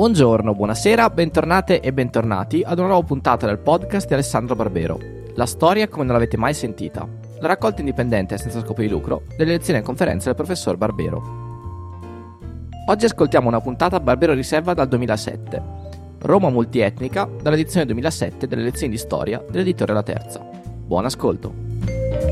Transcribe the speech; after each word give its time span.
Buongiorno, 0.00 0.54
buonasera, 0.54 1.10
bentornate 1.10 1.80
e 1.80 1.92
bentornati 1.92 2.62
ad 2.64 2.78
una 2.78 2.88
nuova 2.88 3.06
puntata 3.06 3.44
del 3.44 3.58
podcast 3.58 4.06
di 4.06 4.14
Alessandro 4.14 4.56
Barbero. 4.56 4.98
La 5.34 5.44
storia 5.44 5.88
come 5.88 6.04
non 6.04 6.14
l'avete 6.14 6.38
mai 6.38 6.54
sentita. 6.54 7.06
La 7.38 7.48
raccolta 7.48 7.80
indipendente 7.80 8.38
senza 8.38 8.60
scopo 8.60 8.80
di 8.80 8.88
lucro 8.88 9.24
delle 9.36 9.50
lezioni 9.50 9.80
e 9.80 9.82
conferenze 9.82 10.24
del 10.24 10.36
professor 10.36 10.78
Barbero. 10.78 11.22
Oggi 12.86 13.04
ascoltiamo 13.04 13.48
una 13.48 13.60
puntata 13.60 14.00
Barbero 14.00 14.32
Riserva 14.32 14.72
dal 14.72 14.88
2007. 14.88 15.62
Roma 16.20 16.48
multietnica 16.48 17.28
dall'edizione 17.42 17.84
2007 17.84 18.46
delle 18.46 18.62
lezioni 18.62 18.92
di 18.92 18.98
storia 18.98 19.44
dell'editore 19.50 19.92
La 19.92 20.02
Terza. 20.02 20.40
Buon 20.40 21.04
ascolto! 21.04 22.29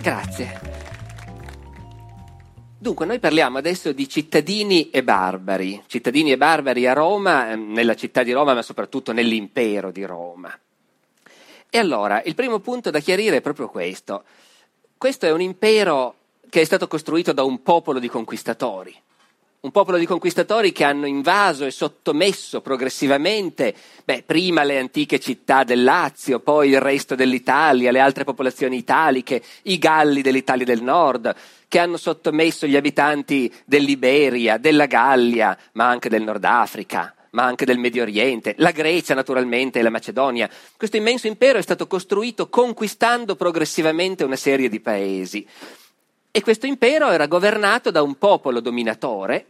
Grazie. 0.00 0.58
Dunque, 2.78 3.04
noi 3.04 3.18
parliamo 3.18 3.58
adesso 3.58 3.92
di 3.92 4.08
cittadini 4.08 4.88
e 4.88 5.04
barbari, 5.04 5.82
cittadini 5.86 6.32
e 6.32 6.38
barbari 6.38 6.86
a 6.86 6.94
Roma, 6.94 7.50
ehm, 7.50 7.72
nella 7.72 7.94
città 7.94 8.22
di 8.22 8.32
Roma, 8.32 8.54
ma 8.54 8.62
soprattutto 8.62 9.12
nell'impero 9.12 9.90
di 9.90 10.04
Roma. 10.04 10.58
E 11.68 11.78
allora, 11.78 12.22
il 12.22 12.34
primo 12.34 12.60
punto 12.60 12.90
da 12.90 13.00
chiarire 13.00 13.36
è 13.36 13.40
proprio 13.42 13.68
questo. 13.68 14.24
Questo 14.96 15.26
è 15.26 15.32
un 15.32 15.42
impero 15.42 16.14
che 16.48 16.62
è 16.62 16.64
stato 16.64 16.88
costruito 16.88 17.32
da 17.32 17.42
un 17.42 17.62
popolo 17.62 17.98
di 17.98 18.08
conquistatori 18.08 18.98
un 19.62 19.72
popolo 19.72 19.98
di 19.98 20.06
conquistatori 20.06 20.72
che 20.72 20.84
hanno 20.84 21.06
invaso 21.06 21.66
e 21.66 21.70
sottomesso 21.70 22.62
progressivamente, 22.62 23.74
beh, 24.04 24.22
prima 24.24 24.62
le 24.62 24.78
antiche 24.78 25.20
città 25.20 25.64
del 25.64 25.82
Lazio, 25.82 26.40
poi 26.40 26.70
il 26.70 26.80
resto 26.80 27.14
dell'Italia, 27.14 27.90
le 27.90 28.00
altre 28.00 28.24
popolazioni 28.24 28.78
italiche, 28.78 29.42
i 29.64 29.78
Galli 29.78 30.22
dell'Italia 30.22 30.64
del 30.64 30.82
Nord, 30.82 31.34
che 31.68 31.78
hanno 31.78 31.98
sottomesso 31.98 32.66
gli 32.66 32.74
abitanti 32.74 33.52
dell'Iberia, 33.66 34.56
della 34.56 34.86
Gallia, 34.86 35.56
ma 35.72 35.88
anche 35.88 36.08
del 36.08 36.22
Nord 36.22 36.44
Africa, 36.44 37.14
ma 37.32 37.44
anche 37.44 37.66
del 37.66 37.78
Medio 37.78 38.02
Oriente, 38.02 38.54
la 38.58 38.70
Grecia 38.70 39.12
naturalmente 39.12 39.78
e 39.78 39.82
la 39.82 39.90
Macedonia. 39.90 40.48
Questo 40.74 40.96
immenso 40.96 41.26
impero 41.26 41.58
è 41.58 41.62
stato 41.62 41.86
costruito 41.86 42.48
conquistando 42.48 43.36
progressivamente 43.36 44.24
una 44.24 44.36
serie 44.36 44.70
di 44.70 44.80
paesi. 44.80 45.46
E 46.30 46.42
questo 46.42 46.66
impero 46.66 47.10
era 47.10 47.26
governato 47.26 47.90
da 47.90 48.02
un 48.02 48.16
popolo 48.16 48.60
dominatore 48.60 49.46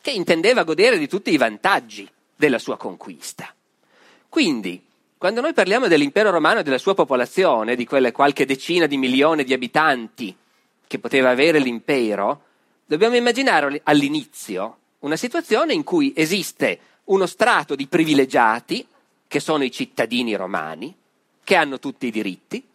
che 0.00 0.10
intendeva 0.10 0.64
godere 0.64 0.98
di 0.98 1.06
tutti 1.06 1.30
i 1.30 1.36
vantaggi 1.36 2.08
della 2.34 2.58
sua 2.58 2.76
conquista. 2.76 3.54
Quindi, 4.28 4.84
quando 5.16 5.40
noi 5.40 5.52
parliamo 5.52 5.86
dell'impero 5.86 6.30
romano 6.30 6.60
e 6.60 6.62
della 6.64 6.78
sua 6.78 6.94
popolazione, 6.94 7.76
di 7.76 7.86
quelle 7.86 8.10
qualche 8.10 8.44
decina 8.44 8.86
di 8.86 8.96
milioni 8.96 9.44
di 9.44 9.52
abitanti 9.52 10.34
che 10.88 10.98
poteva 10.98 11.30
avere 11.30 11.60
l'impero, 11.60 12.42
dobbiamo 12.84 13.14
immaginare 13.14 13.80
all'inizio 13.84 14.78
una 15.00 15.16
situazione 15.16 15.72
in 15.72 15.84
cui 15.84 16.12
esiste 16.16 16.80
uno 17.04 17.26
strato 17.26 17.76
di 17.76 17.86
privilegiati, 17.86 18.84
che 19.28 19.38
sono 19.38 19.62
i 19.62 19.70
cittadini 19.70 20.34
romani, 20.34 20.92
che 21.44 21.54
hanno 21.54 21.78
tutti 21.78 22.06
i 22.06 22.10
diritti, 22.10 22.66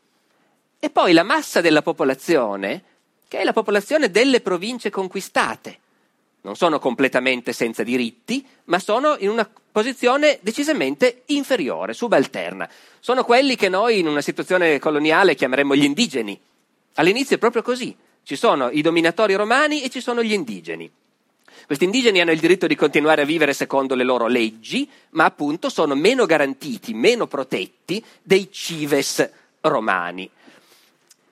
e 0.79 0.89
poi 0.89 1.11
la 1.11 1.23
massa 1.23 1.59
della 1.59 1.81
popolazione 1.81 2.83
che 3.27 3.39
è 3.39 3.43
la 3.43 3.53
popolazione 3.53 4.09
delle 4.09 4.41
province 4.41 4.89
conquistate. 4.89 5.79
Non 6.41 6.55
sono 6.55 6.79
completamente 6.79 7.51
senza 7.51 7.83
diritti, 7.83 8.45
ma 8.65 8.79
sono 8.79 9.15
in 9.19 9.29
una 9.29 9.49
posizione 9.71 10.39
decisamente 10.41 11.23
inferiore, 11.27 11.93
subalterna. 11.93 12.69
Sono 12.99 13.23
quelli 13.23 13.55
che 13.55 13.69
noi 13.69 13.99
in 13.99 14.07
una 14.07 14.21
situazione 14.21 14.79
coloniale 14.79 15.35
chiameremmo 15.35 15.75
gli 15.75 15.83
indigeni. 15.83 16.39
All'inizio 16.95 17.35
è 17.35 17.39
proprio 17.39 17.61
così. 17.61 17.95
Ci 18.23 18.35
sono 18.35 18.69
i 18.69 18.81
dominatori 18.81 19.35
romani 19.35 19.83
e 19.83 19.89
ci 19.89 20.01
sono 20.01 20.23
gli 20.23 20.33
indigeni. 20.33 20.89
Questi 21.65 21.83
indigeni 21.83 22.21
hanno 22.21 22.31
il 22.31 22.39
diritto 22.39 22.65
di 22.65 22.75
continuare 22.75 23.23
a 23.23 23.25
vivere 23.25 23.53
secondo 23.53 23.93
le 23.93 24.03
loro 24.03 24.27
leggi, 24.27 24.89
ma 25.11 25.25
appunto 25.25 25.69
sono 25.69 25.95
meno 25.95 26.25
garantiti, 26.25 26.93
meno 26.93 27.27
protetti 27.27 28.03
dei 28.23 28.49
cives 28.51 29.29
romani. 29.61 30.29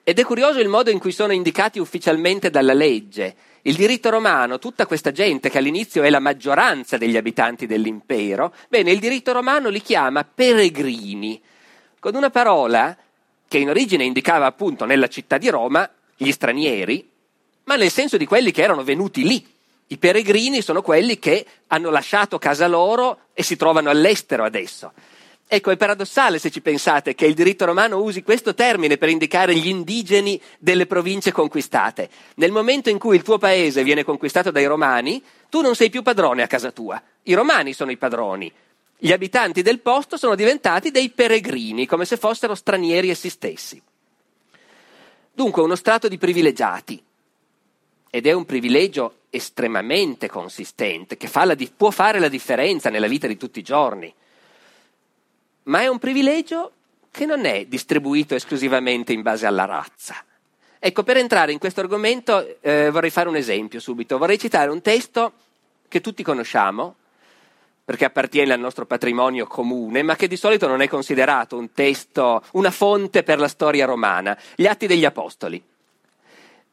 Ed 0.08 0.20
è 0.20 0.24
curioso 0.24 0.60
il 0.60 0.68
modo 0.68 0.90
in 0.90 1.00
cui 1.00 1.10
sono 1.10 1.32
indicati 1.32 1.80
ufficialmente 1.80 2.48
dalla 2.48 2.74
legge. 2.74 3.34
Il 3.62 3.74
diritto 3.74 4.08
romano, 4.08 4.60
tutta 4.60 4.86
questa 4.86 5.10
gente 5.10 5.50
che 5.50 5.58
all'inizio 5.58 6.04
è 6.04 6.10
la 6.10 6.20
maggioranza 6.20 6.96
degli 6.96 7.16
abitanti 7.16 7.66
dell'impero, 7.66 8.54
bene, 8.68 8.92
il 8.92 9.00
diritto 9.00 9.32
romano 9.32 9.68
li 9.68 9.82
chiama 9.82 10.22
peregrini, 10.22 11.42
con 11.98 12.14
una 12.14 12.30
parola 12.30 12.96
che 13.48 13.58
in 13.58 13.68
origine 13.68 14.04
indicava 14.04 14.46
appunto 14.46 14.84
nella 14.84 15.08
città 15.08 15.38
di 15.38 15.48
Roma 15.48 15.90
gli 16.16 16.30
stranieri, 16.30 17.10
ma 17.64 17.74
nel 17.74 17.90
senso 17.90 18.16
di 18.16 18.26
quelli 18.26 18.52
che 18.52 18.62
erano 18.62 18.84
venuti 18.84 19.26
lì. 19.26 19.44
I 19.88 19.98
peregrini 19.98 20.62
sono 20.62 20.82
quelli 20.82 21.18
che 21.18 21.44
hanno 21.66 21.90
lasciato 21.90 22.38
casa 22.38 22.68
loro 22.68 23.22
e 23.32 23.42
si 23.42 23.56
trovano 23.56 23.90
all'estero 23.90 24.44
adesso. 24.44 24.92
Ecco, 25.48 25.70
è 25.70 25.76
paradossale 25.76 26.40
se 26.40 26.50
ci 26.50 26.60
pensate 26.60 27.14
che 27.14 27.24
il 27.24 27.34
diritto 27.34 27.64
romano 27.64 28.02
usi 28.02 28.24
questo 28.24 28.52
termine 28.52 28.96
per 28.96 29.08
indicare 29.08 29.54
gli 29.54 29.68
indigeni 29.68 30.40
delle 30.58 30.86
province 30.86 31.30
conquistate. 31.30 32.10
Nel 32.36 32.50
momento 32.50 32.90
in 32.90 32.98
cui 32.98 33.14
il 33.14 33.22
tuo 33.22 33.38
paese 33.38 33.84
viene 33.84 34.02
conquistato 34.02 34.50
dai 34.50 34.66
romani, 34.66 35.22
tu 35.48 35.60
non 35.60 35.76
sei 35.76 35.88
più 35.88 36.02
padrone 36.02 36.42
a 36.42 36.48
casa 36.48 36.72
tua. 36.72 37.00
I 37.22 37.34
romani 37.34 37.74
sono 37.74 37.92
i 37.92 37.96
padroni. 37.96 38.52
Gli 38.98 39.12
abitanti 39.12 39.62
del 39.62 39.78
posto 39.78 40.16
sono 40.16 40.34
diventati 40.34 40.90
dei 40.90 41.10
peregrini, 41.10 41.86
come 41.86 42.06
se 42.06 42.16
fossero 42.16 42.56
stranieri 42.56 43.10
essi 43.10 43.28
stessi. 43.28 43.80
Dunque, 45.32 45.62
uno 45.62 45.76
strato 45.76 46.08
di 46.08 46.18
privilegiati. 46.18 47.00
Ed 48.10 48.26
è 48.26 48.32
un 48.32 48.46
privilegio 48.46 49.18
estremamente 49.30 50.28
consistente, 50.28 51.16
che 51.16 51.28
fa 51.28 51.54
di- 51.54 51.70
può 51.74 51.92
fare 51.92 52.18
la 52.18 52.28
differenza 52.28 52.90
nella 52.90 53.06
vita 53.06 53.28
di 53.28 53.36
tutti 53.36 53.60
i 53.60 53.62
giorni 53.62 54.12
ma 55.66 55.80
è 55.80 55.86
un 55.86 55.98
privilegio 55.98 56.72
che 57.10 57.24
non 57.24 57.44
è 57.44 57.64
distribuito 57.66 58.34
esclusivamente 58.34 59.12
in 59.12 59.22
base 59.22 59.46
alla 59.46 59.64
razza. 59.64 60.16
Ecco, 60.78 61.02
per 61.02 61.16
entrare 61.16 61.52
in 61.52 61.58
questo 61.58 61.80
argomento 61.80 62.60
eh, 62.60 62.90
vorrei 62.90 63.10
fare 63.10 63.28
un 63.28 63.36
esempio 63.36 63.80
subito. 63.80 64.18
Vorrei 64.18 64.38
citare 64.38 64.70
un 64.70 64.82
testo 64.82 65.32
che 65.88 66.00
tutti 66.00 66.22
conosciamo, 66.22 66.96
perché 67.84 68.04
appartiene 68.04 68.52
al 68.52 68.60
nostro 68.60 68.84
patrimonio 68.84 69.46
comune, 69.46 70.02
ma 70.02 70.14
che 70.14 70.28
di 70.28 70.36
solito 70.36 70.66
non 70.66 70.82
è 70.82 70.88
considerato 70.88 71.56
un 71.56 71.72
testo, 71.72 72.42
una 72.52 72.70
fonte 72.70 73.22
per 73.22 73.38
la 73.38 73.48
storia 73.48 73.86
romana, 73.86 74.36
gli 74.54 74.66
Atti 74.66 74.86
degli 74.86 75.04
Apostoli. 75.04 75.62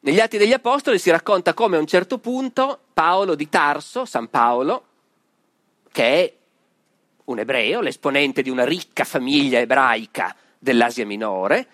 Negli 0.01 0.19
Atti 0.19 0.37
degli 0.37 0.53
Apostoli 0.53 0.99
si 0.99 1.09
racconta 1.09 1.53
come 1.53 1.77
a 1.77 1.79
un 1.79 1.87
certo 1.87 2.17
punto 2.17 2.79
Paolo 2.93 3.35
di 3.35 3.47
Tarso, 3.47 4.03
San 4.03 4.29
Paolo, 4.29 4.83
che 5.91 6.03
è 6.03 6.33
un 7.25 7.39
ebreo, 7.39 7.81
l'esponente 7.81 8.41
di 8.41 8.49
una 8.49 8.65
ricca 8.65 9.03
famiglia 9.03 9.59
ebraica 9.59 10.35
dell'Asia 10.57 11.05
Minore, 11.05 11.67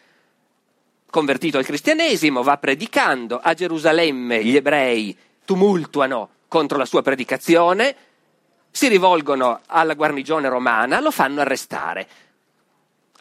convertito 1.10 1.58
al 1.58 1.66
cristianesimo, 1.66 2.44
va 2.44 2.58
predicando 2.58 3.40
a 3.42 3.54
Gerusalemme, 3.54 4.44
gli 4.44 4.56
ebrei 4.56 5.18
tumultuano 5.44 6.30
contro 6.48 6.78
la 6.78 6.86
sua 6.86 7.02
predicazione, 7.02 7.96
si 8.72 8.88
rivolgono 8.88 9.62
alla 9.66 9.96
guarnigione 9.96 10.48
romana, 10.50 11.00
lo 11.00 11.12
fanno 11.12 11.42
arrestare. 11.42 12.08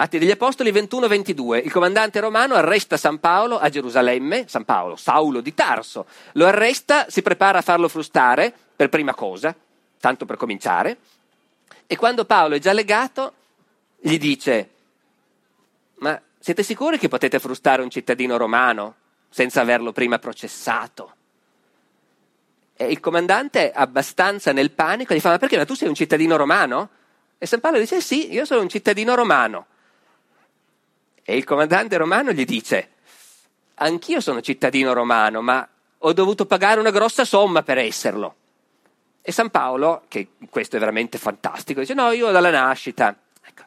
Atti 0.01 0.19
degli 0.19 0.31
Apostoli 0.31 0.71
21-22. 0.71 1.65
Il 1.65 1.73
comandante 1.73 2.21
romano 2.21 2.55
arresta 2.55 2.97
San 2.97 3.19
Paolo 3.19 3.59
a 3.59 3.69
Gerusalemme, 3.69 4.45
San 4.47 4.65
Paolo, 4.65 4.95
Saulo 4.95 5.41
di 5.41 5.55
Tarso. 5.55 6.07
Lo 6.35 6.47
arresta, 6.47 7.07
si 7.09 7.21
prepara 7.21 7.59
a 7.59 7.63
farlo 7.63 7.89
frustare 7.89 8.55
per 8.77 8.91
prima 8.91 9.13
cosa, 9.13 9.53
tanto 9.99 10.25
per 10.25 10.37
cominciare, 10.37 10.99
e 11.91 11.97
quando 11.97 12.27
Paolo 12.27 12.57
è 12.57 12.59
già 12.59 12.75
legato, 12.75 13.33
gli 13.99 14.19
dice, 14.19 14.69
ma 16.01 16.21
siete 16.39 16.63
sicuri 16.63 16.99
che 16.99 17.09
potete 17.09 17.39
frustare 17.39 17.81
un 17.81 17.89
cittadino 17.89 18.37
romano 18.37 18.97
senza 19.31 19.63
averlo 19.63 19.91
prima 19.93 20.19
processato? 20.19 21.15
E 22.77 22.91
il 22.91 23.01
comandante, 23.01 23.73
abbastanza 23.73 24.53
nel 24.53 24.71
panico, 24.73 25.15
gli 25.15 25.21
fa, 25.21 25.31
ma 25.31 25.39
perché? 25.39 25.57
Ma 25.57 25.65
tu 25.65 25.73
sei 25.73 25.89
un 25.89 25.95
cittadino 25.95 26.37
romano? 26.37 26.91
E 27.39 27.47
San 27.47 27.61
Paolo 27.61 27.79
dice, 27.79 28.03
sì, 28.03 28.35
io 28.35 28.45
sono 28.45 28.61
un 28.61 28.69
cittadino 28.69 29.15
romano. 29.15 29.67
E 31.25 31.39
il 31.39 31.45
comandante 31.45 31.97
romano 31.97 32.33
gli 32.33 32.45
dice, 32.45 32.91
anch'io 33.77 34.21
sono 34.21 34.43
cittadino 34.43 34.93
romano, 34.93 35.41
ma 35.41 35.67
ho 35.97 36.13
dovuto 36.13 36.45
pagare 36.45 36.81
una 36.81 36.91
grossa 36.91 37.25
somma 37.25 37.63
per 37.63 37.79
esserlo. 37.79 38.35
E 39.29 39.33
San 39.33 39.51
Paolo, 39.51 40.05
che 40.09 40.29
questo 40.49 40.77
è 40.77 40.79
veramente 40.79 41.19
fantastico, 41.19 41.81
dice 41.81 41.93
no, 41.93 42.13
io 42.13 42.31
dalla 42.31 42.49
nascita. 42.49 43.15
Ecco. 43.45 43.63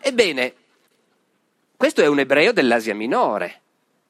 Ebbene, 0.00 0.54
questo 1.78 2.02
è 2.02 2.06
un 2.06 2.18
ebreo 2.18 2.52
dell'Asia 2.52 2.94
Minore, 2.94 3.62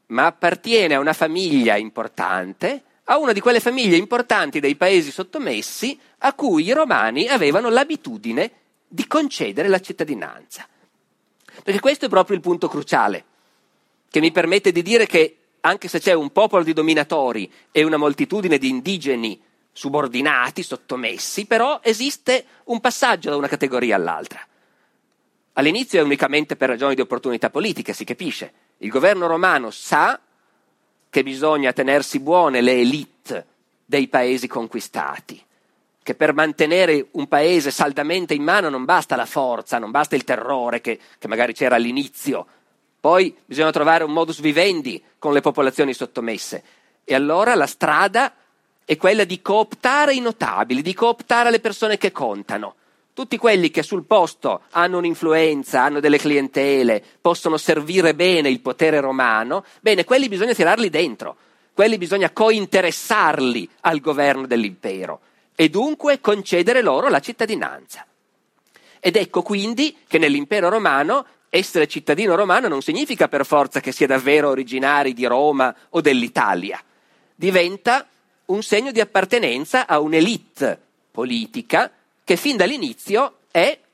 ma 0.07 0.27
appartiene 0.27 0.97
a 0.97 0.99
una 0.99 1.13
famiglia 1.13 1.77
importante, 1.77 2.83
a 3.05 3.19
una 3.19 3.31
di 3.31 3.39
quelle 3.39 3.61
famiglie 3.61 3.95
importanti 3.95 4.59
dei 4.59 4.75
paesi 4.75 5.13
sottomessi 5.13 5.97
a 6.19 6.35
cui 6.35 6.65
i 6.65 6.73
romani 6.73 7.29
avevano 7.29 7.69
l'abitudine 7.69 8.51
di 8.89 9.07
concedere 9.07 9.69
la 9.69 9.81
cittadinanza. 9.81 10.67
Perché 11.63 11.79
questo 11.79 12.07
è 12.07 12.09
proprio 12.09 12.35
il 12.35 12.43
punto 12.43 12.67
cruciale. 12.67 13.25
che 14.11 14.19
mi 14.19 14.33
permette 14.33 14.73
di 14.73 14.83
dire 14.83 15.07
che 15.07 15.37
anche 15.61 15.87
se 15.87 16.01
c'è 16.01 16.13
un 16.13 16.33
popolo 16.33 16.65
di 16.65 16.73
dominatori 16.73 17.49
e 17.71 17.85
una 17.85 17.99
moltitudine 17.99 18.59
di 18.59 18.69
indigeni 18.69 19.41
subordinati, 19.73 20.63
sottomessi, 20.63 21.47
però 21.47 21.81
esiste 21.83 22.45
un 22.65 22.81
passaggio 22.81 23.31
da 23.31 23.37
una 23.37 23.49
categoria 23.49 23.97
all'altra. 23.97 24.41
All'inizio 25.55 26.01
è 26.01 26.03
unicamente 26.03 26.57
per 26.57 26.69
ragioni 26.69 26.95
di 26.95 27.01
opportunità 27.01 27.51
politica, 27.51 27.93
si 27.93 28.05
capisce. 28.05 28.53
Il 28.79 28.91
governo 28.91 29.27
romano 29.27 29.71
sa 29.71 30.19
che 31.09 31.23
bisogna 31.23 31.73
tenersi 31.73 32.21
buone 32.21 32.61
le 32.61 32.73
elite 32.73 33.47
dei 33.85 34.09
paesi 34.09 34.47
conquistati, 34.47 35.45
che 36.03 36.15
per 36.15 36.33
mantenere 36.33 37.09
un 37.13 37.27
paese 37.27 37.71
saldamente 37.71 38.35
in 38.35 38.43
mano 38.43 38.69
non 38.69 38.85
basta 38.85 39.17
la 39.17 39.27
forza, 39.27 39.79
non 39.79 39.91
basta 39.91 40.15
il 40.15 40.25
terrore 40.25 40.81
che, 40.81 40.99
che 41.19 41.29
magari 41.29 41.53
c'era 41.53 41.75
all'inizio, 41.75 42.47
poi 43.01 43.35
bisogna 43.45 43.73
trovare 43.73 44.05
un 44.05 44.13
modus 44.13 44.41
vivendi 44.41 45.03
con 45.19 45.33
le 45.33 45.41
popolazioni 45.41 45.95
sottomesse. 45.95 46.63
E 47.03 47.15
allora 47.15 47.55
la 47.55 47.67
strada 47.67 48.33
è 48.91 48.97
quella 48.97 49.23
di 49.23 49.41
cooptare 49.41 50.15
i 50.15 50.19
notabili, 50.19 50.83
di 50.83 50.95
cooptare 50.95 51.53
le 51.53 51.61
persone 51.61 51.97
che 51.97 52.11
contano. 52.11 52.75
Tutti 53.15 53.37
quelli 53.37 53.71
che 53.71 53.85
sul 53.85 54.03
posto 54.03 54.63
hanno 54.71 54.99
un'influenza, 54.99 55.81
hanno 55.81 56.01
delle 56.01 56.19
clientele, 56.19 57.01
possono 57.21 57.57
servire 57.57 58.17
bene 58.17 58.49
il 58.49 58.59
potere 58.59 58.99
romano, 58.99 59.65
bene, 59.81 60.03
quelli 60.03 60.27
bisogna 60.27 60.55
tirarli 60.55 60.91
dentro, 60.91 61.37
quelli 61.73 61.99
bisogna 61.99 62.31
cointeressarli 62.31 63.69
al 63.83 64.01
governo 64.01 64.49
dell'impero 64.49 65.21
e 65.55 65.69
dunque 65.69 66.21
concedere 66.21 66.83
loro 66.83 67.09
la 67.09 67.21
cittadinanza. 67.21 68.05
Ed 68.99 69.15
ecco 69.15 69.43
quindi 69.43 69.99
che 70.09 70.19
nell'impero 70.19 70.69
romano 70.69 71.27
essere 71.49 71.87
cittadino 71.87 72.35
romano 72.35 72.67
non 72.67 72.83
significa 72.83 73.29
per 73.29 73.47
forza 73.47 73.79
che 73.79 73.93
sia 73.93 74.09
davvero 74.09 74.49
originari 74.49 75.13
di 75.13 75.27
Roma 75.27 75.73
o 75.91 76.01
dell'Italia, 76.01 76.83
diventa 77.37 78.05
un 78.51 78.63
segno 78.63 78.91
di 78.91 79.01
appartenenza 79.01 79.87
a 79.87 80.01
un'elite 80.01 80.79
politica 81.11 81.91
che 82.25 82.37
fin 82.37 82.57
dall'inizio 82.57 83.39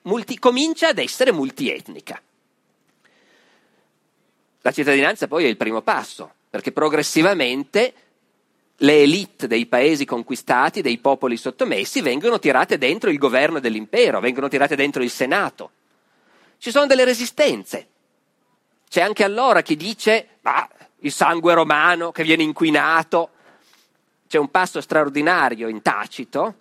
multi, 0.03 0.38
comincia 0.38 0.88
ad 0.88 0.99
essere 0.99 1.32
multietnica. 1.32 2.20
La 4.62 4.73
cittadinanza 4.73 5.29
poi 5.29 5.44
è 5.44 5.49
il 5.49 5.56
primo 5.56 5.82
passo, 5.82 6.32
perché 6.50 6.73
progressivamente 6.73 7.94
le 8.76 9.03
elite 9.03 9.47
dei 9.47 9.67
paesi 9.67 10.05
conquistati, 10.05 10.82
dei 10.82 10.99
popoli 10.99 11.37
sottomessi, 11.37 12.00
vengono 12.00 12.38
tirate 12.38 12.79
dentro 12.79 13.11
il 13.11 13.19
governo 13.19 13.61
dell'impero, 13.61 14.20
vengono 14.20 14.49
tirate 14.49 14.75
dentro 14.75 15.02
il 15.02 15.11
Senato. 15.11 15.70
Ci 16.59 16.70
sono 16.70 16.87
delle 16.87 17.05
resistenze. 17.05 17.88
C'è 18.88 19.00
anche 19.00 19.25
allora 19.25 19.62
chi 19.62 19.76
dice, 19.76 20.38
ma 20.43 20.69
il 21.00 21.12
sangue 21.12 21.55
romano 21.55 22.11
che 22.11 22.23
viene 22.23 22.43
inquinato. 22.43 23.31
C'è 24.28 24.38
un 24.38 24.50
passo 24.50 24.81
straordinario 24.81 25.69
in 25.69 25.82
Tacito 25.82 26.55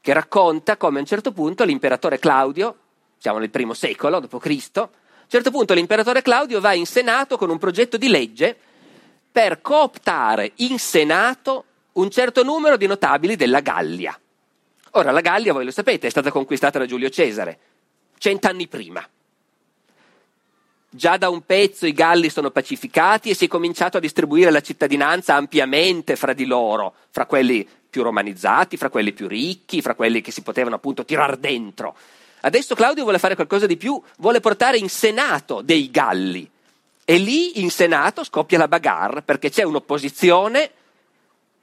che 0.00 0.12
racconta 0.12 0.76
come 0.76 0.98
a 0.98 1.00
un 1.00 1.06
certo 1.06 1.32
punto 1.32 1.64
l'imperatore 1.64 2.18
Claudio, 2.18 2.76
siamo 3.18 3.38
nel 3.38 3.50
primo 3.50 3.74
secolo 3.74 4.20
d.C., 4.20 4.70
a 4.74 4.80
un 4.80 4.88
certo 5.26 5.50
punto 5.50 5.74
l'imperatore 5.74 6.22
Claudio 6.22 6.60
va 6.60 6.72
in 6.72 6.86
Senato 6.86 7.36
con 7.36 7.50
un 7.50 7.58
progetto 7.58 7.98
di 7.98 8.08
legge 8.08 8.56
per 9.30 9.60
cooptare 9.60 10.52
in 10.56 10.78
Senato 10.78 11.64
un 11.92 12.10
certo 12.10 12.42
numero 12.42 12.76
di 12.76 12.86
notabili 12.86 13.36
della 13.36 13.60
Gallia. 13.60 14.18
Ora, 14.92 15.10
la 15.10 15.20
Gallia, 15.20 15.52
voi 15.52 15.64
lo 15.64 15.70
sapete, 15.70 16.06
è 16.06 16.10
stata 16.10 16.30
conquistata 16.30 16.78
da 16.78 16.86
Giulio 16.86 17.10
Cesare, 17.10 17.58
cent'anni 18.16 18.66
prima. 18.68 19.06
Già 20.90 21.18
da 21.18 21.28
un 21.28 21.42
pezzo 21.44 21.86
i 21.86 21.92
Galli 21.92 22.30
sono 22.30 22.50
pacificati 22.50 23.28
e 23.28 23.34
si 23.34 23.44
è 23.44 23.48
cominciato 23.48 23.98
a 23.98 24.00
distribuire 24.00 24.50
la 24.50 24.62
cittadinanza 24.62 25.34
ampiamente 25.34 26.16
fra 26.16 26.32
di 26.32 26.46
loro, 26.46 26.94
fra 27.10 27.26
quelli 27.26 27.68
più 27.90 28.02
romanizzati, 28.02 28.78
fra 28.78 28.88
quelli 28.88 29.12
più 29.12 29.28
ricchi, 29.28 29.82
fra 29.82 29.94
quelli 29.94 30.22
che 30.22 30.30
si 30.30 30.40
potevano 30.40 30.76
appunto 30.76 31.04
tirar 31.04 31.36
dentro. 31.36 31.94
Adesso 32.40 32.74
Claudio 32.74 33.02
vuole 33.02 33.18
fare 33.18 33.34
qualcosa 33.34 33.66
di 33.66 33.76
più, 33.76 34.00
vuole 34.16 34.40
portare 34.40 34.78
in 34.78 34.88
Senato 34.88 35.60
dei 35.60 35.90
Galli. 35.90 36.48
E 37.04 37.18
lì 37.18 37.60
in 37.60 37.70
Senato 37.70 38.24
scoppia 38.24 38.56
la 38.56 38.68
bagarre 38.68 39.20
perché 39.20 39.50
c'è 39.50 39.64
un'opposizione. 39.64 40.70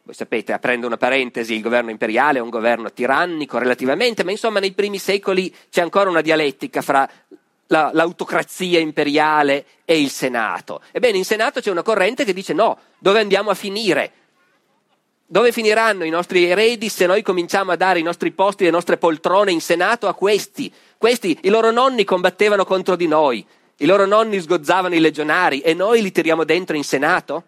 Voi 0.04 0.14
sapete, 0.14 0.54
aprendo 0.54 0.86
una 0.86 0.98
parentesi, 0.98 1.56
il 1.56 1.62
governo 1.62 1.90
imperiale 1.90 2.38
è 2.38 2.42
un 2.42 2.50
governo 2.50 2.92
tirannico 2.92 3.58
relativamente, 3.58 4.24
ma 4.24 4.30
insomma 4.30 4.60
nei 4.60 4.74
primi 4.74 5.00
secoli 5.00 5.54
c'è 5.72 5.82
ancora 5.82 6.12
una 6.12 6.22
dialettica 6.22 6.84
fra 6.84 7.10
la, 7.68 7.92
l'autocrazia 7.94 8.80
imperiale 8.80 9.66
e 9.86 10.00
il 10.00 10.10
Senato. 10.10 10.82
Ebbene, 10.92 11.18
in 11.18 11.26
Senato 11.26 11.62
c'è 11.62 11.72
una 11.72 11.84
corrente 11.84 12.26
che 12.26 12.34
dice 12.34 12.54
no, 12.54 12.78
dove 13.00 13.20
andiamo 13.20 13.50
a 13.50 13.56
finire? 13.56 14.12
Dove 15.28 15.52
finiranno 15.52 16.04
i 16.04 16.10
nostri 16.10 16.46
eredi 16.46 16.88
se 16.88 17.08
noi 17.08 17.24
cominciamo 17.24 17.72
a 17.72 17.76
dare 17.76 18.00
i 18.00 18.04
nostri 18.04 18.32
posti, 18.32 18.64
le 18.64 18.70
nostre 18.70 18.98
poltrone 18.98 19.52
in 19.52 19.62
Senato 19.62 20.08
a 20.08 20.14
questi? 20.14 20.72
Questi, 20.98 21.38
i 21.42 21.50
loro 21.50 21.72
nonni 21.72 22.04
combattevano 22.04 22.64
contro 22.64 22.96
di 22.96 23.08
noi, 23.08 23.46
i 23.78 23.86
loro 23.86 24.06
nonni 24.06 24.40
sgozzavano 24.40 24.94
i 24.94 25.00
legionari 25.00 25.62
e 25.62 25.74
noi 25.74 26.02
li 26.02 26.12
tiriamo 26.12 26.44
dentro 26.44 26.76
in 26.76 26.84
Senato? 26.84 27.44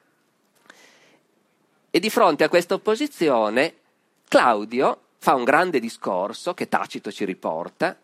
E 1.92 2.00
di 2.00 2.10
fronte 2.10 2.44
a 2.44 2.50
questa 2.50 2.74
opposizione, 2.74 3.76
Claudio 4.28 5.02
fa 5.20 5.36
un 5.36 5.44
grande 5.44 5.80
discorso 5.80 6.54
che 6.54 6.68
Tacito 6.68 7.12
ci 7.12 7.26
riporta, 7.26 7.98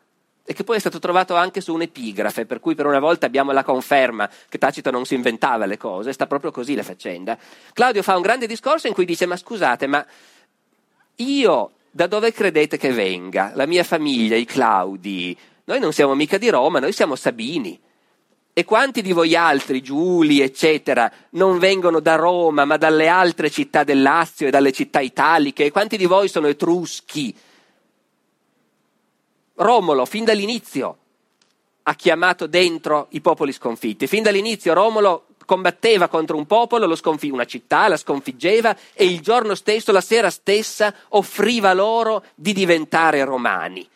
e 0.46 0.54
che 0.54 0.64
poi 0.64 0.76
è 0.76 0.80
stato 0.80 1.00
trovato 1.00 1.36
anche 1.36 1.62
su 1.62 1.74
un'epigrafe, 1.74 2.46
per 2.46 2.60
cui 2.60 2.76
per 2.76 2.86
una 2.86 3.00
volta 3.00 3.26
abbiamo 3.26 3.52
la 3.52 3.64
conferma 3.64 4.30
che 4.50 4.58
Tacito 4.58 4.92
non 4.92 5.06
si 5.06 5.16
inventava 5.16 5.66
le 5.66 5.78
cose, 5.78 6.12
sta 6.12 6.28
proprio 6.28 6.52
così 6.52 6.76
la 6.76 6.84
faccenda. 6.84 7.38
Claudio 7.72 8.04
fa 8.04 8.16
un 8.16 8.22
grande 8.22 8.48
discorso 8.48 8.88
in 8.88 8.94
cui 8.94 9.06
dice: 9.06 9.26
Ma 9.26 9.38
scusate, 9.38 9.88
ma 9.88 10.06
io 11.18 11.72
da 11.90 12.08
dove 12.08 12.34
credete 12.34 12.78
che 12.78 12.92
venga? 12.92 13.52
La 13.56 13.66
mia 13.66 13.84
famiglia, 13.84 14.36
i 14.36 14.46
Claudi, 14.46 15.38
noi 15.66 15.80
non 15.80 15.94
siamo 15.94 16.14
mica 16.14 16.38
di 16.38 16.50
Roma, 16.50 16.80
noi 16.80 16.92
siamo 16.92 17.16
Sabini. 17.16 17.80
E 18.56 18.66
quanti 18.66 19.02
di 19.02 19.14
voi 19.14 19.36
altri, 19.36 19.82
Giuli, 19.82 20.42
eccetera, 20.42 21.12
non 21.32 21.58
vengono 21.58 22.00
da 22.00 22.16
Roma, 22.16 22.66
ma 22.66 22.78
dalle 22.78 23.08
altre 23.08 23.50
città 23.50 23.84
del 23.84 24.02
Lazio 24.02 24.48
e 24.48 24.52
dalle 24.52 24.72
città 24.72 25.00
italiche? 25.00 25.66
E 25.66 25.72
quanti 25.72 25.98
di 25.98 26.06
voi 26.06 26.28
sono 26.28 26.48
etruschi? 26.48 27.36
Romolo, 29.56 30.06
fin 30.06 30.24
dall'inizio, 30.24 30.98
ha 31.84 31.96
chiamato 31.96 32.48
dentro 32.48 33.08
i 33.10 33.22
popoli 33.22 33.52
sconfitti. 33.52 34.08
Fin 34.08 34.24
dall'inizio 34.24 34.74
Romolo 34.74 35.26
combatteva 35.46 36.08
contro 36.08 36.38
un 36.38 36.46
popolo, 36.46 36.96
sconfì- 36.96 37.30
una 37.30 37.46
città, 37.46 37.88
la 37.88 37.98
sconfiggeva 37.98 38.76
e 38.94 39.06
il 39.06 39.20
giorno 39.22 39.56
stesso, 39.56 39.92
la 39.92 40.02
sera 40.02 40.30
stessa, 40.30 40.94
offriva 41.10 41.74
loro 41.74 42.24
di 42.36 42.54
diventare 42.54 43.24
romani. 43.24 43.88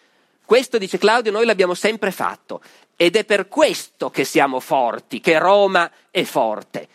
Questo, 0.46 0.78
dice 0.78 0.98
Claudio, 0.98 1.32
noi 1.32 1.46
l'abbiamo 1.46 1.74
sempre 1.74 2.12
fatto 2.12 2.62
ed 2.96 3.16
è 3.16 3.26
per 3.26 3.48
questo 3.48 4.10
che 4.10 4.24
siamo 4.24 4.60
forti, 4.60 5.20
che 5.20 5.38
Roma 5.38 5.90
è 6.10 6.24
forte. 6.24 6.88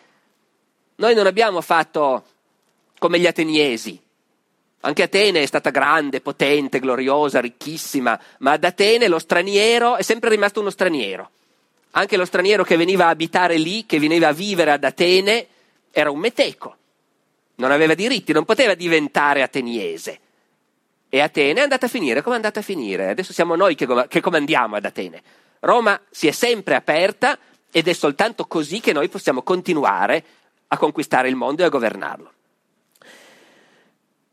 Noi 0.97 1.15
non 1.15 1.27
abbiamo 1.27 1.61
fatto 1.61 2.25
come 2.99 3.19
gli 3.19 3.27
ateniesi, 3.27 4.01
anche 4.85 5.03
Atene 5.05 5.43
è 5.43 5.47
stata 5.47 5.71
grande, 5.71 6.21
potente, 6.21 6.81
gloriosa, 6.81 7.41
ricchissima, 7.41 8.19
ma 8.39 8.53
ad 8.53 8.65
Atene 8.65 9.07
lo 9.07 9.21
straniero 9.21 9.97
è 9.97 10.03
sempre 10.03 10.31
rimasto 10.31 10.61
uno 10.61 10.71
straniero. 10.71 11.31
Anche 11.93 12.17
lo 12.17 12.25
straniero 12.25 12.65
che 12.65 12.77
veniva 12.77 13.07
a 13.07 13.11
abitare 13.11 13.59
lì, 13.59 13.87
che 13.87 14.01
veniva 14.01 14.29
a 14.29 14.33
vivere 14.33 14.73
ad 14.73 14.83
Atene, 14.83 15.47
era 15.93 16.11
un 16.11 16.19
meteco. 16.19 16.77
Non 17.57 17.71
aveva 17.71 17.95
diritti, 17.95 18.33
non 18.33 18.45
poteva 18.45 18.75
diventare 18.75 19.43
ateniese. 19.43 20.19
E 21.09 21.21
Atene 21.21 21.61
è 21.61 21.63
andata 21.63 21.87
a 21.87 21.89
finire 21.89 22.21
come 22.21 22.35
è 22.35 22.39
andata 22.39 22.59
a 22.59 22.65
finire. 22.65 23.11
Adesso 23.11 23.33
siamo 23.33 23.55
noi 23.55 23.77
che, 23.77 23.87
che 24.09 24.21
comandiamo 24.21 24.75
ad 24.75 24.85
Atene. 24.85 25.23
Roma 25.61 26.01
si 26.11 26.27
è 26.27 26.33
sempre 26.33 26.75
aperta 26.75 27.39
ed 27.71 27.87
è 27.87 27.93
soltanto 27.93 28.47
così 28.47 28.81
che 28.81 28.93
noi 28.93 29.09
possiamo 29.09 29.43
continuare 29.43 30.25
a 30.69 30.77
conquistare 30.77 31.29
il 31.29 31.37
mondo 31.37 31.63
e 31.63 31.67
a 31.67 31.69
governarlo. 31.69 32.33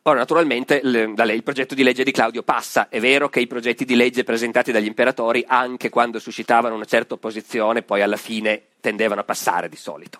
Ora, 0.09 0.17
naturalmente, 0.17 0.79
le, 0.81 1.13
il 1.33 1.43
progetto 1.43 1.75
di 1.75 1.83
legge 1.83 2.03
di 2.03 2.09
Claudio 2.09 2.41
passa. 2.41 2.89
È 2.89 2.99
vero 2.99 3.29
che 3.29 3.41
i 3.41 3.45
progetti 3.45 3.85
di 3.85 3.93
legge 3.95 4.23
presentati 4.23 4.71
dagli 4.71 4.87
imperatori, 4.87 5.45
anche 5.47 5.89
quando 5.89 6.17
suscitavano 6.17 6.73
una 6.73 6.85
certa 6.85 7.13
opposizione, 7.13 7.83
poi 7.83 8.01
alla 8.01 8.17
fine 8.17 8.63
tendevano 8.81 9.21
a 9.21 9.23
passare 9.23 9.69
di 9.69 9.75
solito. 9.75 10.19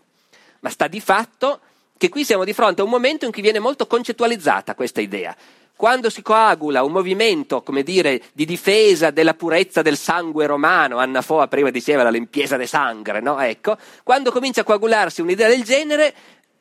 Ma 0.59 0.69
sta 0.69 0.87
di 0.87 0.99
fatto 0.99 1.61
che 1.97 2.07
qui 2.07 2.23
siamo 2.23 2.43
di 2.43 2.53
fronte 2.53 2.81
a 2.81 2.83
un 2.83 2.91
momento 2.91 3.25
in 3.25 3.31
cui 3.31 3.41
viene 3.41 3.57
molto 3.57 3.87
concettualizzata 3.87 4.75
questa 4.75 5.01
idea. 5.01 5.35
Quando 5.75 6.11
si 6.11 6.21
coagula 6.21 6.83
un 6.83 6.91
movimento, 6.91 7.63
come 7.63 7.81
dire, 7.81 8.21
di 8.33 8.45
difesa 8.45 9.09
della 9.09 9.33
purezza 9.33 9.81
del 9.81 9.97
sangue 9.97 10.45
romano, 10.45 10.99
Anna 10.99 11.23
Foa 11.23 11.47
prima 11.47 11.71
diceva 11.71 12.03
la 12.03 12.11
limpieza 12.11 12.57
de 12.57 12.67
sangue, 12.67 13.21
no? 13.21 13.39
Ecco, 13.39 13.75
quando 14.03 14.29
comincia 14.29 14.61
a 14.61 14.65
coagularsi 14.65 15.21
un'idea 15.21 15.47
del 15.47 15.63
genere, 15.63 16.13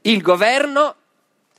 il 0.02 0.22
governo 0.22 0.94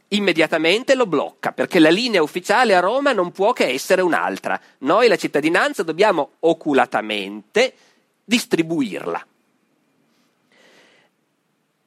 immediatamente 0.09 0.95
lo 0.95 1.05
blocca, 1.05 1.51
perché 1.51 1.79
la 1.79 1.89
linea 1.89 2.23
ufficiale 2.23 2.75
a 2.75 2.79
Roma 2.79 3.11
non 3.11 3.31
può 3.31 3.53
che 3.53 3.65
essere 3.67 4.01
un'altra. 4.01 4.59
Noi 4.79 5.07
la 5.07 5.17
cittadinanza 5.17 5.83
dobbiamo 5.83 6.31
oculatamente 6.41 7.73
distribuirla. 8.23 9.25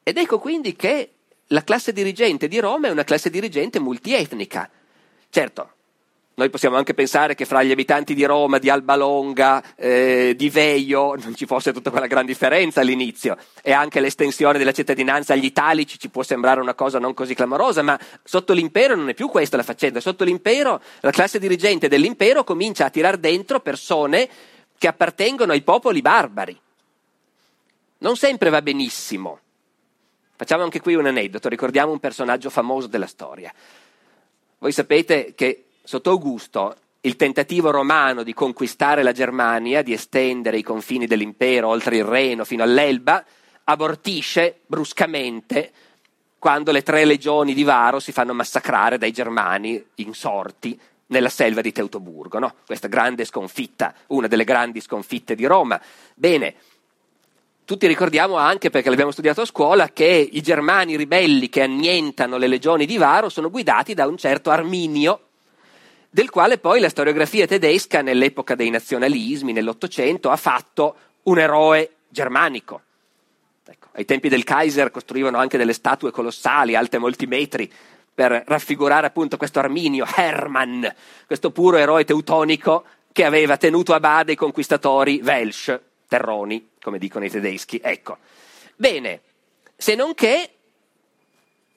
Ed 0.05 0.17
ecco 0.17 0.38
quindi 0.38 0.75
che 0.75 1.11
la 1.49 1.62
classe 1.62 1.93
dirigente 1.93 2.49
di 2.49 2.59
Roma 2.59 2.88
è 2.88 2.91
una 2.91 3.05
classe 3.05 3.31
dirigente 3.31 3.79
multietnica. 3.79 4.69
Certo, 5.31 5.73
noi 6.35 6.49
possiamo 6.49 6.77
anche 6.77 6.95
pensare 6.95 7.35
che 7.35 7.45
fra 7.45 7.62
gli 7.62 7.71
abitanti 7.71 8.15
di 8.15 8.25
Roma, 8.25 8.59
di 8.59 8.71
Alba 8.71 8.97
Longa, 8.97 9.62
eh, 9.77 10.33
di 10.35 10.49
Veio 10.49 11.15
non 11.15 11.35
ci 11.35 11.45
fosse 11.45 11.75
tutta 11.75 11.91
quella 11.91 12.07
gran 12.07 12.25
differenza 12.25 12.81
all'inizio 12.81 13.37
e 13.62 13.73
anche 13.73 14.01
l'estensione 14.01 14.57
della 14.57 14.73
cittadinanza 14.73 15.35
agli 15.35 15.45
italici 15.45 15.99
ci 15.99 16.09
può 16.09 16.23
sembrare 16.23 16.61
una 16.61 16.73
cosa 16.73 16.99
non 16.99 17.12
così 17.12 17.35
clamorosa, 17.35 17.83
ma 17.83 18.01
sotto 18.25 18.55
l'impero 18.55 18.95
non 18.95 19.11
è 19.11 19.15
più 19.15 19.29
questa 19.29 19.59
la 19.59 19.62
faccenda. 19.62 20.01
Sotto 20.01 20.25
l'impero 20.25 20.81
la 21.01 21.11
classe 21.11 21.39
dirigente 21.39 21.89
dell'impero 21.89 22.45
comincia 22.45 22.87
a 22.87 22.91
tirar 22.91 23.19
dentro 23.19 23.61
persone 23.61 24.27
che 24.79 24.89
appartengono 24.89 25.53
ai 25.53 25.61
popoli 25.61 26.01
barbari. 26.01 26.59
Non 27.99 28.17
sempre 28.17 28.49
va 28.49 28.62
benissimo. 28.62 29.39
Facciamo 30.35 30.62
anche 30.62 30.81
qui 30.81 30.95
un 30.95 31.07
aneddoto, 31.07 31.51
ricordiamo 31.51 31.93
un 31.93 32.01
personaggio 32.01 32.49
famoso 32.49 32.87
della 32.87 33.07
storia. 33.07 33.53
Voi 34.59 34.73
sapete 34.73 35.35
che 35.35 35.67
sotto 35.83 36.11
Augusto 36.11 36.77
il 37.05 37.17
tentativo 37.17 37.71
romano 37.71 38.23
di 38.23 38.33
conquistare 38.33 39.03
la 39.03 39.12
Germania, 39.12 39.83
di 39.83 39.93
estendere 39.93 40.59
i 40.59 40.62
confini 40.62 41.07
dell'impero 41.07 41.69
oltre 41.69 41.97
il 41.97 42.05
Reno 42.05 42.45
fino 42.45 42.62
all'Elba, 42.62 43.25
abortisce 43.65 44.61
bruscamente 44.67 45.73
quando 46.39 46.71
le 46.71 46.83
tre 46.83 47.05
legioni 47.05 47.55
di 47.55 47.65
Varo 47.65 47.99
si 47.99 48.12
fanno 48.12 48.35
massacrare 48.35 48.99
dai 48.99 49.12
germani 49.12 49.85
insorti 49.97 50.79
nella 51.09 51.29
selva 51.29 51.61
di 51.61 51.73
Teutoburgo. 51.73 52.39
No? 52.39 52.55
Questa 52.67 52.89
grande 52.89 53.25
sconfitta, 53.25 53.95
una 54.09 54.29
delle 54.29 54.45
grandi 54.45 54.81
sconfitte 54.81 55.35
di 55.35 55.45
Roma. 55.45 55.81
Bene, 56.15 56.55
tutti 57.65 57.87
ricordiamo 57.87 58.37
anche, 58.37 58.71
perché 58.71 58.89
l'abbiamo 58.89 59.12
studiato 59.12 59.41
a 59.41 59.47
scuola, 59.47 59.89
che 59.89 60.29
i 60.33 60.41
germani 60.41 60.97
ribelli 60.97 61.49
che 61.49 61.62
annientano 61.62 62.37
le 62.37 62.47
legioni 62.47 62.87
di 62.87 62.97
Varo 62.97 63.29
sono 63.29 63.51
guidati 63.51 63.95
da 63.95 64.07
un 64.07 64.17
certo 64.17 64.51
Arminio, 64.51 65.21
del 66.14 66.28
quale 66.28 66.59
poi 66.59 66.78
la 66.78 66.90
storiografia 66.90 67.47
tedesca 67.47 68.02
nell'epoca 68.02 68.54
dei 68.54 68.69
nazionalismi, 68.69 69.54
nell'Ottocento, 69.54 70.28
ha 70.28 70.37
fatto 70.37 70.95
un 71.23 71.38
eroe 71.38 71.90
germanico. 72.09 72.83
Ecco, 73.64 73.87
ai 73.92 74.04
tempi 74.04 74.28
del 74.28 74.45
Kaiser 74.45 74.90
costruivano 74.90 75.38
anche 75.38 75.57
delle 75.57 75.73
statue 75.73 76.11
colossali, 76.11 76.75
alte 76.75 76.99
molti 76.99 77.26
metri, 77.26 77.73
per 78.14 78.45
raffigurare 78.47 79.07
appunto 79.07 79.38
questo 79.38 79.59
Arminio, 79.59 80.04
Hermann, 80.14 80.85
questo 81.26 81.50
puro 81.50 81.78
eroe 81.78 82.04
teutonico 82.04 82.85
che 83.11 83.25
aveva 83.25 83.57
tenuto 83.57 83.95
a 83.95 84.00
bada 84.00 84.33
i 84.33 84.37
conquistatori 84.37 85.23
Welsh, 85.25 85.81
terroni, 86.09 86.73
come 86.83 86.99
dicono 86.99 87.25
i 87.25 87.31
tedeschi. 87.31 87.81
Ecco. 87.83 88.19
Bene, 88.76 89.23
se 89.75 89.95
non 89.95 90.12
che 90.12 90.50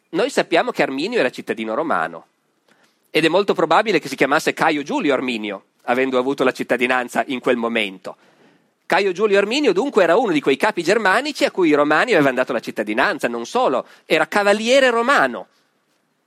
noi 0.09 0.29
sappiamo 0.29 0.71
che 0.71 0.83
Arminio 0.83 1.19
era 1.19 1.29
cittadino 1.29 1.73
romano 1.73 2.25
ed 3.15 3.23
è 3.23 3.29
molto 3.29 3.53
probabile 3.53 3.99
che 3.99 4.09
si 4.09 4.17
chiamasse 4.17 4.53
Caio 4.53 4.83
Giulio 4.83 5.13
Arminio, 5.13 5.67
avendo 5.83 6.17
avuto 6.17 6.43
la 6.43 6.51
cittadinanza 6.51 7.23
in 7.27 7.39
quel 7.39 7.55
momento. 7.55 8.17
Caio 8.85 9.13
Giulio 9.13 9.37
Arminio 9.37 9.71
dunque 9.71 10.03
era 10.03 10.17
uno 10.17 10.33
di 10.33 10.41
quei 10.41 10.57
capi 10.57 10.83
germanici 10.83 11.45
a 11.45 11.51
cui 11.51 11.69
i 11.69 11.73
romani 11.73 12.11
avevano 12.11 12.35
dato 12.35 12.51
la 12.51 12.59
cittadinanza, 12.59 13.29
non 13.29 13.45
solo, 13.45 13.87
era 14.05 14.27
cavaliere 14.27 14.89
romano. 14.89 15.47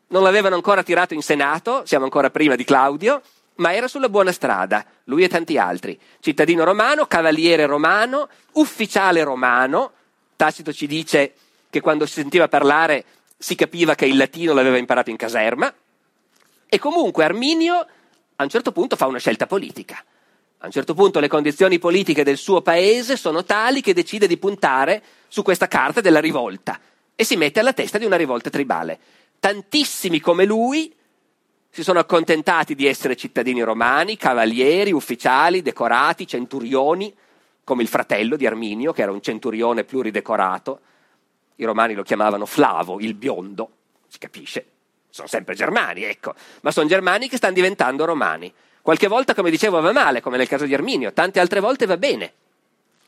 Non 0.07 0.23
l'avevano 0.23 0.55
ancora 0.55 0.83
tirato 0.83 1.13
in 1.13 1.21
Senato, 1.21 1.83
siamo 1.85 2.05
ancora 2.05 2.31
prima 2.31 2.55
di 2.55 2.65
Claudio, 2.65 3.21
ma 3.57 3.75
era 3.75 3.87
sulla 3.87 4.09
buona 4.09 4.33
strada, 4.33 4.83
lui 5.05 5.25
e 5.25 5.29
tanti 5.29 5.59
altri. 5.59 6.01
Cittadino 6.21 6.65
romano, 6.65 7.05
cavaliere 7.05 7.67
romano, 7.67 8.31
ufficiale 8.53 9.23
romano. 9.23 9.93
Tacito 10.37 10.73
ci 10.73 10.87
dice 10.87 11.35
che 11.69 11.83
quando 11.83 12.07
si 12.07 12.15
sentiva 12.15 12.49
parlare 12.49 13.05
si 13.37 13.57
capiva 13.57 13.95
che 13.95 14.07
il 14.07 14.17
latino 14.17 14.55
l'aveva 14.55 14.79
imparato 14.79 15.11
in 15.11 15.17
caserma, 15.17 15.71
e 16.69 16.79
comunque 16.79 17.25
Arminio 17.25 17.87
a 18.37 18.43
un 18.43 18.49
certo 18.49 18.73
punto 18.73 18.95
fa 18.95 19.07
una 19.07 19.19
scelta 19.19 19.47
politica. 19.47 20.03
A 20.59 20.67
un 20.67 20.73
certo 20.73 20.95
punto 20.95 21.21
le 21.21 21.29
condizioni 21.29 21.79
politiche 21.79 22.25
del 22.25 22.37
suo 22.37 22.63
paese 22.63 23.17
sono 23.17 23.45
tali 23.45 23.81
che 23.81 23.95
decide 23.95 24.27
di 24.27 24.39
puntare 24.39 25.03
su 25.29 25.43
questa 25.43 25.69
carta 25.69 26.01
della 26.01 26.21
rivolta 26.21 26.81
e 27.15 27.25
si 27.25 27.37
mette 27.37 27.61
alla 27.61 27.73
testa 27.73 27.99
di 27.99 28.05
una 28.05 28.17
rivolta 28.17 28.51
tribale. 28.51 28.99
Tantissimi 29.41 30.21
come 30.21 30.45
lui 30.45 30.95
si 31.71 31.83
sono 31.83 31.99
accontentati 31.99 32.75
di 32.75 32.87
essere 32.87 33.17
cittadini 33.17 33.63
romani, 33.63 34.17
cavalieri, 34.17 34.93
ufficiali, 34.93 35.63
decorati, 35.63 36.27
centurioni, 36.27 37.15
come 37.63 37.83
il 37.83 37.89
fratello 37.89 38.37
di 38.37 38.47
Arminio, 38.47 38.93
che 38.93 39.03
era 39.03 39.13
un 39.13 39.21
centurione 39.21 39.85
pluridecorato. 39.85 40.81
I 41.57 41.65
romani 41.65 41.95
lo 41.95 42.03
chiamavano 42.03 42.47
Flavo, 42.47 42.99
il 43.01 43.15
biondo, 43.15 43.71
si 44.09 44.19
capisce, 44.19 44.65
sono 45.19 45.29
sempre 45.29 45.57
germani, 45.57 46.05
ecco, 46.05 46.35
ma 46.61 46.71
sono 46.71 46.87
germani 46.87 47.29
che 47.29 47.37
stanno 47.39 47.55
diventando 47.55 48.05
romani. 48.05 48.53
Qualche 48.81 49.09
volta, 49.09 49.35
come 49.35 49.51
dicevo, 49.51 49.81
va 49.81 49.93
male, 49.93 50.21
come 50.21 50.37
nel 50.37 50.47
caso 50.47 50.65
di 50.65 50.75
Arminio, 50.75 51.13
tante 51.13 51.41
altre 51.41 51.59
volte 51.59 51.87
va 51.87 51.97
bene. 51.97 52.33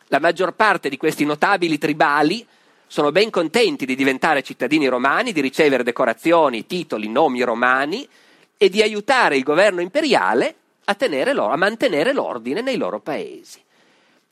La 0.08 0.18
maggior 0.18 0.54
parte 0.54 0.88
di 0.88 0.96
questi 0.96 1.24
notabili 1.24 1.78
tribali 1.78 2.44
sono 2.88 3.12
ben 3.12 3.30
contenti 3.30 3.86
di 3.86 3.94
diventare 3.94 4.42
cittadini 4.42 4.88
romani, 4.88 5.30
di 5.30 5.40
ricevere 5.40 5.84
decorazioni, 5.84 6.66
titoli, 6.66 7.08
nomi 7.08 7.42
romani 7.42 8.06
e 8.56 8.68
di 8.68 8.82
aiutare 8.82 9.36
il 9.36 9.44
governo 9.44 9.80
imperiale 9.80 10.54
a, 10.86 10.96
a 10.98 11.56
mantenere 11.56 12.12
l'ordine 12.12 12.60
nei 12.60 12.76
loro 12.76 12.98
paesi. 12.98 13.62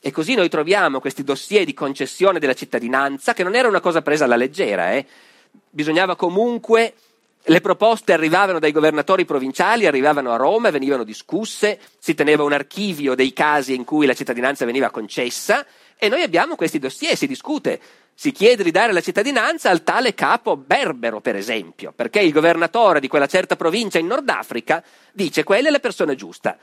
E 0.01 0.11
così 0.11 0.35
noi 0.35 0.49
troviamo 0.49 0.99
questi 0.99 1.23
dossier 1.23 1.63
di 1.63 1.73
concessione 1.73 2.39
della 2.39 2.53
cittadinanza, 2.53 3.33
che 3.33 3.43
non 3.43 3.55
era 3.55 3.69
una 3.69 3.79
cosa 3.79 4.01
presa 4.01 4.25
alla 4.25 4.35
leggera, 4.35 4.91
eh? 4.91 5.05
bisognava 5.69 6.17
comunque 6.17 6.93
le 7.49 7.61
proposte 7.61 8.13
arrivavano 8.13 8.59
dai 8.59 8.71
governatori 8.71 9.25
provinciali, 9.25 9.87
arrivavano 9.87 10.31
a 10.31 10.35
Roma, 10.35 10.69
venivano 10.69 11.03
discusse, 11.03 11.79
si 11.97 12.13
teneva 12.13 12.43
un 12.43 12.53
archivio 12.53 13.15
dei 13.15 13.33
casi 13.33 13.73
in 13.73 13.85
cui 13.85 14.05
la 14.05 14.13
cittadinanza 14.13 14.65
veniva 14.65 14.91
concessa 14.91 15.65
e 15.97 16.09
noi 16.09 16.21
abbiamo 16.21 16.55
questi 16.55 16.77
dossier, 16.77 17.17
si 17.17 17.25
discute, 17.25 17.79
si 18.13 18.31
chiede 18.31 18.63
di 18.63 18.69
dare 18.69 18.93
la 18.93 19.01
cittadinanza 19.01 19.71
al 19.71 19.83
tale 19.83 20.13
capo 20.13 20.57
berbero, 20.57 21.21
per 21.21 21.35
esempio, 21.35 21.91
perché 21.95 22.19
il 22.19 22.31
governatore 22.31 22.99
di 22.99 23.07
quella 23.07 23.25
certa 23.25 23.55
provincia 23.55 23.97
in 23.97 24.05
Nord 24.05 24.29
Africa 24.29 24.83
dice 25.11 25.43
quella 25.43 25.69
è 25.69 25.71
la 25.71 25.79
persona 25.79 26.13
giusta. 26.13 26.55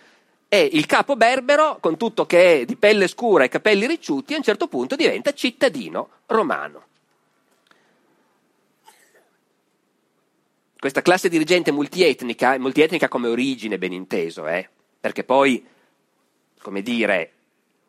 E 0.49 0.71
il 0.73 0.87
capo 0.87 1.17
berbero, 1.17 1.79
con 1.81 1.97
tutto 1.97 2.27
che 2.27 2.61
è 2.61 2.65
di 2.65 2.77
pelle 2.77 3.09
scura 3.09 3.43
e 3.43 3.49
capelli 3.49 3.87
ricciuti, 3.87 4.35
a 4.35 4.37
un 4.37 4.45
certo 4.45 4.69
punto 4.69 4.95
diventa 4.95 5.35
cittadino 5.35 6.11
romano. 6.27 6.85
Questa 10.79 11.03
classe 11.03 11.29
dirigente 11.29 11.73
multietnica, 11.73 12.59
multietnica 12.59 13.09
come 13.09 13.29
origine 13.29 13.79
ben 13.79 13.93
inteso, 13.93 14.47
eh? 14.47 14.69
perché 15.01 15.25
poi, 15.25 15.65
come 16.61 16.83
dire, 16.83 17.33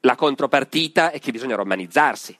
la 0.02 0.16
contropartita 0.16 1.12
è 1.12 1.20
che 1.20 1.32
bisogna 1.32 1.56
romanizzarsi. 1.56 2.38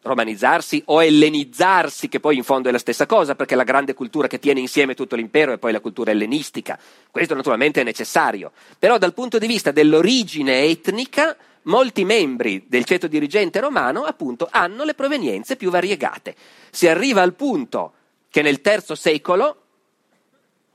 Romanizzarsi 0.00 0.82
o 0.86 1.02
ellenizzarsi, 1.02 2.08
che 2.08 2.18
poi 2.18 2.36
in 2.36 2.42
fondo 2.44 2.68
è 2.68 2.72
la 2.72 2.78
stessa 2.78 3.06
cosa, 3.06 3.34
perché 3.34 3.54
la 3.54 3.64
grande 3.64 3.94
cultura 3.94 4.26
che 4.26 4.38
tiene 4.38 4.60
insieme 4.60 4.94
tutto 4.94 5.16
l'impero 5.16 5.52
è 5.52 5.58
poi 5.58 5.72
la 5.72 5.80
cultura 5.80 6.10
ellenistica. 6.10 6.78
Questo 7.10 7.34
naturalmente 7.34 7.80
è 7.80 7.84
necessario. 7.84 8.52
Però 8.78 8.96
dal 8.96 9.12
punto 9.12 9.38
di 9.38 9.46
vista 9.46 9.70
dell'origine 9.70 10.62
etnica, 10.62 11.36
molti 11.62 12.04
membri 12.04 12.64
del 12.66 12.84
ceto 12.84 13.06
dirigente 13.06 13.60
romano, 13.60 14.04
appunto, 14.04 14.48
hanno 14.50 14.84
le 14.84 14.94
provenienze 14.94 15.56
più 15.56 15.70
variegate. 15.70 16.34
Si 16.70 16.88
arriva 16.88 17.22
al 17.22 17.34
punto 17.34 17.92
che 18.30 18.42
nel 18.42 18.60
III 18.62 18.96
secolo 18.96 19.62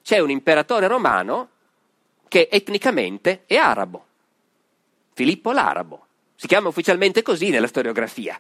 c'è 0.04 0.20
un 0.20 0.30
imperatore 0.30 0.88
romano 0.88 1.50
che 2.28 2.50
etnicamente 2.52 3.44
è 3.46 3.56
arabo, 3.56 4.06
Filippo 5.14 5.52
l'Arabo. 5.52 6.08
Si 6.36 6.48
chiama 6.48 6.70
ufficialmente 6.70 7.22
così 7.22 7.50
nella 7.50 7.68
storiografia. 7.68 8.40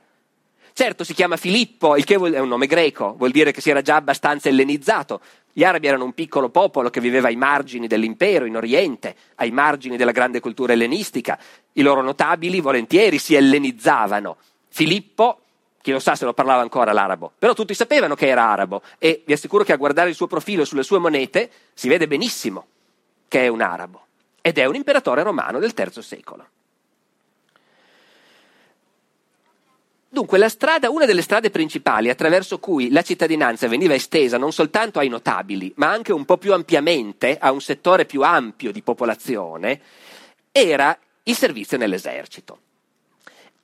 Certo 0.76 1.04
si 1.04 1.14
chiama 1.14 1.38
Filippo, 1.38 1.96
il 1.96 2.04
che 2.04 2.16
è 2.16 2.40
un 2.40 2.48
nome 2.48 2.66
greco, 2.66 3.14
vuol 3.16 3.30
dire 3.30 3.52
che 3.52 3.62
si 3.62 3.70
era 3.70 3.84
già 3.84 3.96
abbastanza 3.96 4.50
ellenizzato. 4.50 5.22
Gli 5.54 5.64
arabi 5.64 5.86
erano 5.86 6.06
un 6.06 6.14
piccolo 6.14 6.50
popolo 6.50 6.90
che 6.90 7.00
viveva 7.00 7.28
ai 7.28 7.36
margini 7.36 7.86
dell'impero, 7.86 8.46
in 8.46 8.58
Oriente, 8.58 9.16
ai 9.36 9.52
margini 9.52 9.98
della 9.98 10.12
grande 10.12 10.40
cultura 10.40 10.74
ellenistica. 10.74 11.38
I 11.74 11.84
loro 11.84 12.02
notabili 12.02 12.60
volentieri 12.60 13.20
si 13.20 13.36
ellenizzavano. 13.36 14.38
Filippo 14.68 15.43
chi 15.84 15.92
lo 15.92 16.00
sa 16.00 16.16
se 16.16 16.24
lo 16.24 16.34
parlava 16.34 16.62
ancora 16.62 16.94
l'arabo, 16.94 17.34
però 17.38 17.54
tutti 17.54 17.74
sapevano 17.74 18.16
che 18.16 18.30
era 18.30 18.48
arabo 18.48 18.82
e 18.98 19.22
vi 19.26 19.34
assicuro 19.34 19.66
che 19.66 19.74
a 19.74 19.76
guardare 19.76 20.08
il 20.08 20.16
suo 20.16 20.28
profilo 20.28 20.64
sulle 20.64 20.82
sue 20.82 20.98
monete 20.98 21.52
si 21.74 21.90
vede 21.90 22.08
benissimo 22.08 22.68
che 23.28 23.42
è 23.42 23.48
un 23.50 23.60
arabo 23.60 24.06
ed 24.40 24.58
è 24.58 24.64
un 24.64 24.76
imperatore 24.76 25.24
romano 25.24 25.60
del 25.60 25.74
III 25.76 26.02
secolo. 26.02 26.48
Dunque, 30.08 30.48
strada, 30.48 30.90
una 30.90 31.04
delle 31.04 31.22
strade 31.22 31.50
principali 31.50 32.10
attraverso 32.10 32.60
cui 32.60 32.90
la 32.90 33.02
cittadinanza 33.02 33.68
veniva 33.68 33.94
estesa 33.94 34.38
non 34.38 34.54
soltanto 34.54 35.00
ai 35.00 35.10
notabili, 35.10 35.74
ma 35.76 35.92
anche 35.92 36.14
un 36.14 36.24
po' 36.24 36.38
più 36.38 36.54
ampiamente 36.54 37.38
a 37.38 37.52
un 37.52 37.60
settore 37.60 38.06
più 38.06 38.22
ampio 38.22 38.72
di 38.72 38.82
popolazione, 38.82 39.82
era 40.50 40.98
il 41.24 41.36
servizio 41.36 41.78
nell'esercito. 41.78 42.60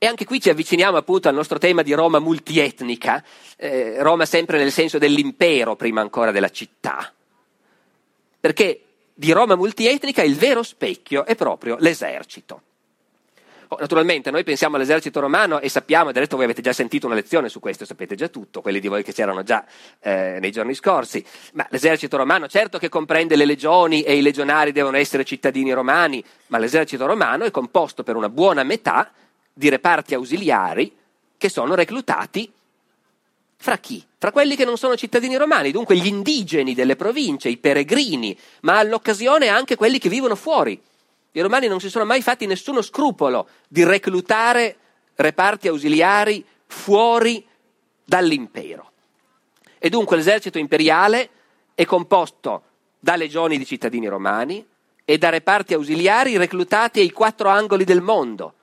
E 0.02 0.06
anche 0.06 0.24
qui 0.24 0.40
ci 0.40 0.50
avviciniamo 0.50 0.96
appunto 0.96 1.28
al 1.28 1.36
nostro 1.36 1.58
tema 1.58 1.82
di 1.82 1.92
Roma 1.92 2.20
multietnica, 2.20 3.22
eh, 3.58 4.02
Roma 4.02 4.26
sempre 4.26 4.58
nel 4.58 4.72
senso 4.72 4.98
dell'impero 4.98 5.76
prima 5.76 6.00
ancora 6.00 6.32
della 6.32 6.50
città. 6.50 7.12
Perché 8.40 8.82
di 9.14 9.34
Roma 9.34 9.58
multietnica 9.58 10.24
il 10.24 10.38
vero 10.38 10.64
specchio 10.64 11.26
è 11.26 11.36
proprio 11.36 11.76
l'esercito. 11.82 12.62
Oh, 13.68 13.78
naturalmente 13.78 14.32
noi 14.32 14.46
pensiamo 14.46 14.78
all'esercito 14.78 15.20
romano 15.20 15.60
e 15.60 15.68
sappiamo, 15.68 16.14
del 16.14 16.22
resto 16.22 16.38
voi 16.38 16.46
avete 16.46 16.62
già 16.62 16.72
sentito 16.72 17.06
una 17.06 17.16
lezione 17.16 17.50
su 17.50 17.60
questo, 17.60 17.84
sapete 17.84 18.16
già 18.16 18.30
tutto, 18.30 18.62
quelli 18.62 18.80
di 18.80 18.88
voi 18.88 19.04
che 19.04 19.12
c'erano 19.12 19.44
già 19.44 19.66
eh, 20.00 20.38
nei 20.40 20.52
giorni 20.52 20.76
scorsi, 20.76 21.22
ma 21.54 21.68
l'esercito 21.72 22.16
romano 22.16 22.48
certo 22.48 22.78
che 22.78 22.88
comprende 22.88 23.36
le 23.36 23.44
legioni 23.44 24.04
e 24.04 24.16
i 24.16 24.22
legionari 24.22 24.72
devono 24.72 24.96
essere 24.96 25.26
cittadini 25.26 25.74
romani, 25.74 26.24
ma 26.48 26.58
l'esercito 26.58 27.06
romano 27.06 27.44
è 27.44 27.52
composto 27.52 28.02
per 28.04 28.16
una 28.16 28.30
buona 28.30 28.64
metà 28.64 29.12
di 29.60 29.68
reparti 29.68 30.14
ausiliari 30.14 30.96
che 31.38 31.50
sono 31.50 31.76
reclutati 31.76 32.50
fra 33.58 33.78
chi? 33.78 34.02
Fra 34.18 34.32
quelli 34.32 34.56
che 34.56 34.64
non 34.64 34.78
sono 34.78 34.96
cittadini 34.96 35.36
romani, 35.36 35.72
dunque 35.72 35.98
gli 35.98 36.06
indigeni 36.06 36.74
delle 36.74 36.96
province, 36.96 37.50
i 37.50 37.58
peregrini, 37.58 38.38
ma 38.62 38.78
all'occasione 38.78 39.50
anche 39.50 39.76
quelli 39.76 40.00
che 40.00 40.08
vivono 40.08 40.36
fuori 40.36 40.82
i 41.34 41.42
romani 41.42 41.68
non 41.68 41.80
si 41.80 41.90
sono 41.90 42.06
mai 42.06 42.24
fatti 42.24 42.48
nessuno 42.48 42.82
scrupolo 42.82 43.50
di 43.68 43.84
reclutare 43.84 44.78
reparti 45.16 45.68
ausiliari 45.68 46.44
fuori 46.66 47.46
dall'impero. 48.04 48.92
E 49.78 49.90
dunque 49.90 50.16
l'esercito 50.16 50.58
imperiale 50.58 51.30
è 51.76 51.86
composto 51.86 52.64
da 52.98 53.16
legioni 53.16 53.58
di 53.58 53.66
cittadini 53.66 54.08
romani 54.08 54.66
e 55.06 55.18
da 55.20 55.30
reparti 55.30 55.76
ausiliari 55.76 56.36
reclutati 56.38 57.00
ai 57.00 57.12
quattro 57.12 57.50
angoli 57.50 57.84
del 57.84 58.02
mondo 58.02 58.54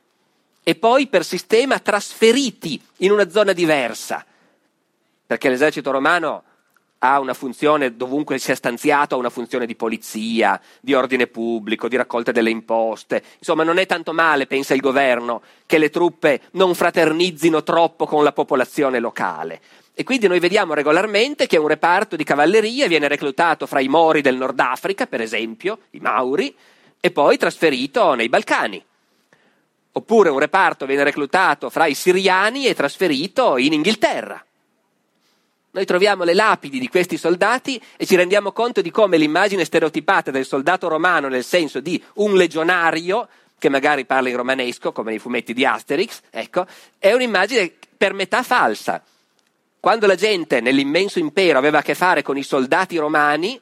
e 0.68 0.74
poi 0.74 1.06
per 1.06 1.24
sistema 1.24 1.78
trasferiti 1.78 2.82
in 2.96 3.12
una 3.12 3.30
zona 3.30 3.52
diversa, 3.52 4.26
perché 5.24 5.48
l'esercito 5.48 5.92
romano 5.92 6.42
ha 6.98 7.20
una 7.20 7.34
funzione, 7.34 7.94
dovunque 7.94 8.36
sia 8.38 8.56
stanziato, 8.56 9.14
ha 9.14 9.18
una 9.18 9.30
funzione 9.30 9.64
di 9.64 9.76
polizia, 9.76 10.60
di 10.80 10.92
ordine 10.92 11.28
pubblico, 11.28 11.86
di 11.86 11.94
raccolta 11.94 12.32
delle 12.32 12.50
imposte. 12.50 13.22
Insomma, 13.38 13.62
non 13.62 13.78
è 13.78 13.86
tanto 13.86 14.12
male, 14.12 14.48
pensa 14.48 14.74
il 14.74 14.80
governo, 14.80 15.40
che 15.66 15.78
le 15.78 15.88
truppe 15.88 16.40
non 16.52 16.74
fraternizzino 16.74 17.62
troppo 17.62 18.04
con 18.04 18.24
la 18.24 18.32
popolazione 18.32 18.98
locale. 18.98 19.60
E 19.94 20.02
quindi 20.02 20.26
noi 20.26 20.40
vediamo 20.40 20.74
regolarmente 20.74 21.46
che 21.46 21.58
un 21.58 21.68
reparto 21.68 22.16
di 22.16 22.24
cavalleria 22.24 22.88
viene 22.88 23.06
reclutato 23.06 23.66
fra 23.66 23.78
i 23.78 23.86
Mori 23.86 24.20
del 24.20 24.34
Nord 24.34 24.58
Africa, 24.58 25.06
per 25.06 25.20
esempio, 25.20 25.78
i 25.90 26.00
Mauri, 26.00 26.52
e 26.98 27.12
poi 27.12 27.36
trasferito 27.36 28.14
nei 28.14 28.28
Balcani. 28.28 28.84
Oppure 29.96 30.28
un 30.28 30.38
reparto 30.38 30.84
viene 30.84 31.04
reclutato 31.04 31.70
fra 31.70 31.86
i 31.86 31.94
siriani 31.94 32.66
e 32.66 32.74
trasferito 32.74 33.56
in 33.56 33.72
Inghilterra. 33.72 34.44
Noi 35.70 35.84
troviamo 35.86 36.22
le 36.22 36.34
lapidi 36.34 36.78
di 36.78 36.88
questi 36.88 37.16
soldati 37.16 37.80
e 37.96 38.04
ci 38.04 38.14
rendiamo 38.14 38.52
conto 38.52 38.82
di 38.82 38.90
come 38.90 39.16
l'immagine 39.16 39.64
stereotipata 39.64 40.30
del 40.30 40.44
soldato 40.44 40.88
romano 40.88 41.28
nel 41.28 41.44
senso 41.44 41.80
di 41.80 42.02
un 42.16 42.34
legionario, 42.34 43.26
che 43.58 43.70
magari 43.70 44.04
parla 44.04 44.28
in 44.28 44.36
romanesco, 44.36 44.92
come 44.92 45.10
nei 45.10 45.18
fumetti 45.18 45.54
di 45.54 45.64
Asterix, 45.64 46.20
ecco, 46.28 46.66
è 46.98 47.14
un'immagine 47.14 47.72
per 47.96 48.12
metà 48.12 48.42
falsa. 48.42 49.02
Quando 49.80 50.06
la 50.06 50.14
gente 50.14 50.60
nell'immenso 50.60 51.18
impero 51.18 51.56
aveva 51.56 51.78
a 51.78 51.82
che 51.82 51.94
fare 51.94 52.22
con 52.22 52.36
i 52.36 52.42
soldati 52.42 52.98
romani, 52.98 53.58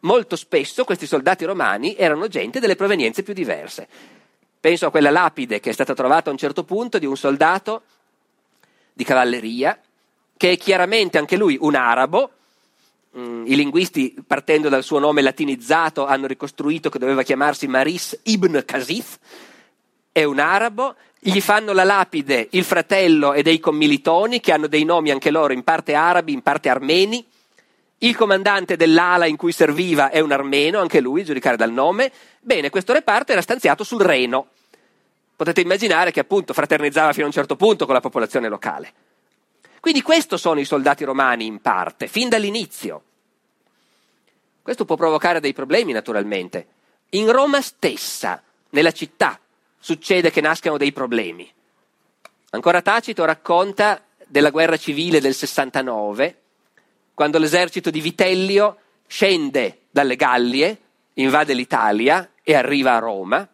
molto 0.00 0.34
spesso 0.34 0.84
questi 0.84 1.06
soldati 1.06 1.44
romani 1.44 1.94
erano 1.96 2.26
gente 2.26 2.58
delle 2.58 2.74
provenienze 2.74 3.22
più 3.22 3.34
diverse. 3.34 4.15
Penso 4.60 4.86
a 4.86 4.90
quella 4.90 5.10
lapide 5.10 5.60
che 5.60 5.70
è 5.70 5.72
stata 5.72 5.94
trovata 5.94 6.28
a 6.28 6.32
un 6.32 6.38
certo 6.38 6.64
punto 6.64 6.98
di 6.98 7.06
un 7.06 7.16
soldato 7.16 7.82
di 8.92 9.04
cavalleria 9.04 9.78
che 10.36 10.52
è 10.52 10.56
chiaramente 10.56 11.18
anche 11.18 11.36
lui 11.36 11.56
un 11.60 11.74
arabo. 11.74 12.30
Mm, 13.18 13.46
I 13.46 13.56
linguisti, 13.56 14.14
partendo 14.26 14.68
dal 14.68 14.82
suo 14.82 14.98
nome 14.98 15.22
latinizzato, 15.22 16.04
hanno 16.06 16.26
ricostruito 16.26 16.90
che 16.90 16.98
doveva 16.98 17.22
chiamarsi 17.22 17.66
Maris 17.66 18.18
ibn 18.24 18.62
Khazif. 18.64 19.18
È 20.12 20.24
un 20.24 20.38
arabo. 20.38 20.94
Gli 21.18 21.40
fanno 21.40 21.72
la 21.72 21.84
lapide 21.84 22.48
il 22.50 22.64
fratello 22.64 23.32
e 23.32 23.42
dei 23.42 23.58
commilitoni, 23.58 24.40
che 24.40 24.52
hanno 24.52 24.66
dei 24.66 24.84
nomi 24.84 25.10
anche 25.10 25.30
loro 25.30 25.52
in 25.52 25.64
parte 25.64 25.94
arabi, 25.94 26.32
in 26.32 26.42
parte 26.42 26.68
armeni. 26.68 27.24
Il 27.98 28.14
comandante 28.14 28.76
dell'ala 28.76 29.26
in 29.26 29.36
cui 29.36 29.52
serviva 29.52 30.10
è 30.10 30.20
un 30.20 30.30
armeno, 30.30 30.80
anche 30.80 31.00
lui, 31.00 31.24
giudicare 31.24 31.56
dal 31.56 31.72
nome. 31.72 32.12
Bene, 32.40 32.68
questo 32.68 32.92
reparto 32.92 33.32
era 33.32 33.40
stanziato 33.40 33.84
sul 33.84 34.02
Reno. 34.02 34.48
Potete 35.34 35.62
immaginare 35.62 36.10
che 36.10 36.20
appunto 36.20 36.52
fraternizzava 36.52 37.12
fino 37.12 37.24
a 37.24 37.28
un 37.28 37.32
certo 37.32 37.56
punto 37.56 37.86
con 37.86 37.94
la 37.94 38.00
popolazione 38.00 38.48
locale. 38.48 38.92
Quindi 39.80 40.02
questo 40.02 40.36
sono 40.36 40.60
i 40.60 40.64
soldati 40.64 41.04
romani 41.04 41.46
in 41.46 41.60
parte, 41.60 42.06
fin 42.06 42.28
dall'inizio. 42.28 43.02
Questo 44.60 44.84
può 44.84 44.96
provocare 44.96 45.40
dei 45.40 45.52
problemi 45.52 45.92
naturalmente. 45.92 46.66
In 47.10 47.30
Roma 47.30 47.60
stessa, 47.62 48.42
nella 48.70 48.92
città, 48.92 49.38
succede 49.78 50.30
che 50.30 50.40
nascano 50.40 50.76
dei 50.76 50.92
problemi. 50.92 51.50
Ancora 52.50 52.82
Tacito 52.82 53.24
racconta 53.24 54.02
della 54.26 54.50
guerra 54.50 54.76
civile 54.76 55.20
del 55.20 55.34
69, 55.34 56.40
quando 57.16 57.38
l'esercito 57.38 57.88
di 57.88 58.02
Vitellio 58.02 58.76
scende 59.06 59.84
dalle 59.90 60.16
Gallie, 60.16 60.80
invade 61.14 61.54
l'Italia 61.54 62.32
e 62.42 62.54
arriva 62.54 62.94
a 62.94 62.98
Roma. 62.98 63.48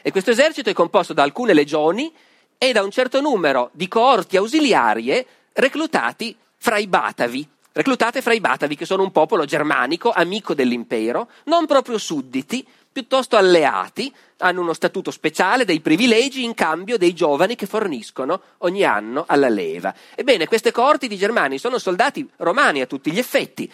E 0.00 0.10
questo 0.10 0.30
esercito 0.30 0.70
è 0.70 0.72
composto 0.72 1.12
da 1.12 1.22
alcune 1.22 1.52
legioni 1.52 2.10
e 2.56 2.72
da 2.72 2.82
un 2.82 2.90
certo 2.90 3.20
numero 3.20 3.68
di 3.74 3.86
coorti 3.86 4.38
ausiliarie 4.38 5.26
reclutati 5.52 6.34
fra 6.56 6.78
i 6.78 6.86
Batavi, 6.86 7.46
reclutate 7.72 8.22
fra 8.22 8.32
i 8.32 8.40
Batavi, 8.40 8.76
che 8.76 8.86
sono 8.86 9.02
un 9.02 9.12
popolo 9.12 9.44
germanico, 9.44 10.10
amico 10.10 10.54
dell'impero, 10.54 11.28
non 11.44 11.66
proprio 11.66 11.98
sudditi, 11.98 12.66
piuttosto 12.98 13.36
alleati, 13.36 14.12
hanno 14.38 14.60
uno 14.60 14.72
statuto 14.72 15.12
speciale, 15.12 15.64
dei 15.64 15.78
privilegi 15.78 16.42
in 16.42 16.52
cambio 16.52 16.98
dei 16.98 17.14
giovani 17.14 17.54
che 17.54 17.66
forniscono 17.66 18.40
ogni 18.58 18.82
anno 18.82 19.22
alla 19.28 19.48
leva. 19.48 19.94
Ebbene, 20.16 20.48
queste 20.48 20.72
coorti 20.72 21.06
di 21.06 21.16
germani 21.16 21.58
sono 21.58 21.78
soldati 21.78 22.28
romani 22.38 22.80
a 22.80 22.86
tutti 22.86 23.12
gli 23.12 23.18
effetti, 23.20 23.70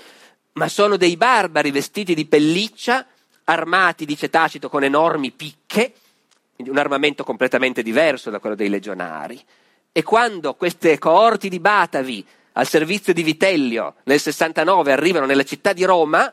ma 0.53 0.69
sono 0.69 0.99
dei 0.99 1.17
barbari 1.17 1.71
vestiti 1.71 2.15
di 2.15 2.27
pelliccia, 2.27 3.07
armati, 3.45 4.05
dice 4.05 4.29
Tacito, 4.29 4.69
con 4.69 4.85
enormi 4.85 5.31
picche, 5.31 5.95
un 6.57 6.77
armamento 6.77 7.25
completamente 7.25 7.83
diverso 7.83 8.29
da 8.29 8.41
quello 8.41 8.57
dei 8.57 8.69
legionari. 8.69 9.43
E 9.91 10.03
quando 10.03 10.53
queste 10.53 10.99
coorti 10.99 11.49
di 11.49 11.61
Batavi 11.61 12.27
al 12.53 12.67
servizio 12.67 13.15
di 13.15 13.23
Vitellio 13.23 13.95
nel 14.05 14.21
69 14.21 14.93
arrivano 14.93 15.25
nella 15.25 15.45
città 15.45 15.73
di 15.73 15.85
Roma, 15.85 16.31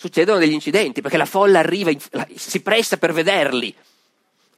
succedono 0.00 0.38
degli 0.38 0.54
incidenti 0.54 1.02
perché 1.02 1.18
la 1.18 1.26
folla 1.26 1.58
arriva, 1.58 1.92
si 2.34 2.62
pressa 2.62 2.96
per 2.96 3.12
vederli. 3.12 3.74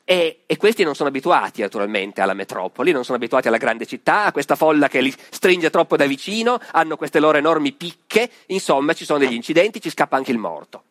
E, 0.05 0.43
e, 0.47 0.57
questi 0.57 0.85
non 0.85 0.95
sono 0.95 1.09
abituati 1.09 1.63
naturalmente 1.63 2.21
alla 2.21 2.33
metropoli, 2.33 2.93
non 2.93 3.03
sono 3.03 3.17
abituati 3.17 3.49
alla 3.49 3.57
grande 3.57 3.85
città, 3.85 4.27
a 4.27 4.31
questa 4.31 4.55
folla 4.55 4.87
che 4.87 5.01
li 5.01 5.13
stringe 5.31 5.69
troppo 5.69 5.97
da 5.97 6.07
vicino, 6.07 6.61
hanno 6.71 6.97
queste 6.97 7.19
loro 7.19 7.39
enormi 7.39 7.73
picche, 7.73 8.31
insomma 8.47 8.93
ci 8.93 9.05
sono 9.05 9.19
degli 9.19 9.33
incidenti, 9.33 9.81
ci 9.81 9.91
scappa 9.91 10.15
anche 10.15 10.31
il 10.31 10.39
morto. 10.39 10.85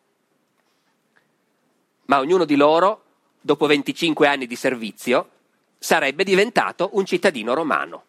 Ma 2.06 2.18
ognuno 2.18 2.44
di 2.44 2.56
loro 2.56 3.04
dopo 3.40 3.64
25 3.64 4.26
anni 4.26 4.46
di 4.46 4.56
servizio, 4.56 5.30
sarebbe 5.78 6.24
diventato 6.24 6.90
un 6.92 7.06
cittadino 7.06 7.54
romano. 7.54 8.04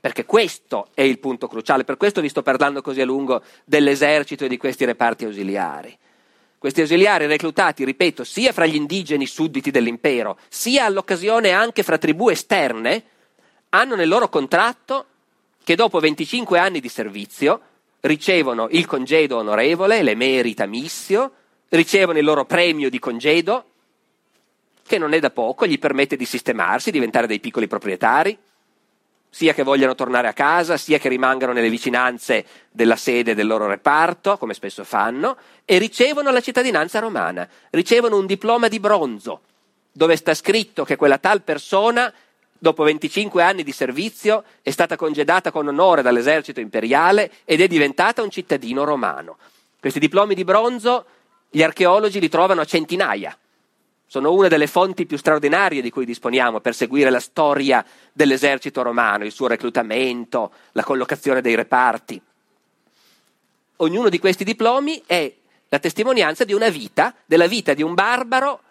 Perché 0.00 0.24
questo 0.24 0.88
è 0.94 1.02
il 1.02 1.18
punto 1.18 1.48
cruciale, 1.48 1.84
per 1.84 1.96
questo 1.96 2.20
vi 2.20 2.28
sto 2.28 2.42
parlando 2.42 2.82
così 2.82 3.00
a 3.00 3.04
lungo 3.04 3.42
dell'esercito 3.64 4.44
e 4.44 4.48
di 4.48 4.56
questi 4.56 4.84
reparti 4.84 5.24
ausiliari. 5.24 5.96
Questi 6.58 6.80
ausiliari 6.80 7.26
reclutati, 7.26 7.84
ripeto, 7.84 8.24
sia 8.24 8.52
fra 8.52 8.66
gli 8.66 8.74
indigeni 8.74 9.26
sudditi 9.26 9.70
dell'impero, 9.70 10.38
sia 10.48 10.84
all'occasione 10.84 11.50
anche 11.50 11.82
fra 11.82 11.98
tribù 11.98 12.28
esterne, 12.28 13.02
hanno 13.70 13.94
nel 13.94 14.08
loro 14.08 14.28
contratto 14.28 15.06
che 15.62 15.74
dopo 15.74 16.00
25 16.00 16.58
anni 16.58 16.80
di 16.80 16.88
servizio 16.88 17.60
ricevono 18.00 18.68
il 18.70 18.86
congedo 18.86 19.36
onorevole, 19.36 20.02
l'emerita 20.02 20.66
missio, 20.66 21.32
ricevono 21.68 22.18
il 22.18 22.24
loro 22.24 22.44
premio 22.44 22.88
di 22.88 22.98
congedo, 22.98 23.64
che 24.86 24.98
non 24.98 25.12
è 25.12 25.20
da 25.20 25.30
poco, 25.30 25.66
gli 25.66 25.78
permette 25.78 26.16
di 26.16 26.24
sistemarsi, 26.24 26.90
diventare 26.90 27.26
dei 27.26 27.40
piccoli 27.40 27.66
proprietari, 27.66 28.36
sia 29.30 29.52
che 29.52 29.62
vogliano 29.62 29.94
tornare 29.94 30.28
a 30.28 30.32
casa, 30.32 30.76
sia 30.76 30.98
che 30.98 31.08
rimangano 31.08 31.52
nelle 31.52 31.70
vicinanze 31.70 32.44
della 32.70 32.96
sede 32.96 33.34
del 33.34 33.46
loro 33.46 33.66
reparto, 33.66 34.38
come 34.38 34.54
spesso 34.54 34.84
fanno, 34.84 35.36
e 35.64 35.78
ricevono 35.78 36.30
la 36.30 36.40
cittadinanza 36.40 36.98
romana, 36.98 37.48
ricevono 37.70 38.16
un 38.16 38.26
diploma 38.26 38.68
di 38.68 38.80
bronzo, 38.80 39.40
dove 39.92 40.16
sta 40.16 40.34
scritto 40.34 40.84
che 40.84 40.96
quella 40.96 41.18
tal 41.18 41.42
persona, 41.42 42.12
dopo 42.58 42.82
25 42.82 43.42
anni 43.42 43.62
di 43.62 43.72
servizio, 43.72 44.44
è 44.62 44.70
stata 44.70 44.96
congedata 44.96 45.50
con 45.50 45.68
onore 45.68 46.02
dall'esercito 46.02 46.60
imperiale 46.60 47.30
ed 47.44 47.60
è 47.60 47.66
diventata 47.66 48.22
un 48.22 48.30
cittadino 48.30 48.84
romano. 48.84 49.36
Questi 49.78 50.00
diplomi 50.00 50.34
di 50.34 50.44
bronzo 50.44 51.04
gli 51.50 51.62
archeologi 51.62 52.20
li 52.20 52.28
trovano 52.28 52.60
a 52.60 52.64
centinaia 52.64 53.36
sono 54.08 54.32
una 54.32 54.48
delle 54.48 54.66
fonti 54.66 55.04
più 55.04 55.18
straordinarie 55.18 55.82
di 55.82 55.90
cui 55.90 56.06
disponiamo 56.06 56.60
per 56.60 56.74
seguire 56.74 57.10
la 57.10 57.20
storia 57.20 57.84
dell'esercito 58.10 58.80
romano, 58.82 59.24
il 59.24 59.32
suo 59.32 59.46
reclutamento, 59.46 60.50
la 60.72 60.82
collocazione 60.82 61.42
dei 61.42 61.54
reparti. 61.54 62.20
Ognuno 63.76 64.08
di 64.08 64.18
questi 64.18 64.44
diplomi 64.44 65.02
è 65.04 65.30
la 65.68 65.78
testimonianza 65.78 66.44
di 66.44 66.54
una 66.54 66.70
vita, 66.70 67.14
della 67.26 67.46
vita 67.46 67.74
di 67.74 67.82
un 67.82 67.92
barbaro 67.92 68.62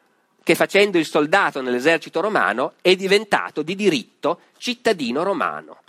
che 0.41 0.55
facendo 0.55 0.97
il 0.97 1.05
soldato 1.05 1.61
nell'esercito 1.61 2.19
romano 2.19 2.73
è 2.81 2.95
diventato 2.95 3.61
di 3.61 3.75
diritto 3.75 4.39
cittadino 4.57 5.21
romano 5.21 5.81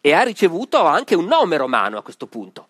e 0.00 0.12
ha 0.12 0.22
ricevuto 0.22 0.84
anche 0.84 1.14
un 1.14 1.26
nome 1.26 1.56
romano 1.56 1.98
a 1.98 2.02
questo 2.02 2.26
punto. 2.26 2.69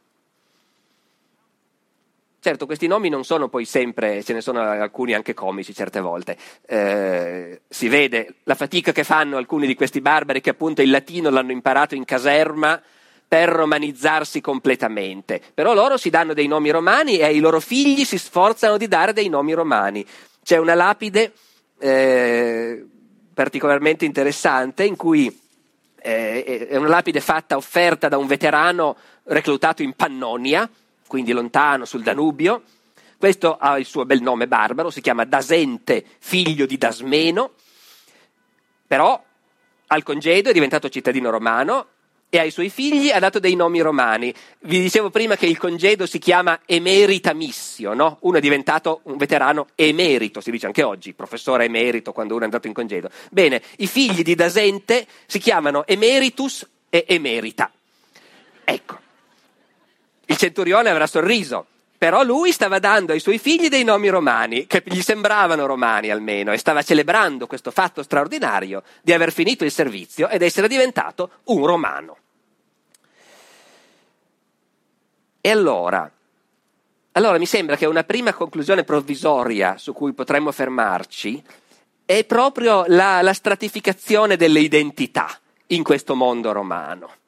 Certo, 2.42 2.64
questi 2.64 2.86
nomi 2.86 3.10
non 3.10 3.22
sono 3.22 3.48
poi 3.48 3.66
sempre, 3.66 4.24
ce 4.24 4.32
ne 4.32 4.40
sono 4.40 4.62
alcuni 4.62 5.12
anche 5.12 5.34
comici 5.34 5.74
certe 5.74 6.00
volte. 6.00 6.38
Eh, 6.66 7.60
si 7.68 7.88
vede 7.88 8.36
la 8.44 8.54
fatica 8.54 8.92
che 8.92 9.04
fanno 9.04 9.36
alcuni 9.36 9.66
di 9.66 9.74
questi 9.74 10.00
barbari 10.00 10.40
che 10.40 10.48
appunto 10.48 10.80
il 10.80 10.88
latino 10.88 11.28
l'hanno 11.28 11.52
imparato 11.52 11.94
in 11.94 12.06
caserma 12.06 12.80
per 13.28 13.50
romanizzarsi 13.50 14.40
completamente. 14.40 15.38
Però 15.52 15.74
loro 15.74 15.98
si 15.98 16.08
danno 16.08 16.32
dei 16.32 16.46
nomi 16.46 16.70
romani 16.70 17.18
e 17.18 17.24
ai 17.24 17.40
loro 17.40 17.60
figli 17.60 18.06
si 18.06 18.16
sforzano 18.16 18.78
di 18.78 18.88
dare 18.88 19.12
dei 19.12 19.28
nomi 19.28 19.52
romani. 19.52 20.02
C'è 20.42 20.56
una 20.56 20.74
lapide 20.74 21.34
eh, 21.78 22.82
particolarmente 23.34 24.06
interessante 24.06 24.84
in 24.84 24.96
cui 24.96 25.26
eh, 26.00 26.68
è 26.70 26.76
una 26.76 26.88
lapide 26.88 27.20
fatta 27.20 27.58
offerta 27.58 28.08
da 28.08 28.16
un 28.16 28.26
veterano 28.26 28.96
reclutato 29.24 29.82
in 29.82 29.92
Pannonia 29.92 30.66
quindi 31.10 31.32
lontano 31.32 31.84
sul 31.84 32.04
Danubio. 32.04 32.62
Questo 33.18 33.56
ha 33.56 33.76
il 33.80 33.84
suo 33.84 34.06
bel 34.06 34.22
nome 34.22 34.46
barbaro, 34.46 34.90
si 34.90 35.00
chiama 35.00 35.24
Dasente, 35.24 36.04
figlio 36.20 36.66
di 36.66 36.78
Dasmeno, 36.78 37.54
però 38.86 39.20
al 39.88 40.02
congedo 40.04 40.50
è 40.50 40.52
diventato 40.52 40.88
cittadino 40.88 41.28
romano 41.28 41.86
e 42.30 42.38
ai 42.38 42.52
suoi 42.52 42.70
figli 42.70 43.10
ha 43.10 43.18
dato 43.18 43.40
dei 43.40 43.56
nomi 43.56 43.80
romani. 43.80 44.32
Vi 44.60 44.80
dicevo 44.80 45.10
prima 45.10 45.34
che 45.34 45.46
il 45.46 45.58
congedo 45.58 46.06
si 46.06 46.20
chiama 46.20 46.60
emerita 46.64 47.34
missio, 47.34 47.92
no? 47.92 48.18
Uno 48.20 48.38
è 48.38 48.40
diventato 48.40 49.00
un 49.04 49.16
veterano 49.16 49.66
emerito, 49.74 50.40
si 50.40 50.52
dice 50.52 50.66
anche 50.66 50.84
oggi, 50.84 51.12
professore 51.12 51.64
emerito 51.64 52.12
quando 52.12 52.34
uno 52.34 52.42
è 52.42 52.46
andato 52.46 52.68
in 52.68 52.72
congedo. 52.72 53.10
Bene, 53.30 53.60
i 53.78 53.88
figli 53.88 54.22
di 54.22 54.36
Dasente 54.36 55.08
si 55.26 55.40
chiamano 55.40 55.84
emeritus 55.88 56.66
e 56.88 57.04
emerita. 57.08 57.68
Ecco. 58.62 59.08
Il 60.30 60.36
centurione 60.36 60.90
avrà 60.90 61.08
sorriso, 61.08 61.66
però 61.98 62.22
lui 62.22 62.52
stava 62.52 62.78
dando 62.78 63.10
ai 63.10 63.18
suoi 63.18 63.36
figli 63.36 63.68
dei 63.68 63.82
nomi 63.82 64.08
romani, 64.08 64.64
che 64.68 64.80
gli 64.86 65.02
sembravano 65.02 65.66
romani 65.66 66.08
almeno, 66.08 66.52
e 66.52 66.56
stava 66.56 66.82
celebrando 66.82 67.48
questo 67.48 67.72
fatto 67.72 68.04
straordinario 68.04 68.84
di 69.02 69.12
aver 69.12 69.32
finito 69.32 69.64
il 69.64 69.72
servizio 69.72 70.28
ed 70.28 70.42
essere 70.42 70.68
diventato 70.68 71.30
un 71.46 71.66
romano. 71.66 72.16
E 75.40 75.50
allora, 75.50 76.08
allora 77.10 77.38
mi 77.38 77.46
sembra 77.46 77.74
che 77.74 77.86
una 77.86 78.04
prima 78.04 78.32
conclusione 78.32 78.84
provvisoria 78.84 79.78
su 79.78 79.92
cui 79.92 80.12
potremmo 80.12 80.52
fermarci 80.52 81.42
è 82.04 82.24
proprio 82.24 82.84
la, 82.86 83.20
la 83.20 83.32
stratificazione 83.32 84.36
delle 84.36 84.60
identità 84.60 85.28
in 85.66 85.82
questo 85.82 86.14
mondo 86.14 86.52
romano. 86.52 87.18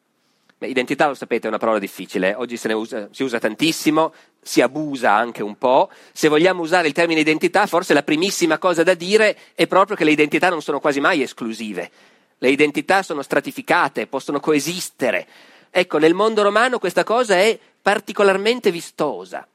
Identità, 0.66 1.08
lo 1.08 1.14
sapete, 1.14 1.46
è 1.46 1.48
una 1.48 1.58
parola 1.58 1.78
difficile, 1.78 2.34
oggi 2.34 2.58
usa, 2.72 3.08
si 3.10 3.22
usa 3.22 3.38
tantissimo, 3.38 4.12
si 4.40 4.60
abusa 4.60 5.12
anche 5.12 5.42
un 5.42 5.56
po'. 5.56 5.90
Se 6.12 6.28
vogliamo 6.28 6.62
usare 6.62 6.88
il 6.88 6.92
termine 6.92 7.20
identità, 7.20 7.66
forse 7.66 7.94
la 7.94 8.02
primissima 8.02 8.58
cosa 8.58 8.82
da 8.82 8.94
dire 8.94 9.36
è 9.54 9.66
proprio 9.66 9.96
che 9.96 10.04
le 10.04 10.12
identità 10.12 10.48
non 10.48 10.62
sono 10.62 10.80
quasi 10.80 11.00
mai 11.00 11.22
esclusive. 11.22 11.90
Le 12.38 12.50
identità 12.50 13.02
sono 13.02 13.22
stratificate, 13.22 14.06
possono 14.06 14.40
coesistere. 14.40 15.26
Ecco, 15.70 15.98
nel 15.98 16.14
mondo 16.14 16.42
romano 16.42 16.78
questa 16.78 17.04
cosa 17.04 17.36
è 17.36 17.58
particolarmente 17.80 18.70
vistosa. 18.70 19.46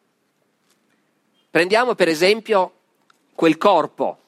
Prendiamo 1.50 1.96
per 1.96 2.08
esempio 2.08 2.72
quel 3.34 3.58
corpo 3.58 4.20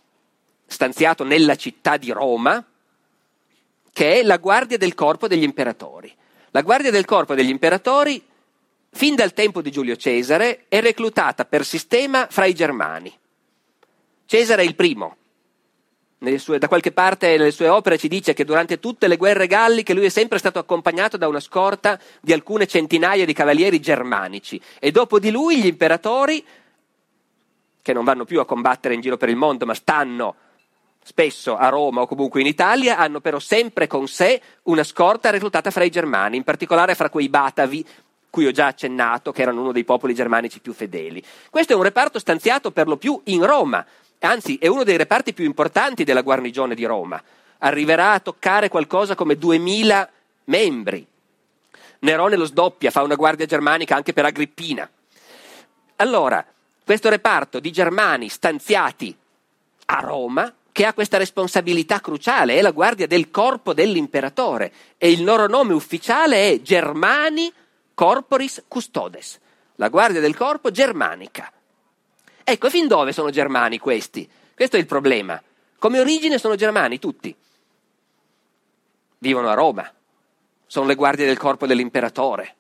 stanziato 0.66 1.24
nella 1.24 1.56
città 1.56 1.98
di 1.98 2.12
Roma, 2.12 2.64
che 3.92 4.20
è 4.20 4.24
la 4.24 4.38
guardia 4.38 4.78
del 4.78 4.94
corpo 4.94 5.28
degli 5.28 5.44
imperatori. 5.44 6.16
La 6.52 6.62
guardia 6.62 6.92
del 6.92 7.06
corpo 7.06 7.36
degli 7.36 7.50
imperatori, 7.50 8.24
fin 8.92 9.16
dal 9.16 9.34
tempo 9.34 9.62
di 9.62 9.72
Giulio 9.72 9.96
Cesare, 9.96 10.66
è 10.68 10.82
reclutata 10.82 11.46
per 11.46 11.64
sistema 11.64 12.28
fra 12.30 12.46
i 12.46 12.56
germani. 12.56 13.16
Cesare 14.26 14.64
è 14.64 14.66
il 14.66 14.76
primo. 14.76 15.16
Sue, 16.38 16.58
da 16.58 16.68
qualche 16.68 16.92
parte 16.92 17.38
nelle 17.38 17.52
sue 17.52 17.70
opere 17.70 17.98
ci 17.98 18.10
dice 18.10 18.34
che 18.34 18.44
durante 18.44 18.80
tutte 18.80 19.08
le 19.08 19.16
guerre 19.16 19.48
galliche 19.48 19.94
lui 19.94 20.06
è 20.06 20.10
sempre 20.10 20.38
stato 20.38 20.60
accompagnato 20.60 21.16
da 21.16 21.30
una 21.30 21.40
scorta 21.40 21.98
di 22.20 22.34
alcune 22.34 22.68
centinaia 22.68 23.24
di 23.26 23.32
cavalieri 23.32 23.80
germanici 23.80 24.60
e 24.80 24.92
dopo 24.92 25.18
di 25.18 25.32
lui 25.32 25.62
gli 25.62 25.68
imperatori, 25.68 26.44
che 27.82 27.94
non 27.94 28.04
vanno 28.04 28.26
più 28.26 28.42
a 28.42 28.46
combattere 28.46 28.96
in 28.96 29.02
giro 29.02 29.16
per 29.16 29.30
il 29.30 29.38
mondo 29.38 29.66
ma 29.66 29.74
stanno 29.74 30.36
spesso 31.10 31.58
a 31.58 31.70
Roma 31.70 32.02
o 32.02 32.06
comunque 32.06 32.40
in 32.40 32.46
Italia, 32.46 33.00
hanno 33.00 33.20
però 33.20 33.40
sempre 33.40 33.88
con 33.88 34.08
sé 34.08 34.40
una 34.64 34.84
scorta 34.84 35.32
reclutata 35.32 35.72
fra 35.72 35.84
i 35.84 35.90
germani, 35.90 36.38
in 36.38 36.44
particolare 36.44 36.94
fra 36.94 37.10
quei 37.10 37.30
batavi 37.30 37.84
cui 38.30 38.46
ho 38.46 38.52
già 38.52 38.68
accennato, 38.68 39.32
che 39.32 39.42
erano 39.42 39.62
uno 39.62 39.72
dei 39.72 39.86
popoli 39.86 40.14
germanici 40.14 40.60
più 40.60 40.72
fedeli. 40.72 41.24
Questo 41.50 41.74
è 41.74 41.76
un 41.76 41.82
reparto 41.82 42.20
stanziato 42.20 42.70
per 42.70 42.88
lo 42.88 42.96
più 42.96 43.20
in 43.24 43.44
Roma, 43.44 43.84
anzi 44.20 44.60
è 44.62 44.68
uno 44.68 44.84
dei 44.84 44.98
reparti 44.98 45.34
più 45.34 45.46
importanti 45.46 46.04
della 46.04 46.22
guarnigione 46.22 46.76
di 46.76 46.86
Roma. 46.86 47.20
Arriverà 47.58 48.12
a 48.12 48.20
toccare 48.20 48.70
qualcosa 48.70 49.16
come 49.16 49.36
2000 49.36 50.10
membri. 50.46 51.04
Nerone 52.02 52.36
lo 52.36 52.46
sdoppia, 52.46 52.92
fa 52.92 53.02
una 53.02 53.16
guardia 53.16 53.48
germanica 53.48 53.96
anche 53.96 54.14
per 54.14 54.26
Agrippina. 54.26 54.88
Allora, 55.96 56.46
questo 56.86 57.10
reparto 57.10 57.60
di 57.60 57.72
germani 57.72 58.30
stanziati 58.30 59.18
a 59.88 60.00
Roma 60.02 60.54
che 60.80 60.86
ha 60.86 60.94
questa 60.94 61.18
responsabilità 61.18 62.00
cruciale, 62.00 62.56
è 62.56 62.62
la 62.62 62.72
guardia 62.72 63.06
del 63.06 63.32
corpo 63.32 63.74
dell'imperatore 63.74 64.72
e 64.98 65.12
il 65.12 65.26
loro 65.26 65.46
nome 65.46 65.74
ufficiale 65.74 66.54
è 66.54 66.62
Germani 66.62 67.52
Corporis 67.94 68.64
Custodes, 68.66 69.42
la 69.76 69.90
guardia 69.90 70.22
del 70.22 70.38
corpo 70.38 70.72
germanica. 70.72 71.52
Ecco, 72.46 72.70
fin 72.70 72.88
dove 72.88 73.12
sono 73.12 73.30
germani 73.30 73.78
questi? 73.78 74.26
Questo 74.56 74.78
è 74.78 74.80
il 74.80 74.86
problema. 74.86 75.44
Come 75.78 76.00
origine 76.00 76.38
sono 76.38 76.56
germani 76.56 76.98
tutti. 76.98 77.36
Vivono 79.18 79.50
a 79.50 79.56
Roma, 79.56 79.94
sono 80.66 80.88
le 80.88 80.96
guardie 80.96 81.26
del 81.26 81.38
corpo 81.38 81.68
dell'imperatore. 81.68 82.56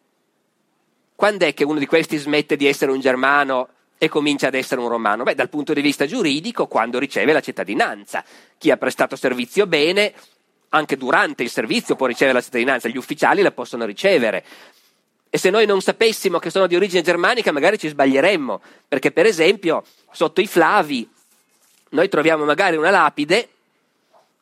Quando 1.15 1.45
è 1.45 1.53
che 1.53 1.63
uno 1.63 1.79
di 1.79 1.85
questi 1.85 2.17
smette 2.17 2.57
di 2.57 2.67
essere 2.67 2.91
un 2.91 2.99
germano 2.99 3.69
e 4.01 4.07
comincia 4.07 4.47
ad 4.47 4.55
essere 4.55 4.79
un 4.79 4.87
romano? 4.87 5.23
Beh, 5.23 5.35
dal 5.35 5.49
punto 5.49 5.73
di 5.73 5.81
vista 5.81 6.05
giuridico, 6.05 6.67
quando 6.67 6.97
riceve 6.97 7.33
la 7.33 7.41
cittadinanza. 7.41 8.23
Chi 8.57 8.71
ha 8.71 8.77
prestato 8.77 9.17
servizio 9.17 9.67
bene, 9.67 10.13
anche 10.69 10.95
durante 10.95 11.43
il 11.43 11.49
servizio 11.49 11.95
può 11.95 12.07
ricevere 12.07 12.37
la 12.37 12.43
cittadinanza, 12.43 12.87
gli 12.87 12.97
ufficiali 12.97 13.41
la 13.41 13.51
possono 13.51 13.83
ricevere. 13.83 14.45
E 15.29 15.37
se 15.37 15.49
noi 15.49 15.65
non 15.65 15.81
sapessimo 15.81 16.39
che 16.39 16.49
sono 16.49 16.65
di 16.65 16.77
origine 16.77 17.01
germanica, 17.01 17.51
magari 17.51 17.77
ci 17.77 17.89
sbaglieremmo, 17.89 18.61
perché 18.87 19.11
per 19.11 19.25
esempio 19.25 19.83
sotto 20.11 20.39
i 20.39 20.47
Flavi 20.47 21.07
noi 21.89 22.07
troviamo 22.07 22.45
magari 22.45 22.77
una 22.77 22.89
lapide 22.89 23.49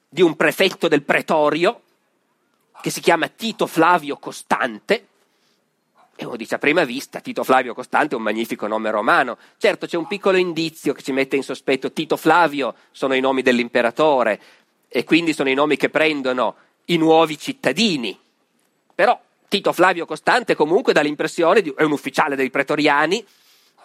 di 0.08 0.22
un 0.22 0.36
prefetto 0.36 0.88
del 0.88 1.02
pretorio 1.02 1.82
che 2.80 2.92
si 2.92 3.02
chiama 3.02 3.28
Tito 3.28 3.66
Flavio 3.66 4.18
Costante, 4.18 5.08
e 6.20 6.26
uno 6.26 6.36
dice 6.36 6.56
a 6.56 6.58
prima 6.58 6.84
vista 6.84 7.20
Tito 7.20 7.44
Flavio 7.44 7.76
Costante 7.76 8.16
è 8.16 8.18
un 8.18 8.24
magnifico 8.24 8.66
nome 8.66 8.90
romano. 8.90 9.38
Certo 9.58 9.86
c'è 9.86 9.98
un 9.98 10.08
piccolo 10.08 10.36
indizio 10.38 10.92
che 10.94 11.04
ci 11.04 11.12
mette 11.12 11.36
in 11.36 11.44
sospetto. 11.44 11.92
Tito 11.92 12.18
Flavio 12.18 12.74
sono 12.92 13.14
i 13.14 13.20
nomi 13.20 13.44
dell'imperatore 13.44 14.42
e 14.90 15.04
quindi 15.04 15.32
sono 15.32 15.50
i 15.50 15.54
nomi 15.54 15.78
che 15.78 15.90
prendono 15.90 16.56
i 16.86 16.98
nuovi 16.98 17.38
cittadini. 17.38 18.20
Però 18.96 19.20
Tito 19.48 19.72
Flavio 19.72 20.08
Costante 20.08 20.56
comunque 20.56 20.92
dà 20.92 21.02
l'impressione 21.02 21.62
di 21.62 21.72
è 21.78 21.84
un 21.84 21.92
ufficiale 21.92 22.36
dei 22.36 22.50
pretoriani 22.50 23.24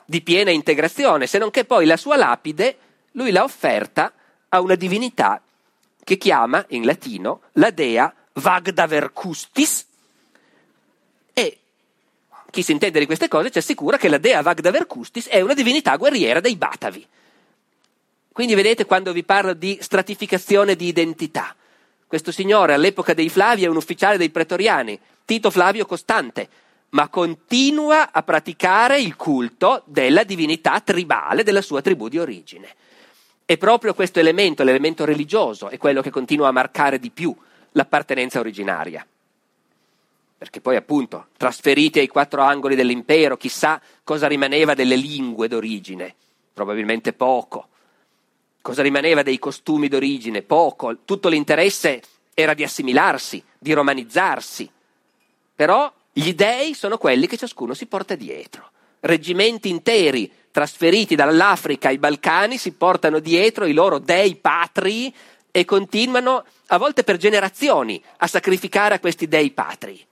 di 0.07 0.23
piena 0.23 0.51
integrazione, 0.51 1.27
se 1.27 1.39
non 1.39 1.51
che 1.51 1.67
poi 1.67 1.85
la 1.85 1.99
sua 1.99 2.17
lapide 2.17 2.77
lui 3.13 3.31
l'ha 3.31 3.45
offerta 3.45 4.13
a 4.49 4.61
una 4.61 4.75
divinità 4.75 5.41
che 6.03 6.17
chiama 6.17 6.65
in 6.69 6.85
latino 6.87 7.43
la 7.53 7.71
dea 7.71 8.13
Vagdaver 8.33 9.13
Custis 9.13 9.81
e 9.83 9.92
chi 12.53 12.63
si 12.63 12.73
intende 12.73 12.99
di 12.99 13.07
queste 13.07 13.29
cose 13.29 13.51
ci 13.51 13.57
assicura 13.57 13.97
che 13.97 14.11
la 14.11 14.19
dea 14.19 14.43
Vagdaver 14.43 14.87
Custis 14.87 15.27
è 15.27 15.41
una 15.41 15.55
divinità 15.55 15.97
guerriera 15.97 16.39
dei 16.39 16.55
Batavi. 16.55 17.07
Quindi 18.31 18.55
vedete 18.55 18.85
quando 18.85 19.15
vi 19.15 19.25
parlo 19.25 19.55
di 19.55 19.79
stratificazione 19.81 20.77
di 20.77 20.87
identità. 20.87 21.57
Questo 22.07 22.31
signore 22.31 22.75
all'epoca 22.75 23.15
dei 23.15 23.31
Flavi 23.31 23.65
è 23.65 23.69
un 23.69 23.77
ufficiale 23.77 24.19
dei 24.19 24.29
pretoriani, 24.29 25.01
Tito 25.25 25.51
Flavio 25.51 25.87
Costante, 25.87 26.47
ma 26.91 27.09
continua 27.09 28.13
a 28.13 28.23
praticare 28.23 29.01
il 29.01 29.17
culto 29.17 29.83
della 29.87 30.23
divinità 30.23 30.79
tribale 30.81 31.45
della 31.45 31.63
sua 31.63 31.81
tribù 31.81 32.09
di 32.09 32.19
origine. 32.19 32.69
E 33.47 33.57
proprio 33.57 33.95
questo 33.95 34.21
elemento, 34.21 34.63
l'elemento 34.63 35.07
religioso, 35.07 35.71
è 35.71 35.79
quello 35.79 36.03
che 36.03 36.11
continua 36.11 36.49
a 36.49 36.53
marcare 36.53 36.99
di 36.99 37.09
più 37.09 37.35
l'appartenenza 37.73 38.41
originaria. 38.41 39.07
Perché 40.43 40.61
poi 40.61 40.75
appunto, 40.75 41.29
trasferiti 41.37 42.01
ai 42.01 42.09
quattro 42.09 42.43
angoli 42.43 42.75
dell'impero, 42.75 43.37
chissà 43.37 43.81
cosa 44.03 44.27
rimaneva 44.27 44.75
delle 44.75 44.97
lingue 44.97 45.47
d'origine, 45.47 46.17
probabilmente 46.53 47.13
poco. 47.13 47.69
Cosa 48.61 48.83
rimaneva 48.83 49.23
dei 49.23 49.39
costumi 49.39 49.87
d'origine? 49.87 50.43
Poco. 50.43 50.97
Tutto 51.05 51.29
l'interesse 51.29 52.03
era 52.35 52.55
di 52.55 52.65
assimilarsi, 52.65 53.41
di 53.57 53.73
romanizzarsi. 53.73 54.69
Però 55.55 55.93
gli 56.13 56.35
dei 56.35 56.75
sono 56.75 56.99
quelli 56.99 57.29
che 57.29 57.37
ciascuno 57.37 57.73
si 57.73 57.87
porta 57.87 58.17
dietro. 58.17 58.69
Reggimenti 58.99 59.69
interi 59.69 60.29
trasferiti 60.51 61.15
dall'Africa 61.15 61.87
ai 61.87 61.99
Balcani 61.99 62.59
si 62.59 62.73
portano 62.73 63.21
dietro 63.21 63.65
i 63.65 63.73
loro 63.73 64.01
dei 64.01 64.35
patri 64.35 65.15
e 65.53 65.65
continuano, 65.65 66.45
a 66.67 66.79
volte 66.79 67.05
per 67.05 67.17
generazioni, 67.17 68.03
a 68.17 68.27
sacrificare 68.27 68.97
a 68.97 68.99
questi 68.99 69.29
dei 69.29 69.53
patri. 69.53 70.05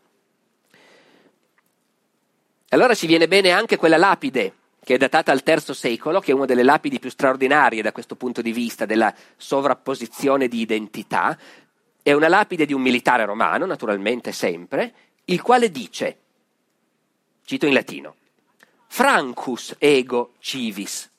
Allora 2.72 2.94
ci 2.94 3.06
viene 3.06 3.26
bene 3.26 3.50
anche 3.50 3.76
quella 3.76 3.96
lapide 3.96 4.54
che 4.82 4.94
è 4.94 4.98
datata 4.98 5.32
al 5.32 5.42
III 5.44 5.74
secolo, 5.74 6.20
che 6.20 6.30
è 6.30 6.34
una 6.34 6.46
delle 6.46 6.62
lapidi 6.62 7.00
più 7.00 7.10
straordinarie 7.10 7.82
da 7.82 7.92
questo 7.92 8.14
punto 8.14 8.42
di 8.42 8.52
vista 8.52 8.86
della 8.86 9.12
sovrapposizione 9.36 10.46
di 10.46 10.60
identità. 10.60 11.36
È 12.00 12.12
una 12.12 12.28
lapide 12.28 12.66
di 12.66 12.72
un 12.72 12.80
militare 12.80 13.24
romano, 13.24 13.66
naturalmente 13.66 14.32
sempre, 14.32 14.94
il 15.26 15.42
quale 15.42 15.70
dice, 15.70 16.18
cito 17.44 17.66
in 17.66 17.74
latino, 17.74 18.14
Francus 18.86 19.74
ego 19.78 20.34
civis, 20.38 21.10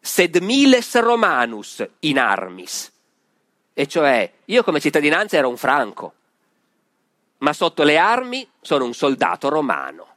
sed 0.00 0.36
miles 0.38 0.98
romanus 1.00 1.86
in 2.00 2.18
armis. 2.18 2.92
E 3.72 3.86
cioè, 3.86 4.32
io 4.46 4.64
come 4.64 4.80
cittadinanza 4.80 5.36
ero 5.36 5.48
un 5.48 5.56
franco, 5.56 6.14
ma 7.38 7.52
sotto 7.52 7.84
le 7.84 7.98
armi 7.98 8.48
sono 8.60 8.84
un 8.84 8.94
soldato 8.94 9.48
romano. 9.48 10.15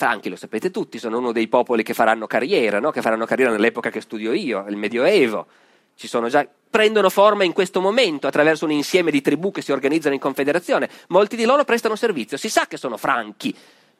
Franchi, 0.00 0.30
lo 0.30 0.36
sapete 0.36 0.70
tutti, 0.70 0.98
sono 0.98 1.18
uno 1.18 1.30
dei 1.30 1.46
popoli 1.46 1.82
che 1.82 1.92
faranno 1.92 2.26
carriera, 2.26 2.80
no? 2.80 2.90
che 2.90 3.02
faranno 3.02 3.26
carriera 3.26 3.50
nell'epoca 3.50 3.90
che 3.90 4.00
studio 4.00 4.32
io, 4.32 4.64
il 4.66 4.78
Medioevo. 4.78 5.46
Già, 5.94 6.48
prendono 6.70 7.10
forma 7.10 7.44
in 7.44 7.52
questo 7.52 7.82
momento 7.82 8.26
attraverso 8.26 8.64
un 8.64 8.70
insieme 8.70 9.10
di 9.10 9.20
tribù 9.20 9.50
che 9.50 9.60
si 9.60 9.72
organizzano 9.72 10.14
in 10.14 10.20
confederazione. 10.20 10.88
Molti 11.08 11.36
di 11.36 11.44
loro 11.44 11.64
prestano 11.64 11.96
servizio, 11.96 12.38
si 12.38 12.48
sa 12.48 12.66
che 12.66 12.78
sono 12.78 12.96
franchi, 12.96 13.54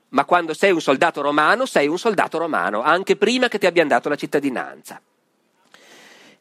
ma 0.08 0.24
quando 0.24 0.54
sei 0.54 0.70
un 0.70 0.80
soldato 0.80 1.20
romano, 1.20 1.66
sei 1.66 1.86
un 1.86 1.98
soldato 1.98 2.38
romano, 2.38 2.80
anche 2.80 3.16
prima 3.16 3.48
che 3.48 3.58
ti 3.58 3.66
abbiano 3.66 3.90
dato 3.90 4.08
la 4.08 4.16
cittadinanza. 4.16 5.02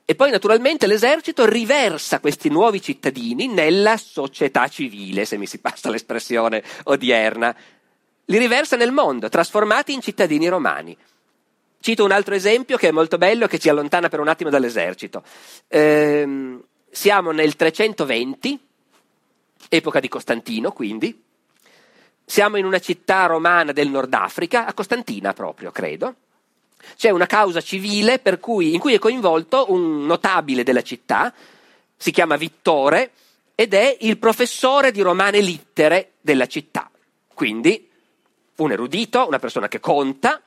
E 0.06 0.16
poi 0.16 0.32
naturalmente 0.32 0.88
l'esercito 0.88 1.46
riversa 1.46 2.22
questi 2.22 2.48
nuovi 2.48 2.82
cittadini 2.82 3.48
nella 3.48 3.98
società 3.98 4.70
civile, 4.70 5.26
se 5.26 5.38
mi 5.38 5.48
si 5.48 5.60
passa 5.60 5.90
l'espressione 5.90 6.64
odierna. 6.84 7.54
Li 8.30 8.38
riversa 8.38 8.76
nel 8.76 8.92
mondo, 8.92 9.28
trasformati 9.28 9.92
in 9.92 10.02
cittadini 10.02 10.48
romani. 10.48 10.96
Cito 11.80 12.04
un 12.04 12.12
altro 12.12 12.36
esempio 12.36 12.78
che 12.78 12.90
è 12.90 12.92
molto 12.92 13.18
bello 13.18 13.46
e 13.46 13.48
che 13.48 13.58
ci 13.58 13.70
allontana 13.70 14.08
per 14.08 14.20
un 14.20 14.28
attimo 14.28 14.52
dall'esercito. 14.52 15.24
Ehm, 15.68 16.64
siamo 16.92 17.32
nel 17.32 17.56
320, 17.56 18.60
epoca 19.70 20.00
di 20.00 20.08
Costantino, 20.08 20.72
quindi, 20.72 21.24
siamo 22.24 22.58
in 22.58 22.66
una 22.66 22.78
città 22.78 23.26
romana 23.26 23.72
del 23.72 23.90
Nord 23.90 24.14
Africa, 24.14 24.68
a 24.68 24.76
Costantina 24.76 25.34
proprio, 25.34 25.72
credo. 25.72 26.14
C'è 26.96 27.10
una 27.10 27.26
causa 27.26 27.62
civile 27.62 28.22
cui, 28.40 28.76
in 28.76 28.80
cui 28.80 28.94
è 28.94 29.00
coinvolto 29.00 29.72
un 29.72 30.06
notabile 30.06 30.62
della 30.62 30.84
città, 30.84 31.34
si 31.98 32.12
chiama 32.12 32.36
Vittore, 32.36 33.12
ed 33.56 33.74
è 33.74 33.98
il 34.02 34.20
professore 34.20 34.92
di 34.92 35.02
romane 35.02 35.40
littere 35.40 36.12
della 36.22 36.46
città. 36.46 36.92
Quindi 37.34 37.89
un 38.64 38.72
erudito, 38.72 39.28
una 39.28 39.40
persona 39.40 39.68
che 39.68 39.80
conta, 39.80 40.42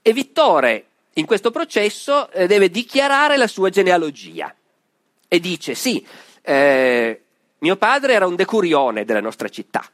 e 0.00 0.12
Vittore 0.12 0.86
in 1.14 1.26
questo 1.26 1.50
processo 1.50 2.30
eh, 2.30 2.46
deve 2.46 2.70
dichiarare 2.70 3.36
la 3.36 3.46
sua 3.46 3.70
genealogia. 3.70 4.54
E 5.28 5.40
dice, 5.40 5.74
sì, 5.74 6.04
eh, 6.42 7.20
mio 7.58 7.76
padre 7.76 8.14
era 8.14 8.26
un 8.26 8.34
decurione 8.34 9.04
della 9.04 9.20
nostra 9.20 9.48
città 9.48 9.84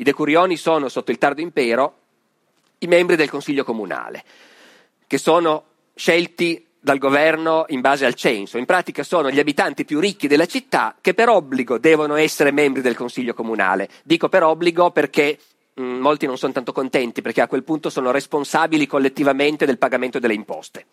i 0.00 0.04
decurioni 0.04 0.56
sono, 0.56 0.88
sotto 0.88 1.10
il 1.10 1.18
tardo 1.18 1.40
impero, 1.40 1.96
i 2.78 2.86
membri 2.86 3.16
del 3.16 3.28
consiglio 3.28 3.64
comunale, 3.64 4.22
che 5.08 5.18
sono 5.18 5.64
scelti 5.94 6.64
dal 6.78 6.98
governo 6.98 7.64
in 7.68 7.80
base 7.80 8.06
al 8.06 8.14
censo. 8.14 8.58
In 8.58 8.64
pratica 8.64 9.02
sono 9.02 9.28
gli 9.28 9.40
abitanti 9.40 9.84
più 9.84 9.98
ricchi 9.98 10.28
della 10.28 10.46
città 10.46 10.94
che 11.00 11.14
per 11.14 11.28
obbligo 11.28 11.78
devono 11.78 12.14
essere 12.14 12.52
membri 12.52 12.80
del 12.80 12.94
consiglio 12.94 13.34
comunale. 13.34 13.88
Dico 14.04 14.28
per 14.28 14.44
obbligo 14.44 14.92
perché 14.92 15.36
molti 15.78 16.26
non 16.26 16.38
sono 16.38 16.52
tanto 16.52 16.72
contenti, 16.72 17.22
perché 17.22 17.40
a 17.40 17.46
quel 17.46 17.64
punto 17.64 17.90
sono 17.90 18.10
responsabili 18.10 18.86
collettivamente 18.86 19.66
del 19.66 19.78
pagamento 19.78 20.18
delle 20.18 20.34
imposte. 20.34 20.86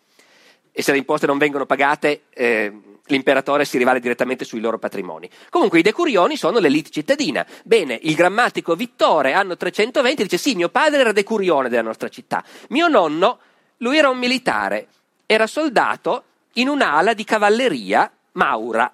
E 0.71 0.81
se 0.81 0.91
le 0.91 0.97
imposte 0.97 1.25
non 1.25 1.37
vengono 1.37 1.65
pagate, 1.65 2.23
eh, 2.31 2.73
l'imperatore 3.05 3.65
si 3.65 3.77
rivale 3.77 3.99
direttamente 3.99 4.45
sui 4.45 4.59
loro 4.59 4.77
patrimoni. 4.77 5.29
Comunque 5.49 5.79
i 5.79 5.83
decurioni 5.83 6.35
sono 6.35 6.59
l'elite 6.59 6.89
cittadina. 6.89 7.45
Bene, 7.63 7.97
il 8.01 8.15
grammatico 8.15 8.75
Vittore, 8.75 9.33
anno 9.33 9.55
320, 9.55 10.23
dice 10.23 10.37
sì, 10.37 10.55
mio 10.55 10.69
padre 10.69 11.01
era 11.01 11.11
decurione 11.11 11.69
della 11.69 11.81
nostra 11.81 12.09
città. 12.09 12.43
Mio 12.69 12.87
nonno, 12.87 13.39
lui 13.77 13.97
era 13.97 14.09
un 14.09 14.17
militare, 14.17 14.87
era 15.25 15.47
soldato 15.47 16.23
in 16.53 16.67
un'ala 16.67 17.13
di 17.13 17.23
cavalleria 17.23 18.11
maura, 18.33 18.91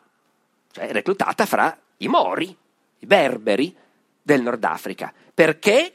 cioè 0.71 0.91
reclutata 0.91 1.45
fra 1.45 1.75
i 1.97 2.07
mori, 2.07 2.55
i 2.99 3.05
berberi 3.05 3.75
del 4.21 4.41
Nord 4.41 4.63
Africa. 4.63 5.11
Perché? 5.41 5.93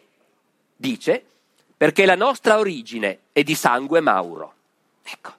Dice, 0.75 1.25
perché 1.77 2.05
la 2.05 2.17
nostra 2.17 2.59
origine 2.59 3.21
è 3.31 3.45
di 3.45 3.55
sangue 3.55 4.01
mauro. 4.01 4.55
Ecco, 5.05 5.33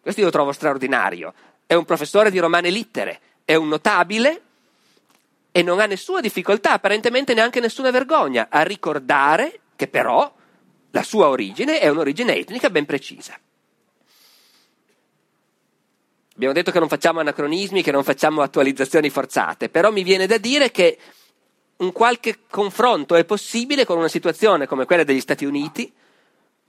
questo 0.00 0.20
io 0.20 0.26
lo 0.28 0.32
trovo 0.32 0.52
straordinario 0.52 1.34
è 1.66 1.74
un 1.74 1.84
professore 1.84 2.30
di 2.30 2.38
romane 2.38 2.70
littere, 2.70 3.20
è 3.44 3.54
un 3.56 3.68
notabile 3.68 4.40
e 5.52 5.62
non 5.62 5.78
ha 5.78 5.84
nessuna 5.84 6.20
difficoltà, 6.20 6.72
apparentemente 6.72 7.34
neanche 7.34 7.60
nessuna 7.60 7.90
vergogna, 7.90 8.46
a 8.48 8.62
ricordare 8.62 9.60
che 9.76 9.88
però 9.88 10.34
la 10.92 11.02
sua 11.02 11.28
origine 11.28 11.80
è 11.80 11.88
un'origine 11.88 12.34
etnica 12.34 12.70
ben 12.70 12.86
precisa. 12.86 13.38
Abbiamo 16.34 16.54
detto 16.54 16.70
che 16.70 16.78
non 16.78 16.88
facciamo 16.88 17.20
anacronismi, 17.20 17.82
che 17.82 17.92
non 17.92 18.04
facciamo 18.04 18.40
attualizzazioni 18.40 19.10
forzate, 19.10 19.68
però 19.68 19.92
mi 19.92 20.02
viene 20.02 20.26
da 20.26 20.38
dire 20.38 20.70
che 20.70 20.96
un 21.80 21.92
qualche 21.92 22.40
confronto 22.48 23.14
è 23.14 23.24
possibile 23.24 23.84
con 23.84 23.98
una 23.98 24.08
situazione 24.08 24.66
come 24.66 24.84
quella 24.84 25.04
degli 25.04 25.20
Stati 25.20 25.44
Uniti, 25.44 25.90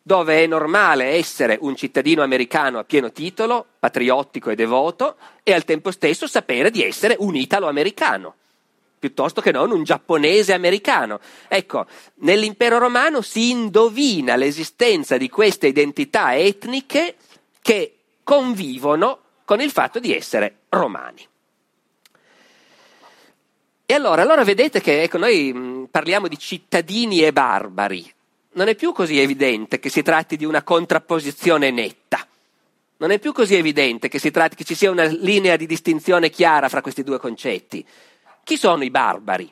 dove 0.04 0.44
è 0.44 0.48
normale 0.48 1.06
essere 1.06 1.58
un 1.62 1.76
cittadino 1.76 2.24
americano 2.24 2.80
a 2.80 2.84
pieno 2.84 3.12
titolo, 3.12 3.66
patriottico 3.80 4.50
e 4.50 4.56
devoto, 4.56 5.18
e 5.44 5.54
al 5.54 5.66
tempo 5.66 5.92
stesso 5.92 6.28
sapere 6.28 6.72
di 6.72 6.84
essere 6.84 7.16
un 7.20 7.36
italo-americano, 7.36 8.36
piuttosto 8.98 9.42
che 9.42 9.52
non 9.52 9.72
un 9.72 9.84
giapponese 9.84 10.54
americano. 10.54 11.20
Ecco, 11.48 11.86
nell'impero 12.16 12.80
romano 12.80 13.22
si 13.22 13.52
indovina 13.52 14.36
l'esistenza 14.36 15.18
di 15.18 15.30
queste 15.30 15.68
identità 15.68 16.36
etniche 16.36 17.16
che 17.62 17.96
convivono 18.24 19.20
con 19.46 19.60
il 19.60 19.72
fatto 19.72 20.00
di 20.00 20.16
essere 20.16 20.62
romani. 20.70 21.28
E 23.92 23.94
allora, 23.94 24.22
allora 24.22 24.46
vedete 24.46 24.80
che 24.80 25.04
ecco, 25.04 25.18
noi 25.18 25.86
parliamo 25.92 26.30
di 26.30 26.40
cittadini 26.40 27.24
e 27.24 27.34
barbari, 27.34 28.10
non 28.54 28.70
è 28.70 28.76
più 28.76 28.94
così 28.94 29.20
evidente 29.20 29.80
che 29.80 29.90
si 29.90 30.02
tratti 30.02 30.38
di 30.38 30.46
una 30.46 30.64
contrapposizione 30.64 31.72
netta. 31.72 32.26
Non 33.00 33.12
è 33.12 33.20
più 33.20 33.34
così 33.34 33.56
evidente 33.56 34.08
che, 34.08 34.32
tratti, 34.32 34.56
che 34.56 34.64
ci 34.64 34.76
sia 34.76 34.92
una 34.92 35.04
linea 35.04 35.58
di 35.58 35.66
distinzione 35.66 36.30
chiara 36.30 36.70
fra 36.70 36.80
questi 36.80 37.04
due 37.04 37.20
concetti. 37.20 37.86
Chi 38.46 38.56
sono 38.56 38.86
i 38.86 38.90
barbari? 38.90 39.52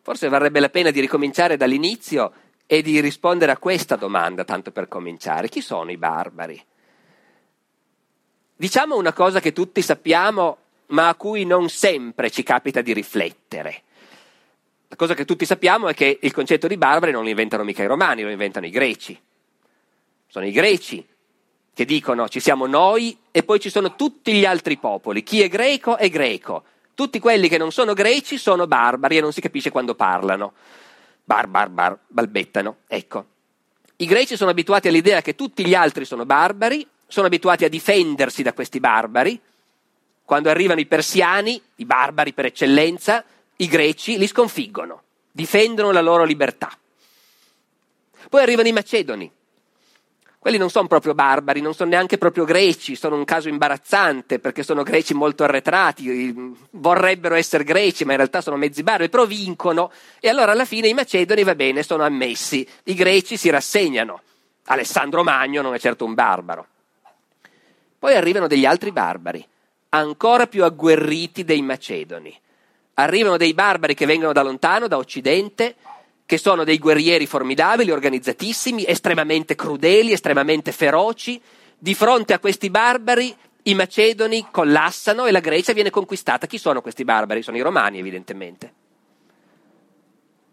Forse 0.00 0.28
varrebbe 0.28 0.60
la 0.60 0.70
pena 0.70 0.92
di 0.92 1.00
ricominciare 1.00 1.56
dall'inizio 1.56 2.32
e 2.66 2.82
di 2.82 3.00
rispondere 3.00 3.50
a 3.50 3.58
questa 3.58 3.96
domanda, 3.96 4.44
tanto 4.44 4.70
per 4.70 4.86
cominciare. 4.86 5.48
Chi 5.48 5.60
sono 5.60 5.90
i 5.90 5.96
barbari? 5.96 6.64
Diciamo 8.54 8.96
una 8.96 9.12
cosa 9.12 9.40
che 9.40 9.52
tutti 9.52 9.82
sappiamo, 9.82 10.58
ma 10.92 11.08
a 11.08 11.14
cui 11.14 11.44
non 11.44 11.68
sempre 11.68 12.30
ci 12.30 12.42
capita 12.42 12.80
di 12.80 12.92
riflettere. 12.92 13.82
La 14.88 14.96
cosa 14.96 15.14
che 15.14 15.24
tutti 15.24 15.46
sappiamo 15.46 15.88
è 15.88 15.94
che 15.94 16.18
il 16.20 16.32
concetto 16.32 16.66
di 16.66 16.76
barbari 16.76 17.12
non 17.12 17.22
lo 17.22 17.30
inventano 17.30 17.64
mica 17.64 17.82
i 17.82 17.86
romani, 17.86 18.22
lo 18.22 18.30
inventano 18.30 18.66
i 18.66 18.70
greci. 18.70 19.18
Sono 20.26 20.46
i 20.46 20.50
greci 20.52 21.06
che 21.74 21.84
dicono 21.86 22.28
ci 22.28 22.40
siamo 22.40 22.66
noi 22.66 23.16
e 23.30 23.42
poi 23.42 23.58
ci 23.58 23.70
sono 23.70 23.96
tutti 23.96 24.34
gli 24.34 24.44
altri 24.44 24.76
popoli. 24.76 25.22
Chi 25.22 25.40
è 25.40 25.48
greco 25.48 25.96
è 25.96 26.10
greco. 26.10 26.64
Tutti 26.94 27.18
quelli 27.18 27.48
che 27.48 27.56
non 27.56 27.72
sono 27.72 27.94
greci 27.94 28.36
sono 28.36 28.66
barbari 28.66 29.16
e 29.16 29.20
non 29.22 29.32
si 29.32 29.40
capisce 29.40 29.70
quando 29.70 29.94
parlano. 29.94 30.52
Bar, 31.24 31.46
bar, 31.46 31.70
bar, 31.70 31.98
balbettano. 32.06 32.76
Ecco. 32.86 33.26
I 33.96 34.04
greci 34.04 34.36
sono 34.36 34.50
abituati 34.50 34.88
all'idea 34.88 35.22
che 35.22 35.34
tutti 35.34 35.64
gli 35.64 35.74
altri 35.74 36.04
sono 36.04 36.26
barbari, 36.26 36.86
sono 37.06 37.28
abituati 37.28 37.64
a 37.64 37.70
difendersi 37.70 38.42
da 38.42 38.52
questi 38.52 38.78
barbari. 38.78 39.40
Quando 40.24 40.50
arrivano 40.50 40.80
i 40.80 40.86
persiani, 40.86 41.60
i 41.76 41.84
barbari 41.84 42.32
per 42.32 42.46
eccellenza, 42.46 43.24
i 43.56 43.66
greci 43.66 44.18
li 44.18 44.26
sconfiggono, 44.26 45.02
difendono 45.30 45.90
la 45.90 46.00
loro 46.00 46.24
libertà. 46.24 46.70
Poi 48.28 48.42
arrivano 48.42 48.68
i 48.68 48.72
macedoni. 48.72 49.30
Quelli 50.42 50.58
non 50.58 50.70
sono 50.70 50.88
proprio 50.88 51.14
barbari, 51.14 51.60
non 51.60 51.72
sono 51.72 51.90
neanche 51.90 52.18
proprio 52.18 52.44
greci, 52.44 52.96
sono 52.96 53.14
un 53.14 53.24
caso 53.24 53.48
imbarazzante 53.48 54.40
perché 54.40 54.64
sono 54.64 54.82
greci 54.82 55.14
molto 55.14 55.44
arretrati, 55.44 56.34
vorrebbero 56.70 57.36
essere 57.36 57.62
greci 57.62 58.04
ma 58.04 58.10
in 58.10 58.16
realtà 58.16 58.40
sono 58.40 58.56
mezzi 58.56 58.82
barbari, 58.82 59.08
però 59.08 59.24
vincono 59.24 59.92
e 60.18 60.28
allora 60.28 60.50
alla 60.50 60.64
fine 60.64 60.88
i 60.88 60.94
macedoni 60.94 61.44
va 61.44 61.54
bene, 61.54 61.84
sono 61.84 62.02
ammessi, 62.02 62.66
i 62.84 62.94
greci 62.94 63.36
si 63.36 63.50
rassegnano. 63.50 64.20
Alessandro 64.64 65.22
Magno 65.22 65.62
non 65.62 65.74
è 65.74 65.78
certo 65.78 66.04
un 66.04 66.14
barbaro. 66.14 66.66
Poi 68.00 68.16
arrivano 68.16 68.48
degli 68.48 68.66
altri 68.66 68.90
barbari, 68.90 69.46
ancora 69.94 70.46
più 70.46 70.64
agguerriti 70.64 71.44
dei 71.44 71.62
macedoni. 71.62 72.38
Arrivano 72.94 73.36
dei 73.36 73.54
barbari 73.54 73.94
che 73.94 74.06
vengono 74.06 74.32
da 74.32 74.42
lontano, 74.42 74.86
da 74.86 74.96
occidente, 74.96 75.74
che 76.24 76.38
sono 76.38 76.64
dei 76.64 76.78
guerrieri 76.78 77.26
formidabili, 77.26 77.90
organizzatissimi, 77.90 78.84
estremamente 78.86 79.54
crudeli, 79.54 80.12
estremamente 80.12 80.72
feroci. 80.72 81.40
Di 81.78 81.94
fronte 81.94 82.32
a 82.32 82.38
questi 82.38 82.70
barbari 82.70 83.34
i 83.64 83.74
macedoni 83.74 84.46
collassano 84.50 85.26
e 85.26 85.30
la 85.30 85.40
Grecia 85.40 85.72
viene 85.72 85.90
conquistata. 85.90 86.46
Chi 86.46 86.58
sono 86.58 86.80
questi 86.80 87.04
barbari? 87.04 87.42
Sono 87.42 87.56
i 87.56 87.62
romani, 87.62 87.98
evidentemente. 87.98 88.72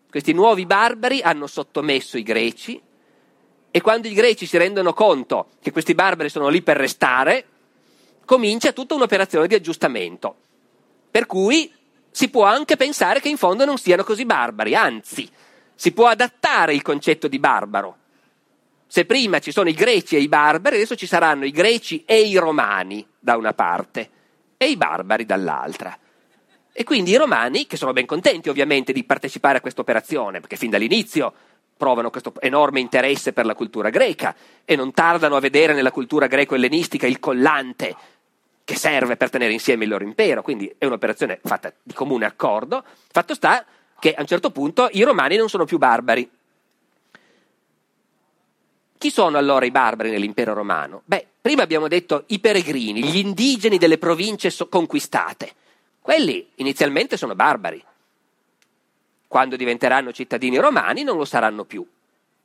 Questi 0.10 0.34
nuovi 0.34 0.66
barbari 0.66 1.22
hanno 1.22 1.46
sottomesso 1.48 2.18
i 2.18 2.24
greci 2.24 2.82
e 3.72 3.82
quando 3.82 4.08
i 4.08 4.14
greci 4.14 4.48
si 4.48 4.58
rendono 4.58 4.94
conto 4.94 5.50
che 5.62 5.72
questi 5.72 5.94
barbari 5.94 6.30
sono 6.30 6.48
lì 6.48 6.64
per 6.64 6.78
restare, 6.78 7.46
comincia 8.30 8.74
tutta 8.74 8.94
un'operazione 8.94 9.48
di 9.48 9.56
aggiustamento. 9.56 10.36
Per 11.10 11.26
cui 11.26 11.74
si 12.12 12.30
può 12.30 12.44
anche 12.44 12.76
pensare 12.76 13.22
che 13.22 13.28
in 13.28 13.38
fondo 13.38 13.66
non 13.66 13.80
siano 13.80 14.04
così 14.04 14.24
barbari, 14.24 14.76
anzi, 14.76 15.28
si 15.74 15.92
può 15.94 16.06
adattare 16.06 16.76
il 16.76 16.84
concetto 16.84 17.28
di 17.28 17.40
barbaro. 17.40 17.98
Se 18.86 19.06
prima 19.06 19.40
ci 19.40 19.52
sono 19.52 19.68
i 19.68 19.74
greci 19.74 20.16
e 20.16 20.20
i 20.20 20.28
barbari, 20.28 20.76
adesso 20.76 20.96
ci 20.96 21.08
saranno 21.08 21.44
i 21.44 21.50
greci 21.50 22.04
e 22.06 22.22
i 22.22 22.38
romani 22.38 23.04
da 23.18 23.36
una 23.36 23.54
parte 23.54 24.12
e 24.58 24.70
i 24.70 24.78
barbari 24.78 25.26
dall'altra. 25.26 25.98
E 26.72 26.84
quindi 26.84 27.10
i 27.10 27.18
romani, 27.18 27.66
che 27.66 27.78
sono 27.78 27.94
ben 27.94 28.06
contenti 28.06 28.48
ovviamente 28.48 28.94
di 28.94 29.06
partecipare 29.06 29.58
a 29.58 29.62
questa 29.62 29.82
operazione, 29.82 30.40
perché 30.40 30.56
fin 30.56 30.70
dall'inizio 30.70 31.34
provano 31.76 32.12
questo 32.12 32.32
enorme 32.42 32.80
interesse 32.80 33.34
per 33.34 33.48
la 33.48 33.56
cultura 33.56 33.90
greca 33.90 34.36
e 34.66 34.76
non 34.76 34.92
tardano 34.92 35.36
a 35.36 35.40
vedere 35.40 35.74
nella 35.74 35.92
cultura 35.92 36.28
greco-ellenistica 36.28 37.08
il 37.08 37.20
collante 37.20 37.96
che 38.70 38.76
serve 38.76 39.18
per 39.18 39.32
tenere 39.32 39.52
insieme 39.52 39.86
il 39.86 39.90
loro 39.90 40.04
impero, 40.04 40.44
quindi 40.44 40.72
è 40.78 40.86
un'operazione 40.86 41.40
fatta 41.44 41.74
di 41.82 41.92
comune 41.92 42.28
accordo. 42.28 42.84
Fatto 43.12 43.34
sta 43.34 43.66
che 43.98 44.14
a 44.14 44.22
un 44.22 44.28
certo 44.28 44.52
punto 44.52 44.90
i 44.92 45.02
romani 45.02 45.38
non 45.38 45.50
sono 45.50 45.66
più 45.66 45.80
barbari. 45.80 46.30
Chi 48.96 49.10
sono 49.10 49.40
allora 49.40 49.66
i 49.66 49.72
barbari 49.72 50.12
nell'impero 50.12 50.54
romano? 50.54 51.02
Beh, 51.06 51.26
prima 51.42 51.64
abbiamo 51.64 51.88
detto 51.88 52.26
i 52.28 52.38
peregrini, 52.38 53.04
gli 53.04 53.18
indigeni 53.18 53.80
delle 53.80 53.98
province 53.98 54.56
conquistate. 54.70 55.52
Quelli 56.00 56.52
inizialmente 56.58 57.18
sono 57.18 57.34
barbari. 57.34 57.84
Quando 59.28 59.56
diventeranno 59.56 60.12
cittadini 60.12 60.58
romani 60.58 61.02
non 61.02 61.18
lo 61.18 61.26
saranno 61.26 61.66
più. 61.66 61.84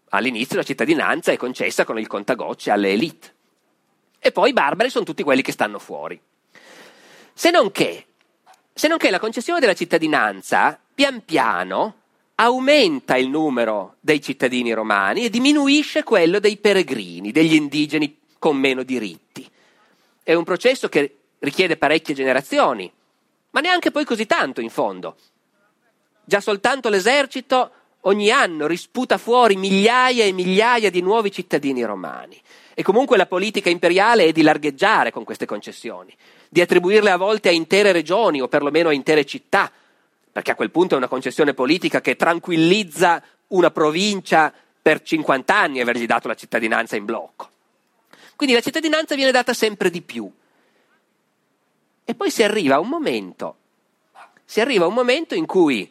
All'inizio 0.08 0.56
la 0.56 0.62
cittadinanza 0.62 1.32
è 1.32 1.36
concessa 1.36 1.84
con 1.84 1.98
il 1.98 2.06
contagocce 2.06 2.70
alle 2.70 2.92
elite. 2.92 3.34
E 4.26 4.32
poi 4.32 4.48
i 4.48 4.52
barbari 4.54 4.88
sono 4.88 5.04
tutti 5.04 5.22
quelli 5.22 5.42
che 5.42 5.52
stanno 5.52 5.78
fuori. 5.78 6.18
Se 7.34 7.50
non 7.50 7.70
che, 7.70 8.06
se 8.72 8.88
non 8.88 8.96
che 8.96 9.10
la 9.10 9.18
concessione 9.18 9.60
della 9.60 9.74
cittadinanza, 9.74 10.80
pian 10.94 11.22
piano, 11.26 11.96
aumenta 12.36 13.18
il 13.18 13.28
numero 13.28 13.96
dei 14.00 14.22
cittadini 14.22 14.72
romani 14.72 15.26
e 15.26 15.28
diminuisce 15.28 16.04
quello 16.04 16.38
dei 16.38 16.56
peregrini, 16.56 17.32
degli 17.32 17.52
indigeni 17.52 18.18
con 18.38 18.56
meno 18.56 18.82
diritti. 18.82 19.46
È 20.22 20.32
un 20.32 20.44
processo 20.44 20.88
che 20.88 21.18
richiede 21.40 21.76
parecchie 21.76 22.14
generazioni, 22.14 22.90
ma 23.50 23.60
neanche 23.60 23.90
poi 23.90 24.06
così 24.06 24.24
tanto 24.24 24.62
in 24.62 24.70
fondo. 24.70 25.16
Già 26.24 26.40
soltanto 26.40 26.88
l'esercito 26.88 27.70
ogni 28.00 28.30
anno 28.30 28.66
risputa 28.66 29.18
fuori 29.18 29.56
migliaia 29.56 30.24
e 30.24 30.32
migliaia 30.32 30.88
di 30.88 31.02
nuovi 31.02 31.30
cittadini 31.30 31.84
romani. 31.84 32.40
E 32.74 32.82
comunque 32.82 33.16
la 33.16 33.26
politica 33.26 33.70
imperiale 33.70 34.24
è 34.24 34.32
di 34.32 34.42
largheggiare 34.42 35.12
con 35.12 35.22
queste 35.24 35.46
concessioni, 35.46 36.14
di 36.48 36.60
attribuirle 36.60 37.10
a 37.10 37.16
volte 37.16 37.48
a 37.48 37.52
intere 37.52 37.92
regioni 37.92 38.40
o 38.40 38.48
perlomeno 38.48 38.88
a 38.88 38.92
intere 38.92 39.24
città, 39.24 39.70
perché 40.32 40.50
a 40.50 40.54
quel 40.56 40.72
punto 40.72 40.94
è 40.94 40.98
una 40.98 41.08
concessione 41.08 41.54
politica 41.54 42.00
che 42.00 42.16
tranquillizza 42.16 43.22
una 43.48 43.70
provincia 43.70 44.52
per 44.82 45.02
50 45.02 45.54
anni 45.54 45.80
avergli 45.80 46.06
dato 46.06 46.26
la 46.26 46.34
cittadinanza 46.34 46.96
in 46.96 47.04
blocco. 47.04 47.48
Quindi 48.34 48.54
la 48.54 48.60
cittadinanza 48.60 49.14
viene 49.14 49.30
data 49.30 49.54
sempre 49.54 49.90
di 49.90 50.02
più. 50.02 50.30
E 52.04 52.14
poi 52.14 52.30
si 52.30 52.42
arriva 52.42 52.74
a 52.74 52.80
un 52.80 52.88
momento, 52.88 53.56
si 54.44 54.60
arriva 54.60 54.84
a 54.84 54.88
un 54.88 54.94
momento 54.94 55.34
in 55.34 55.46
cui 55.46 55.90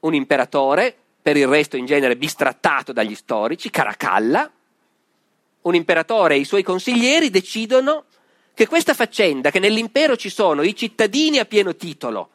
un 0.00 0.14
imperatore, 0.14 0.94
per 1.22 1.36
il 1.36 1.46
resto 1.46 1.76
in 1.76 1.86
genere 1.86 2.16
bistrattato 2.16 2.92
dagli 2.92 3.14
storici, 3.14 3.70
Caracalla, 3.70 4.50
un 5.64 5.74
imperatore 5.74 6.34
e 6.34 6.38
i 6.38 6.44
suoi 6.44 6.62
consiglieri 6.62 7.30
decidono 7.30 8.04
che 8.54 8.66
questa 8.66 8.94
faccenda, 8.94 9.50
che 9.50 9.58
nell'impero 9.58 10.16
ci 10.16 10.30
sono 10.30 10.62
i 10.62 10.76
cittadini 10.76 11.38
a 11.38 11.44
pieno 11.44 11.74
titolo 11.74 12.30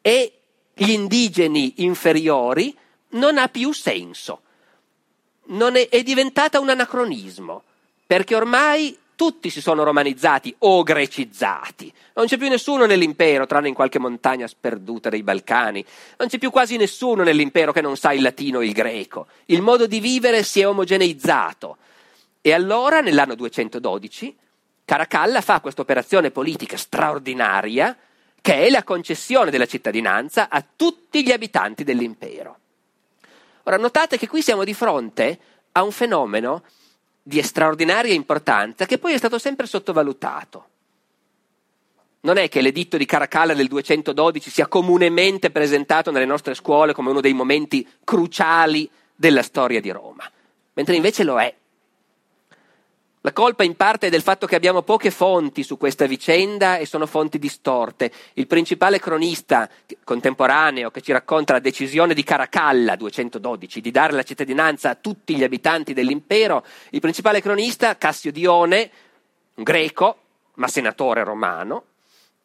e 0.00 0.32
gli 0.72 0.90
indigeni 0.90 1.74
inferiori, 1.78 2.76
non 3.10 3.38
ha 3.38 3.48
più 3.48 3.72
senso. 3.72 4.40
È, 5.46 5.88
è 5.88 6.02
diventata 6.02 6.60
un 6.60 6.70
anacronismo, 6.70 7.62
perché 8.06 8.34
ormai 8.34 8.96
tutti 9.16 9.50
si 9.50 9.60
sono 9.60 9.84
romanizzati 9.84 10.54
o 10.58 10.82
grecizzati. 10.82 11.92
Non 12.14 12.26
c'è 12.26 12.36
più 12.36 12.48
nessuno 12.48 12.86
nell'impero, 12.86 13.46
tranne 13.46 13.68
in 13.68 13.74
qualche 13.74 13.98
montagna 13.98 14.46
sperduta 14.46 15.08
dei 15.08 15.22
Balcani. 15.22 15.84
Non 16.18 16.28
c'è 16.28 16.38
più 16.38 16.50
quasi 16.50 16.76
nessuno 16.76 17.22
nell'impero 17.22 17.72
che 17.72 17.80
non 17.80 17.96
sa 17.96 18.12
il 18.12 18.22
latino 18.22 18.60
e 18.60 18.66
il 18.66 18.72
greco. 18.72 19.26
Il 19.46 19.62
modo 19.62 19.86
di 19.86 20.00
vivere 20.00 20.42
si 20.42 20.60
è 20.60 20.68
omogeneizzato. 20.68 21.78
E 22.46 22.52
allora, 22.52 23.00
nell'anno 23.00 23.34
212, 23.36 24.36
Caracalla 24.84 25.40
fa 25.40 25.60
questa 25.60 25.80
operazione 25.80 26.30
politica 26.30 26.76
straordinaria, 26.76 27.96
che 28.38 28.66
è 28.66 28.68
la 28.68 28.84
concessione 28.84 29.50
della 29.50 29.64
cittadinanza 29.64 30.50
a 30.50 30.62
tutti 30.76 31.24
gli 31.24 31.32
abitanti 31.32 31.84
dell'impero. 31.84 32.58
Ora, 33.62 33.78
notate 33.78 34.18
che 34.18 34.28
qui 34.28 34.42
siamo 34.42 34.62
di 34.62 34.74
fronte 34.74 35.38
a 35.72 35.82
un 35.82 35.90
fenomeno 35.90 36.64
di 37.22 37.40
straordinaria 37.40 38.12
importanza 38.12 38.84
che 38.84 38.98
poi 38.98 39.14
è 39.14 39.16
stato 39.16 39.38
sempre 39.38 39.64
sottovalutato. 39.64 40.68
Non 42.20 42.36
è 42.36 42.50
che 42.50 42.60
l'editto 42.60 42.98
di 42.98 43.06
Caracalla 43.06 43.54
del 43.54 43.68
212 43.68 44.50
sia 44.50 44.66
comunemente 44.66 45.50
presentato 45.50 46.10
nelle 46.10 46.26
nostre 46.26 46.52
scuole 46.52 46.92
come 46.92 47.08
uno 47.08 47.22
dei 47.22 47.32
momenti 47.32 47.88
cruciali 48.04 48.86
della 49.14 49.42
storia 49.42 49.80
di 49.80 49.90
Roma, 49.90 50.30
mentre 50.74 50.94
invece 50.94 51.24
lo 51.24 51.40
è. 51.40 51.54
La 53.26 53.32
colpa 53.32 53.64
in 53.64 53.74
parte 53.74 54.08
è 54.08 54.10
del 54.10 54.20
fatto 54.20 54.46
che 54.46 54.54
abbiamo 54.54 54.82
poche 54.82 55.10
fonti 55.10 55.62
su 55.62 55.78
questa 55.78 56.04
vicenda 56.04 56.76
e 56.76 56.84
sono 56.84 57.06
fonti 57.06 57.38
distorte. 57.38 58.12
Il 58.34 58.46
principale 58.46 58.98
cronista 58.98 59.66
contemporaneo 60.04 60.90
che 60.90 61.00
ci 61.00 61.10
racconta 61.10 61.54
la 61.54 61.58
decisione 61.58 62.12
di 62.12 62.22
Caracalla 62.22 62.96
212 62.96 63.80
di 63.80 63.90
dare 63.90 64.12
la 64.12 64.24
cittadinanza 64.24 64.90
a 64.90 64.94
tutti 64.96 65.36
gli 65.36 65.42
abitanti 65.42 65.94
dell'impero, 65.94 66.66
il 66.90 67.00
principale 67.00 67.40
cronista 67.40 67.96
Cassio 67.96 68.30
Dione, 68.30 68.90
un 69.54 69.64
greco, 69.64 70.18
ma 70.56 70.68
senatore 70.68 71.24
romano, 71.24 71.84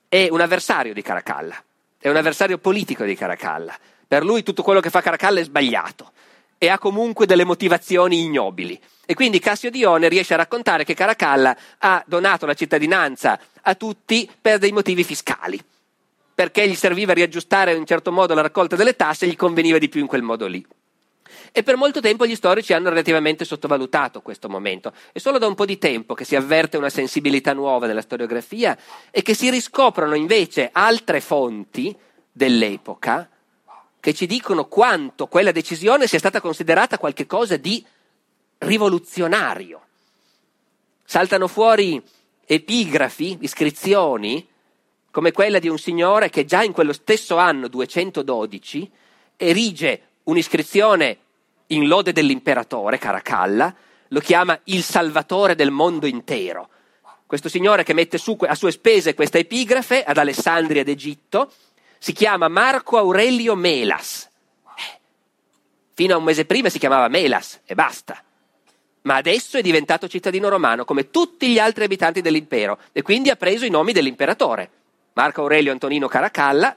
è 0.08 0.30
un 0.32 0.40
avversario 0.40 0.94
di 0.94 1.02
Caracalla, 1.02 1.62
è 2.00 2.08
un 2.08 2.16
avversario 2.16 2.58
politico 2.58 3.04
di 3.04 3.16
Caracalla. 3.16 3.78
Per 4.08 4.24
lui 4.24 4.44
tutto 4.44 4.64
quello 4.64 4.80
che 4.80 4.90
fa 4.90 5.02
Caracalla 5.02 5.42
è 5.42 5.44
sbagliato 5.44 6.14
e 6.58 6.70
ha 6.70 6.80
comunque 6.80 7.26
delle 7.26 7.44
motivazioni 7.44 8.22
ignobili. 8.22 8.80
E 9.10 9.16
quindi 9.16 9.40
Cassio 9.40 9.72
Dione 9.72 10.08
riesce 10.08 10.36
a 10.36 10.38
raccontare 10.38 10.84
che 10.84 10.94
Caracalla 10.94 11.58
ha 11.80 12.04
donato 12.06 12.46
la 12.46 12.54
cittadinanza 12.54 13.40
a 13.64 13.74
tutti 13.74 14.30
per 14.40 14.60
dei 14.60 14.72
motivi 14.72 15.04
fiscali, 15.04 15.60
perché 16.36 16.70
gli 16.70 16.76
serviva 16.76 17.12
riaggiustare 17.12 17.72
in 17.72 17.80
un 17.80 17.88
certo 17.88 18.12
modo 18.12 18.36
la 18.36 18.42
raccolta 18.42 18.76
delle 18.76 18.96
tasse 18.96 19.26
e 19.26 19.30
gli 19.30 19.36
conveniva 19.36 19.80
di 19.80 19.90
più 19.90 20.02
in 20.02 20.06
quel 20.06 20.22
modo 20.22 20.46
lì. 20.46 20.64
E 21.52 21.64
per 21.64 21.76
molto 21.76 22.02
tempo 22.02 22.28
gli 22.28 22.36
storici 22.36 22.72
hanno 22.74 22.90
relativamente 22.90 23.46
sottovalutato 23.46 24.22
questo 24.22 24.48
momento. 24.48 24.94
È 25.12 25.18
solo 25.18 25.40
da 25.40 25.48
un 25.48 25.56
po' 25.56 25.66
di 25.66 25.80
tempo 25.80 26.14
che 26.14 26.24
si 26.24 26.36
avverte 26.36 26.78
una 26.78 26.92
sensibilità 26.92 27.54
nuova 27.54 27.88
nella 27.88 28.02
storiografia 28.02 28.78
e 29.10 29.24
che 29.24 29.34
si 29.34 29.50
riscoprono 29.50 30.14
invece 30.14 30.70
altre 30.72 31.20
fonti 31.20 31.98
dell'epoca 32.32 33.28
che 34.00 34.14
ci 34.14 34.28
dicono 34.28 34.66
quanto 34.66 35.26
quella 35.26 35.52
decisione 35.52 36.06
sia 36.06 36.20
stata 36.20 36.40
considerata 36.40 37.00
qualcosa 37.00 37.58
di 37.58 37.84
rivoluzionario. 38.60 39.82
Saltano 41.04 41.48
fuori 41.48 42.02
epigrafi, 42.46 43.38
iscrizioni, 43.42 44.48
come 45.12 45.32
quella 45.32 45.60
di 45.60 45.68
un 45.68 45.78
signore 45.78 46.30
che 46.30 46.46
già 46.46 46.64
in 46.64 46.72
quello 46.72 46.94
stesso 46.94 47.38
anno 47.38 47.68
212 47.68 48.92
erige 49.38 50.02
un'iscrizione 50.24 51.18
in 51.68 51.88
lode 51.88 52.12
dell'imperatore 52.12 52.98
Caracalla, 52.98 53.74
lo 54.10 54.20
chiama 54.20 54.60
il 54.66 54.84
salvatore 54.84 55.56
del 55.56 55.72
mondo 55.72 56.06
intero. 56.06 56.70
Questo 57.26 57.50
signore 57.50 57.84
che 57.84 57.94
mette 57.94 58.18
su 58.18 58.36
a 58.42 58.56
sue 58.56 58.72
spese 58.72 59.14
questa 59.14 59.38
epigrafe 59.38 60.04
ad 60.04 60.18
Alessandria 60.18 60.84
d'Egitto 60.84 61.52
si 62.00 62.12
chiama 62.12 62.48
Marco 62.48 62.98
Aurelio 62.98 63.56
Melas. 63.56 64.28
Eh, 64.76 65.00
fino 65.94 66.16
a 66.16 66.18
un 66.18 66.24
mese 66.24 66.46
prima 66.46 66.70
si 66.70 66.80
chiamava 66.80 67.08
Melas 67.08 67.60
e 67.66 67.76
basta. 67.76 68.24
Ma 69.02 69.16
adesso 69.16 69.58
è 69.58 69.62
diventato 69.62 70.08
cittadino 70.08 70.50
romano 70.50 70.86
come 70.86 71.10
tutti 71.10 71.48
gli 71.48 71.60
altri 71.60 71.84
abitanti 71.86 72.22
dell'impero 72.22 72.80
e 72.92 73.02
quindi 73.02 73.30
ha 73.30 73.36
preso 73.36 73.66
i 73.66 73.70
nomi 73.70 73.94
dell'imperatore. 73.94 74.70
Marco 75.14 75.42
Aurelio 75.42 75.72
Antonino 75.72 76.08
Caracalla 76.08 76.76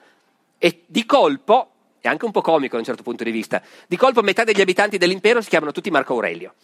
e 0.59 0.83
di 0.87 1.05
colpo, 1.05 1.71
è 2.01 2.09
anche 2.09 2.25
un 2.25 2.31
po' 2.31 2.41
comico 2.41 2.75
da 2.75 2.79
un 2.79 2.85
certo 2.85 3.03
punto 3.03 3.25
di 3.25 3.31
vista, 3.31 3.61
di 3.87 3.97
colpo 3.97 4.23
metà 4.23 4.45
degli 4.45 4.61
abitanti 4.61 4.99
dell'impero 4.99 5.41
si 5.41 5.49
chiamano 5.49 5.73
tutti 5.73 5.91
Marco 5.91 6.15
Aurelio 6.15 6.55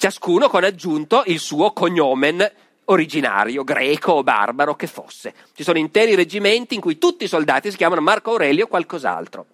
ciascuno 0.00 0.48
con 0.48 0.64
aggiunto 0.64 1.24
il 1.26 1.38
suo 1.38 1.74
cognomen 1.74 2.50
originario, 2.86 3.64
greco 3.64 4.12
o 4.12 4.22
barbaro 4.22 4.74
che 4.74 4.86
fosse. 4.86 5.34
Ci 5.54 5.62
sono 5.62 5.76
interi 5.76 6.14
reggimenti 6.14 6.74
in 6.74 6.80
cui 6.80 6.96
tutti 6.96 7.24
i 7.24 7.28
soldati 7.28 7.70
si 7.70 7.76
chiamano 7.76 8.00
Marco 8.00 8.30
Aurelio 8.30 8.64
o 8.64 8.68
qualcos'altro. 8.68 9.44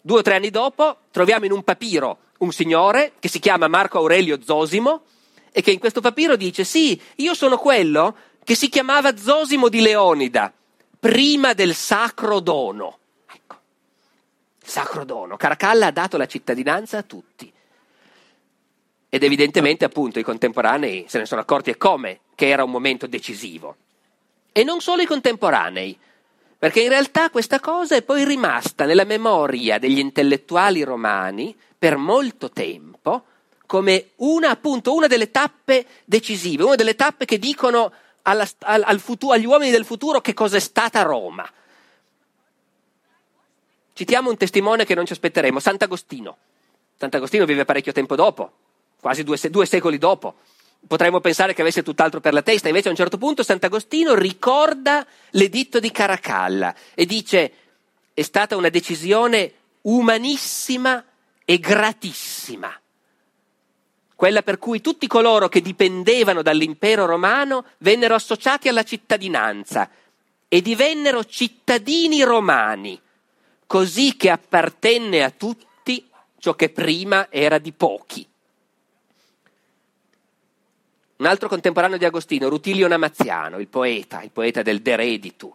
Due 0.00 0.18
o 0.18 0.22
tre 0.22 0.36
anni 0.36 0.50
dopo 0.50 0.98
troviamo 1.10 1.44
in 1.44 1.52
un 1.52 1.62
papiro 1.62 2.18
un 2.38 2.52
signore 2.52 3.14
che 3.18 3.28
si 3.28 3.40
chiama 3.40 3.68
Marco 3.68 3.98
Aurelio 3.98 4.40
Zosimo 4.42 5.02
e 5.50 5.60
che 5.60 5.72
in 5.72 5.78
questo 5.78 6.00
papiro 6.00 6.36
dice 6.36 6.64
sì, 6.64 7.00
io 7.16 7.34
sono 7.34 7.58
quello 7.58 8.14
che 8.44 8.54
si 8.54 8.68
chiamava 8.68 9.16
Zosimo 9.16 9.68
di 9.68 9.80
Leonida, 9.80 10.52
prima 10.98 11.52
del 11.52 11.74
sacro 11.74 12.40
dono 12.40 12.98
sacro 14.68 15.04
dono. 15.04 15.36
Caracalla 15.36 15.86
ha 15.86 15.90
dato 15.90 16.16
la 16.16 16.26
cittadinanza 16.26 16.98
a 16.98 17.02
tutti. 17.02 17.50
Ed 19.08 19.22
evidentemente, 19.22 19.84
appunto, 19.84 20.18
i 20.18 20.22
contemporanei 20.22 21.06
se 21.08 21.18
ne 21.18 21.26
sono 21.26 21.40
accorti 21.40 21.70
e 21.70 21.78
come 21.78 22.20
che 22.34 22.48
era 22.48 22.62
un 22.62 22.70
momento 22.70 23.06
decisivo. 23.06 23.76
E 24.52 24.64
non 24.64 24.80
solo 24.80 25.02
i 25.02 25.06
contemporanei, 25.06 25.98
perché 26.58 26.80
in 26.80 26.88
realtà 26.88 27.30
questa 27.30 27.60
cosa 27.60 27.94
è 27.94 28.02
poi 28.02 28.24
rimasta 28.24 28.84
nella 28.84 29.04
memoria 29.04 29.78
degli 29.78 29.98
intellettuali 29.98 30.82
romani 30.82 31.56
per 31.78 31.96
molto 31.96 32.50
tempo 32.50 33.24
come 33.64 34.12
una, 34.16 34.48
appunto, 34.48 34.94
una 34.94 35.06
delle 35.06 35.30
tappe 35.30 35.86
decisive, 36.06 36.64
una 36.64 36.74
delle 36.74 36.96
tappe 36.96 37.26
che 37.26 37.38
dicono 37.38 37.92
alla, 38.22 38.48
al, 38.60 38.82
al 38.82 38.98
futuro, 38.98 39.34
agli 39.34 39.44
uomini 39.44 39.70
del 39.70 39.84
futuro 39.84 40.22
che 40.22 40.32
cosa 40.32 40.56
è 40.56 40.60
stata 40.60 41.02
Roma. 41.02 41.46
Citiamo 43.92 44.30
un 44.30 44.36
testimone 44.38 44.86
che 44.86 44.94
non 44.94 45.04
ci 45.04 45.12
aspetteremo, 45.12 45.60
Sant'Agostino. 45.60 46.36
Sant'Agostino 46.96 47.44
vive 47.44 47.66
parecchio 47.66 47.92
tempo 47.92 48.16
dopo, 48.16 48.52
quasi 49.00 49.22
due, 49.22 49.38
due 49.50 49.66
secoli 49.66 49.98
dopo. 49.98 50.36
Potremmo 50.86 51.20
pensare 51.20 51.54
che 51.54 51.60
avesse 51.60 51.82
tutt'altro 51.82 52.20
per 52.20 52.32
la 52.32 52.42
testa, 52.42 52.68
invece 52.68 52.88
a 52.88 52.90
un 52.92 52.96
certo 52.96 53.18
punto 53.18 53.42
Sant'Agostino 53.42 54.14
ricorda 54.14 55.06
l'editto 55.30 55.80
di 55.80 55.90
Caracalla 55.90 56.74
e 56.94 57.04
dice 57.04 57.52
è 58.14 58.22
stata 58.22 58.56
una 58.56 58.68
decisione 58.68 59.52
umanissima 59.82 61.04
e 61.44 61.58
gratissima 61.58 62.80
quella 64.18 64.42
per 64.42 64.58
cui 64.58 64.80
tutti 64.80 65.06
coloro 65.06 65.48
che 65.48 65.60
dipendevano 65.60 66.42
dall'impero 66.42 67.06
romano 67.06 67.66
vennero 67.78 68.16
associati 68.16 68.66
alla 68.66 68.82
cittadinanza 68.82 69.88
e 70.48 70.60
divennero 70.60 71.24
cittadini 71.24 72.24
romani, 72.24 73.00
così 73.64 74.16
che 74.16 74.30
appartenne 74.30 75.22
a 75.22 75.30
tutti 75.30 76.04
ciò 76.36 76.56
che 76.56 76.70
prima 76.70 77.28
era 77.30 77.58
di 77.58 77.70
pochi. 77.70 78.27
Un 81.18 81.26
altro 81.26 81.48
contemporaneo 81.48 81.98
di 81.98 82.04
Agostino, 82.04 82.48
Rutilio 82.48 82.86
Namaziano, 82.86 83.58
il 83.58 83.66
poeta, 83.66 84.22
il 84.22 84.30
poeta 84.30 84.62
del 84.62 84.80
De 84.80 84.94
Reditu. 84.94 85.52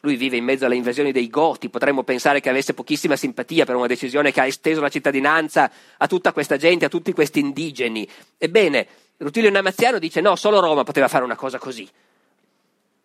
Lui 0.00 0.16
vive 0.16 0.36
in 0.36 0.44
mezzo 0.44 0.66
alle 0.66 0.74
invasioni 0.74 1.12
dei 1.12 1.30
Goti, 1.30 1.68
potremmo 1.68 2.02
pensare 2.02 2.40
che 2.40 2.48
avesse 2.48 2.74
pochissima 2.74 3.14
simpatia 3.14 3.64
per 3.64 3.76
una 3.76 3.86
decisione 3.86 4.32
che 4.32 4.40
ha 4.40 4.46
esteso 4.46 4.80
la 4.80 4.88
cittadinanza 4.88 5.70
a 5.96 6.06
tutta 6.08 6.32
questa 6.32 6.56
gente, 6.56 6.86
a 6.86 6.88
tutti 6.88 7.12
questi 7.12 7.38
indigeni. 7.38 8.06
Ebbene, 8.36 8.86
Rutilio 9.18 9.48
Namaziano 9.48 10.00
dice 10.00 10.20
no, 10.20 10.34
solo 10.34 10.58
Roma 10.58 10.82
poteva 10.82 11.06
fare 11.06 11.22
una 11.22 11.36
cosa 11.36 11.58
così. 11.58 11.88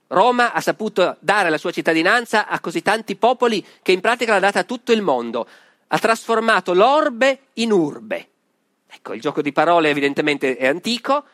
Roma 0.08 0.54
ha 0.54 0.62
saputo 0.62 1.18
dare 1.20 1.52
la 1.52 1.60
sua 1.60 1.70
cittadinanza 1.70 2.48
a 2.48 2.60
così 2.60 2.82
tanti 2.82 3.16
popoli 3.16 3.64
che 3.84 3.92
in 3.92 4.02
pratica 4.02 4.34
l'ha 4.34 4.40
data 4.40 4.60
a 4.60 4.64
tutto 4.64 4.92
il 4.92 5.04
mondo. 5.04 5.48
Ha 5.86 6.00
trasformato 6.00 6.74
l'orbe 6.74 7.42
in 7.54 7.72
urbe. 7.72 8.28
Ecco, 8.90 9.14
il 9.14 9.22
gioco 9.22 9.44
di 9.44 9.52
parole 9.52 9.90
evidentemente 9.92 10.58
è 10.58 10.66
antico, 10.66 11.26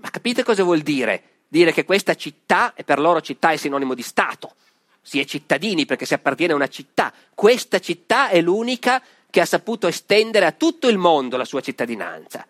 ma 0.00 0.10
capite 0.10 0.42
cosa 0.42 0.62
vuol 0.62 0.80
dire? 0.80 1.22
Dire 1.48 1.72
che 1.72 1.84
questa 1.84 2.14
città, 2.14 2.74
e 2.74 2.84
per 2.84 2.98
loro 2.98 3.20
città 3.20 3.50
è 3.50 3.56
sinonimo 3.56 3.94
di 3.94 4.02
Stato, 4.02 4.54
si 5.00 5.18
è 5.18 5.24
cittadini 5.24 5.86
perché 5.86 6.04
si 6.04 6.14
appartiene 6.14 6.52
a 6.52 6.56
una 6.56 6.68
città, 6.68 7.12
questa 7.34 7.78
città 7.78 8.28
è 8.28 8.40
l'unica 8.40 9.02
che 9.30 9.40
ha 9.40 9.46
saputo 9.46 9.86
estendere 9.86 10.46
a 10.46 10.52
tutto 10.52 10.88
il 10.88 10.98
mondo 10.98 11.36
la 11.36 11.44
sua 11.44 11.60
cittadinanza. 11.60 12.46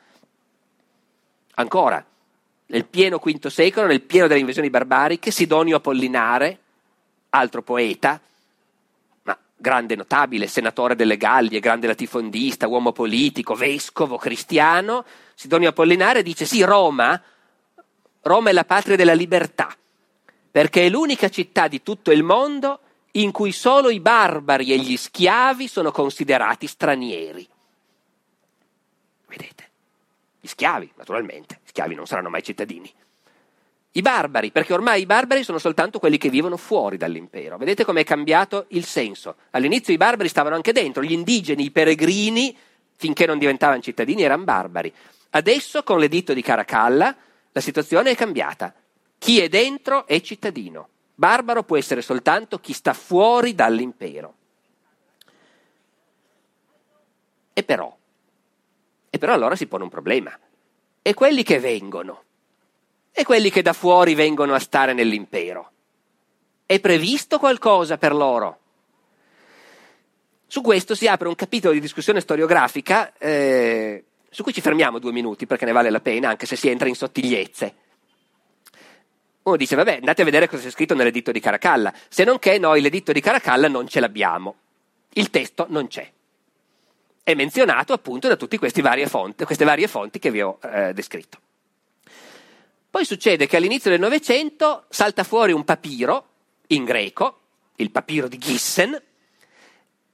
Ancora, 1.54 2.04
nel 2.66 2.84
pieno 2.84 3.18
V 3.18 3.46
secolo, 3.46 3.86
nel 3.86 4.02
pieno 4.02 4.26
delle 4.26 4.40
invasioni 4.40 4.70
barbariche, 4.70 5.30
Sidonio 5.30 5.76
Apollinare, 5.76 6.58
altro 7.30 7.62
poeta, 7.62 8.20
ma 9.22 9.38
grande 9.56 9.96
notabile, 9.96 10.46
senatore 10.46 10.94
delle 10.94 11.16
Gallie, 11.16 11.60
grande 11.60 11.86
latifondista, 11.86 12.68
uomo 12.68 12.92
politico, 12.92 13.54
vescovo, 13.54 14.16
cristiano, 14.16 15.04
Sidonio 15.34 15.70
Apollinare 15.70 16.22
dice 16.22 16.44
sì, 16.44 16.62
Roma, 16.62 17.20
Roma 18.28 18.50
è 18.50 18.52
la 18.52 18.64
patria 18.64 18.94
della 18.94 19.14
libertà, 19.14 19.76
perché 20.50 20.86
è 20.86 20.88
l'unica 20.88 21.28
città 21.28 21.66
di 21.66 21.82
tutto 21.82 22.12
il 22.12 22.22
mondo 22.22 22.80
in 23.12 23.32
cui 23.32 23.50
solo 23.50 23.90
i 23.90 23.98
barbari 23.98 24.72
e 24.72 24.78
gli 24.78 24.96
schiavi 24.96 25.66
sono 25.66 25.90
considerati 25.90 26.66
stranieri. 26.66 27.48
Vedete? 29.26 29.70
Gli 30.40 30.46
schiavi, 30.46 30.92
naturalmente, 30.96 31.60
gli 31.64 31.68
schiavi 31.68 31.94
non 31.94 32.06
saranno 32.06 32.30
mai 32.30 32.42
cittadini. 32.42 32.92
I 33.92 34.02
barbari, 34.02 34.52
perché 34.52 34.74
ormai 34.74 35.00
i 35.00 35.06
barbari 35.06 35.42
sono 35.42 35.58
soltanto 35.58 35.98
quelli 35.98 36.18
che 36.18 36.28
vivono 36.28 36.56
fuori 36.56 36.96
dall'impero. 36.96 37.56
Vedete 37.56 37.84
come 37.84 38.02
è 38.02 38.04
cambiato 38.04 38.66
il 38.68 38.84
senso. 38.84 39.36
All'inizio 39.50 39.92
i 39.92 39.96
barbari 39.96 40.28
stavano 40.28 40.54
anche 40.54 40.72
dentro, 40.72 41.02
gli 41.02 41.12
indigeni, 41.12 41.64
i 41.64 41.70
peregrini, 41.70 42.56
finché 42.96 43.26
non 43.26 43.38
diventavano 43.38 43.80
cittadini, 43.80 44.22
erano 44.22 44.44
barbari. 44.44 44.92
Adesso, 45.30 45.82
con 45.82 45.98
l'editto 45.98 46.32
di 46.34 46.42
Caracalla, 46.42 47.16
la 47.58 47.60
situazione 47.60 48.10
è 48.10 48.16
cambiata. 48.16 48.72
Chi 49.18 49.40
è 49.40 49.48
dentro 49.48 50.06
è 50.06 50.20
cittadino. 50.20 50.88
Barbaro 51.14 51.64
può 51.64 51.76
essere 51.76 52.02
soltanto 52.02 52.60
chi 52.60 52.72
sta 52.72 52.92
fuori 52.92 53.54
dall'impero. 53.54 54.34
E 57.52 57.62
però, 57.64 57.96
e 59.10 59.18
però 59.18 59.32
allora 59.32 59.56
si 59.56 59.66
pone 59.66 59.82
un 59.82 59.88
problema. 59.88 60.38
E 61.02 61.14
quelli 61.14 61.42
che 61.42 61.58
vengono? 61.58 62.22
E 63.10 63.24
quelli 63.24 63.50
che 63.50 63.62
da 63.62 63.72
fuori 63.72 64.14
vengono 64.14 64.54
a 64.54 64.60
stare 64.60 64.92
nell'impero? 64.92 65.72
È 66.64 66.78
previsto 66.78 67.40
qualcosa 67.40 67.98
per 67.98 68.14
loro? 68.14 68.58
Su 70.46 70.60
questo 70.60 70.94
si 70.94 71.08
apre 71.08 71.26
un 71.26 71.34
capitolo 71.34 71.74
di 71.74 71.80
discussione 71.80 72.20
storiografica 72.20 73.12
eh, 73.18 74.04
su 74.30 74.42
cui 74.42 74.52
ci 74.52 74.60
fermiamo 74.60 74.98
due 74.98 75.12
minuti 75.12 75.46
perché 75.46 75.64
ne 75.64 75.72
vale 75.72 75.90
la 75.90 76.00
pena, 76.00 76.28
anche 76.28 76.46
se 76.46 76.56
si 76.56 76.68
entra 76.68 76.88
in 76.88 76.94
sottigliezze. 76.94 77.74
Uno 79.42 79.56
dice, 79.56 79.76
vabbè, 79.76 79.96
andate 79.96 80.22
a 80.22 80.24
vedere 80.24 80.48
cosa 80.48 80.62
c'è 80.62 80.70
scritto 80.70 80.94
nell'editto 80.94 81.32
di 81.32 81.40
Caracalla, 81.40 81.92
se 82.08 82.24
non 82.24 82.38
che 82.38 82.58
noi 82.58 82.80
l'editto 82.80 83.12
di 83.12 83.20
Caracalla 83.20 83.68
non 83.68 83.88
ce 83.88 84.00
l'abbiamo. 84.00 84.56
Il 85.14 85.30
testo 85.30 85.66
non 85.68 85.88
c'è 85.88 86.12
è 87.28 87.34
menzionato 87.34 87.92
appunto 87.92 88.26
da 88.26 88.36
tutte 88.36 88.56
queste 88.56 88.80
varie 88.80 89.06
fonti, 89.06 90.18
che 90.18 90.30
vi 90.30 90.40
ho 90.40 90.58
eh, 90.62 90.94
descritto. 90.94 91.38
Poi 92.88 93.04
succede 93.04 93.46
che 93.46 93.58
all'inizio 93.58 93.90
del 93.90 94.00
Novecento 94.00 94.86
salta 94.88 95.24
fuori 95.24 95.52
un 95.52 95.62
papiro 95.62 96.28
in 96.68 96.84
greco, 96.84 97.40
il 97.76 97.90
papiro 97.90 98.28
di 98.28 98.38
Gissen, 98.38 98.98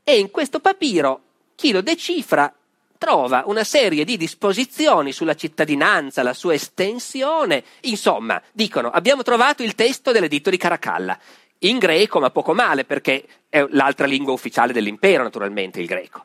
e 0.03 0.19
in 0.19 0.33
questo 0.33 0.59
papiro 0.59 1.23
chi 1.55 1.71
lo 1.71 1.83
decifra 1.83 2.53
trova 2.99 3.42
una 3.47 3.64
serie 3.64 4.05
di 4.05 4.16
disposizioni 4.16 5.12
sulla 5.12 5.34
cittadinanza, 5.34 6.22
la 6.22 6.34
sua 6.34 6.55
estensione, 6.55 7.64
insomma, 7.82 8.40
dicono 8.53 8.90
abbiamo 8.90 9.22
trovato 9.22 9.62
il 9.62 9.74
testo 9.74 10.12
dell'editto 10.12 10.51
di 10.51 10.57
Caracalla, 10.57 11.18
in 11.61 11.78
greco, 11.78 12.20
ma 12.20 12.30
poco 12.30 12.55
male 12.55 12.84
perché 12.84 13.24
è 13.49 13.64
l'altra 13.70 14.07
lingua 14.07 14.32
ufficiale 14.32 14.72
dell'impero, 14.72 15.22
naturalmente, 15.22 15.80
il 15.80 15.86
greco. 15.86 16.24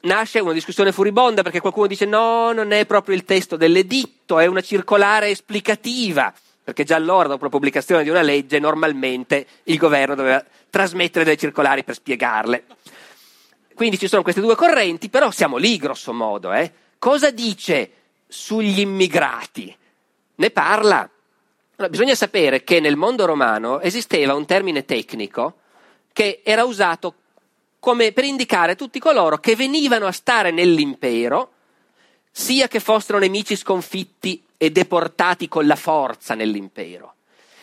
nasce 0.00 0.38
una 0.38 0.52
discussione 0.52 0.92
furibonda 0.92 1.42
perché 1.42 1.60
qualcuno 1.60 1.86
dice 1.86 2.06
no, 2.06 2.52
non 2.52 2.72
è 2.72 2.86
proprio 2.86 3.14
il 3.14 3.24
testo 3.24 3.56
dell'editto, 3.56 4.38
è 4.38 4.46
una 4.46 4.60
circolare 4.60 5.28
esplicativa, 5.28 6.32
perché 6.62 6.84
già 6.84 6.96
allora, 6.96 7.28
dopo 7.28 7.44
la 7.44 7.50
pubblicazione 7.50 8.02
di 8.02 8.10
una 8.10 8.22
legge, 8.22 8.58
normalmente 8.58 9.46
il 9.64 9.76
governo 9.76 10.14
doveva 10.14 10.44
trasmettere 10.70 11.24
delle 11.24 11.36
circolari 11.36 11.84
per 11.84 11.94
spiegarle. 11.94 12.64
Quindi 13.78 13.96
ci 13.96 14.08
sono 14.08 14.22
queste 14.22 14.40
due 14.40 14.56
correnti, 14.56 15.08
però 15.08 15.30
siamo 15.30 15.56
lì 15.56 15.76
grosso 15.76 16.12
modo. 16.12 16.52
Eh? 16.52 16.68
Cosa 16.98 17.30
dice 17.30 17.92
sugli 18.26 18.80
immigrati? 18.80 19.72
Ne 20.34 20.50
parla. 20.50 21.08
Allora, 21.76 21.88
bisogna 21.88 22.16
sapere 22.16 22.64
che 22.64 22.80
nel 22.80 22.96
mondo 22.96 23.24
romano 23.24 23.78
esisteva 23.78 24.34
un 24.34 24.46
termine 24.46 24.84
tecnico 24.84 25.58
che 26.12 26.40
era 26.42 26.64
usato 26.64 27.14
come 27.78 28.10
per 28.10 28.24
indicare 28.24 28.74
tutti 28.74 28.98
coloro 28.98 29.38
che 29.38 29.54
venivano 29.54 30.06
a 30.06 30.12
stare 30.12 30.50
nell'impero, 30.50 31.52
sia 32.32 32.66
che 32.66 32.80
fossero 32.80 33.20
nemici 33.20 33.54
sconfitti 33.54 34.44
e 34.56 34.72
deportati 34.72 35.46
con 35.46 35.68
la 35.68 35.76
forza 35.76 36.34
nell'impero, 36.34 37.14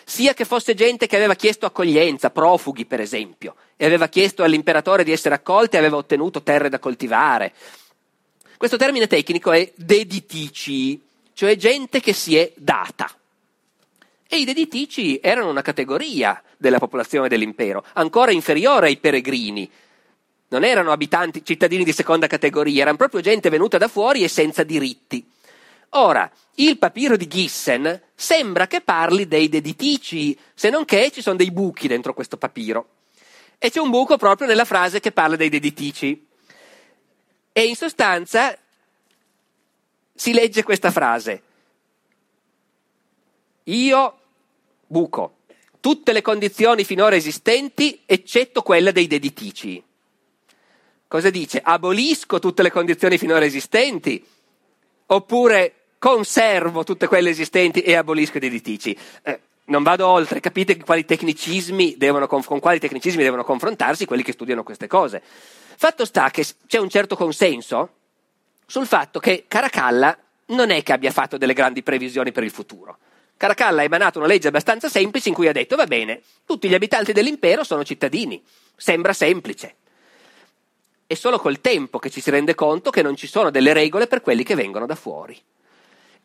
sia 0.06 0.34
che 0.34 0.46
fosse 0.46 0.76
gente 0.76 1.08
che 1.08 1.16
aveva 1.16 1.34
chiesto 1.34 1.66
accoglienza, 1.66 2.30
profughi 2.30 2.86
per 2.86 3.02
esempio, 3.02 3.56
e 3.76 3.86
aveva 3.86 4.08
chiesto 4.08 4.44
all'imperatore 4.44 5.04
di 5.04 5.12
essere 5.12 5.36
accolti 5.36 5.76
e 5.76 5.80
aveva 5.80 5.98
ottenuto 5.98 6.44
terre 6.44 6.70
da 6.70 6.80
coltivare. 6.80 7.54
Questo 8.56 8.78
termine 8.78 9.08
tecnico 9.08 9.52
è 9.52 9.72
deditici, 9.76 11.02
cioè 11.34 11.56
gente 11.58 12.00
che 12.00 12.14
si 12.14 12.38
è 12.38 12.52
data. 12.56 13.12
E 14.28 14.38
i 14.38 14.46
deditici 14.46 15.20
erano 15.22 15.50
una 15.50 15.62
categoria 15.62 16.42
della 16.56 16.80
popolazione 16.80 17.28
dell'impero, 17.28 17.84
ancora 17.94 18.32
inferiore 18.32 18.88
ai 18.88 18.98
peregrini. 18.98 19.70
Non 20.48 20.64
erano 20.64 20.92
abitanti, 20.92 21.44
cittadini 21.44 21.84
di 21.84 21.92
seconda 21.92 22.28
categoria, 22.28 22.84
erano 22.84 22.98
proprio 22.98 23.22
gente 23.22 23.50
venuta 23.50 23.78
da 23.78 23.88
fuori 23.88 24.24
e 24.24 24.28
senza 24.28 24.64
diritti. 24.64 25.26
Ora, 25.98 26.30
il 26.56 26.78
papiro 26.78 27.16
di 27.16 27.26
Gissen 27.28 28.02
sembra 28.14 28.68
che 28.68 28.82
parli 28.82 29.28
dei 29.30 29.48
deditici, 29.48 30.38
se 30.54 30.70
non 30.70 30.84
che 30.84 31.10
ci 31.10 31.22
sono 31.22 31.38
dei 31.38 31.52
buchi 31.52 31.88
dentro 31.88 32.14
questo 32.14 32.36
papiro. 32.38 32.90
E 33.58 33.70
c'è 33.72 33.80
un 33.80 33.90
buco 33.90 34.18
proprio 34.18 34.46
nella 34.46 34.66
frase 34.66 35.00
che 35.00 35.14
parla 35.14 35.38
dei 35.38 35.48
deditici. 35.48 36.28
E 37.54 37.66
in 37.66 37.76
sostanza 37.78 38.58
si 40.14 40.34
legge 40.34 40.64
questa 40.64 40.92
frase. 40.92 41.42
Io, 43.64 44.20
buco, 44.86 45.38
tutte 45.80 46.12
le 46.12 46.22
condizioni 46.22 46.84
finora 46.84 47.16
esistenti, 47.16 48.02
eccetto 48.06 48.64
quella 48.64 48.92
dei 48.92 49.08
deditici. 49.08 49.82
Cosa 51.08 51.30
dice? 51.30 51.62
Abolisco 51.64 52.40
tutte 52.40 52.64
le 52.64 52.72
condizioni 52.72 53.18
finora 53.18 53.46
esistenti? 53.46 54.24
Oppure 55.08 55.85
conservo 55.98 56.84
tutte 56.84 57.08
quelle 57.08 57.30
esistenti 57.30 57.82
e 57.82 57.96
abolisco 57.96 58.38
i 58.38 58.42
deditici? 58.42 58.98
Eh, 59.24 59.40
non 59.66 59.84
vado 59.84 60.08
oltre, 60.08 60.40
capite 60.40 60.78
quali 60.78 61.06
devono, 61.98 62.28
con 62.28 62.60
quali 62.60 62.80
tecnicismi 62.80 63.24
devono 63.24 63.44
confrontarsi 63.44 64.06
quelli 64.06 64.24
che 64.24 64.34
studiano 64.34 64.64
queste 64.64 64.88
cose. 64.88 65.22
Fatto 65.78 66.06
sta 66.06 66.30
che 66.30 66.46
c'è 66.68 66.78
un 66.78 66.90
certo 66.90 67.16
consenso 67.16 67.90
sul 68.66 68.86
fatto 68.86 69.20
che 69.20 69.46
Caracalla 69.48 70.18
non 70.48 70.70
è 70.70 70.84
che 70.84 70.94
abbia 70.94 71.12
fatto 71.12 71.38
delle 71.38 71.54
grandi 71.54 71.82
previsioni 71.82 72.32
per 72.32 72.44
il 72.44 72.52
futuro. 72.52 72.98
Caracalla 73.38 73.82
ha 73.82 73.86
emanato 73.86 74.20
una 74.20 74.28
legge 74.28 74.48
abbastanza 74.48 74.88
semplice 74.88 75.30
in 75.30 75.36
cui 75.36 75.48
ha 75.48 75.52
detto 75.52 75.76
va 75.76 75.86
bene, 75.86 76.22
tutti 76.46 76.70
gli 76.70 76.74
abitanti 76.74 77.12
dell'impero 77.12 77.64
sono 77.64 77.84
cittadini, 77.84 78.42
sembra 78.76 79.14
semplice. 79.14 79.76
È 81.08 81.14
solo 81.16 81.38
col 81.40 81.60
tempo 81.60 82.00
che 82.00 82.10
ci 82.10 82.22
si 82.22 82.30
rende 82.30 82.56
conto 82.56 82.90
che 82.92 83.02
non 83.02 83.16
ci 83.16 83.28
sono 83.28 83.50
delle 83.50 83.74
regole 83.74 84.08
per 84.08 84.22
quelli 84.22 84.44
che 84.44 84.56
vengono 84.56 84.86
da 84.86 84.96
fuori. 84.96 85.40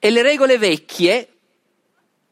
E 0.02 0.08
le 0.08 0.22
regole 0.22 0.56
vecchie 0.56 1.28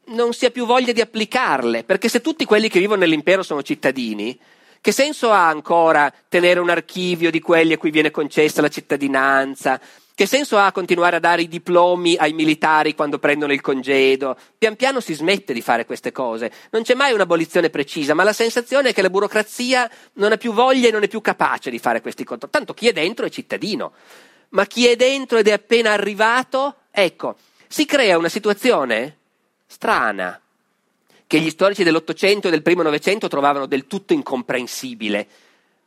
non 0.07 0.33
si 0.33 0.47
ha 0.47 0.51
più 0.51 0.65
voglia 0.65 0.93
di 0.93 1.03
applicarle, 1.03 1.85
perché 1.85 2.09
se 2.09 2.23
tutti 2.23 2.47
quelli 2.47 2.71
che 2.71 2.79
vivono 2.79 3.01
nell'impero 3.01 3.43
sono 3.43 3.63
cittadini, 3.63 4.39
che 4.81 4.91
senso 4.91 5.31
ha 5.31 5.49
ancora 5.49 6.11
tenere 6.31 6.61
un 6.61 6.71
archivio 6.71 7.31
di 7.31 7.41
quelli 7.41 7.75
a 7.75 7.79
cui 7.79 7.91
viene 7.91 8.11
concessa 8.11 8.63
la 8.63 8.69
cittadinanza? 8.69 9.79
Che 10.15 10.25
senso 10.27 10.57
ha 10.57 10.73
continuare 10.73 11.17
a 11.17 11.21
dare 11.21 11.43
i 11.43 11.49
diplomi 11.49 12.17
ai 12.17 12.33
militari 12.33 12.95
quando 12.95 13.19
prendono 13.19 13.53
il 13.53 13.61
congedo? 13.61 14.37
Pian 14.57 14.75
piano 14.75 15.01
si 15.01 15.13
smette 15.13 15.53
di 15.53 15.61
fare 15.61 15.85
queste 15.85 16.11
cose. 16.11 16.51
Non 16.71 16.83
c'è 16.83 16.95
mai 16.95 17.13
un'abolizione 17.13 17.69
precisa, 17.71 18.15
ma 18.15 18.25
la 18.25 18.33
sensazione 18.33 18.89
è 18.89 18.93
che 18.95 19.03
la 19.03 19.11
burocrazia 19.11 19.89
non 20.15 20.33
ha 20.33 20.37
più 20.37 20.53
voglia 20.53 20.89
e 20.89 20.91
non 20.91 21.03
è 21.03 21.09
più 21.09 21.21
capace 21.21 21.71
di 21.71 21.79
fare 21.79 22.01
questi 22.01 22.25
controlli. 22.25 22.53
Tanto 22.53 22.73
chi 22.73 22.89
è 22.89 22.93
dentro 22.93 23.27
è 23.27 23.31
cittadino. 23.31 23.93
Ma 24.51 24.65
chi 24.65 24.87
è 24.87 24.97
dentro 24.97 25.39
ed 25.39 25.49
è 25.49 25.53
appena 25.53 25.93
arrivato, 25.93 26.77
ecco, 26.91 27.37
si 27.69 27.85
crea 27.85 28.19
una 28.19 28.31
situazione 28.31 29.17
strana, 29.67 30.41
che 31.27 31.39
gli 31.39 31.51
storici 31.51 31.85
dell'Ottocento 31.85 32.49
e 32.49 32.51
del 32.51 32.63
primo 32.63 32.83
Novecento 32.83 33.29
trovavano 33.29 33.67
del 33.67 33.87
tutto 33.87 34.15
incomprensibile. 34.15 35.29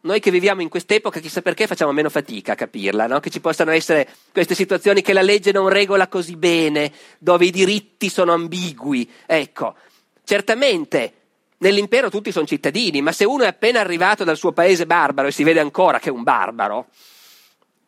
Noi 0.01 0.19
che 0.19 0.29
viviamo 0.29 0.61
in 0.61 0.69
quest'epoca, 0.69 1.19
chissà 1.19 1.41
perché, 1.41 1.65
facciamo 1.65 1.91
meno 1.91 2.09
fatica 2.09 2.53
a 2.53 2.55
capirla, 2.55 3.07
no? 3.07 3.19
che 3.19 3.31
ci 3.31 3.41
possano 3.41 3.71
essere 3.71 4.07
queste 4.31 4.53
situazioni 4.53 5.01
che 5.01 5.13
la 5.13 5.23
legge 5.23 5.51
non 5.51 5.67
regola 5.67 6.07
così 6.07 6.35
bene, 6.35 6.91
dove 7.17 7.45
i 7.45 7.51
diritti 7.51 8.09
sono 8.09 8.33
ambigui. 8.33 9.09
Ecco, 9.25 9.75
certamente 10.23 11.13
nell'impero 11.57 12.11
tutti 12.11 12.31
sono 12.31 12.45
cittadini, 12.45 13.01
ma 13.01 13.11
se 13.11 13.25
uno 13.25 13.43
è 13.43 13.47
appena 13.47 13.79
arrivato 13.79 14.23
dal 14.23 14.37
suo 14.37 14.51
paese 14.51 14.85
barbaro 14.85 15.27
e 15.27 15.31
si 15.31 15.43
vede 15.43 15.59
ancora 15.59 15.97
che 15.97 16.09
è 16.09 16.11
un 16.11 16.23
barbaro, 16.23 16.87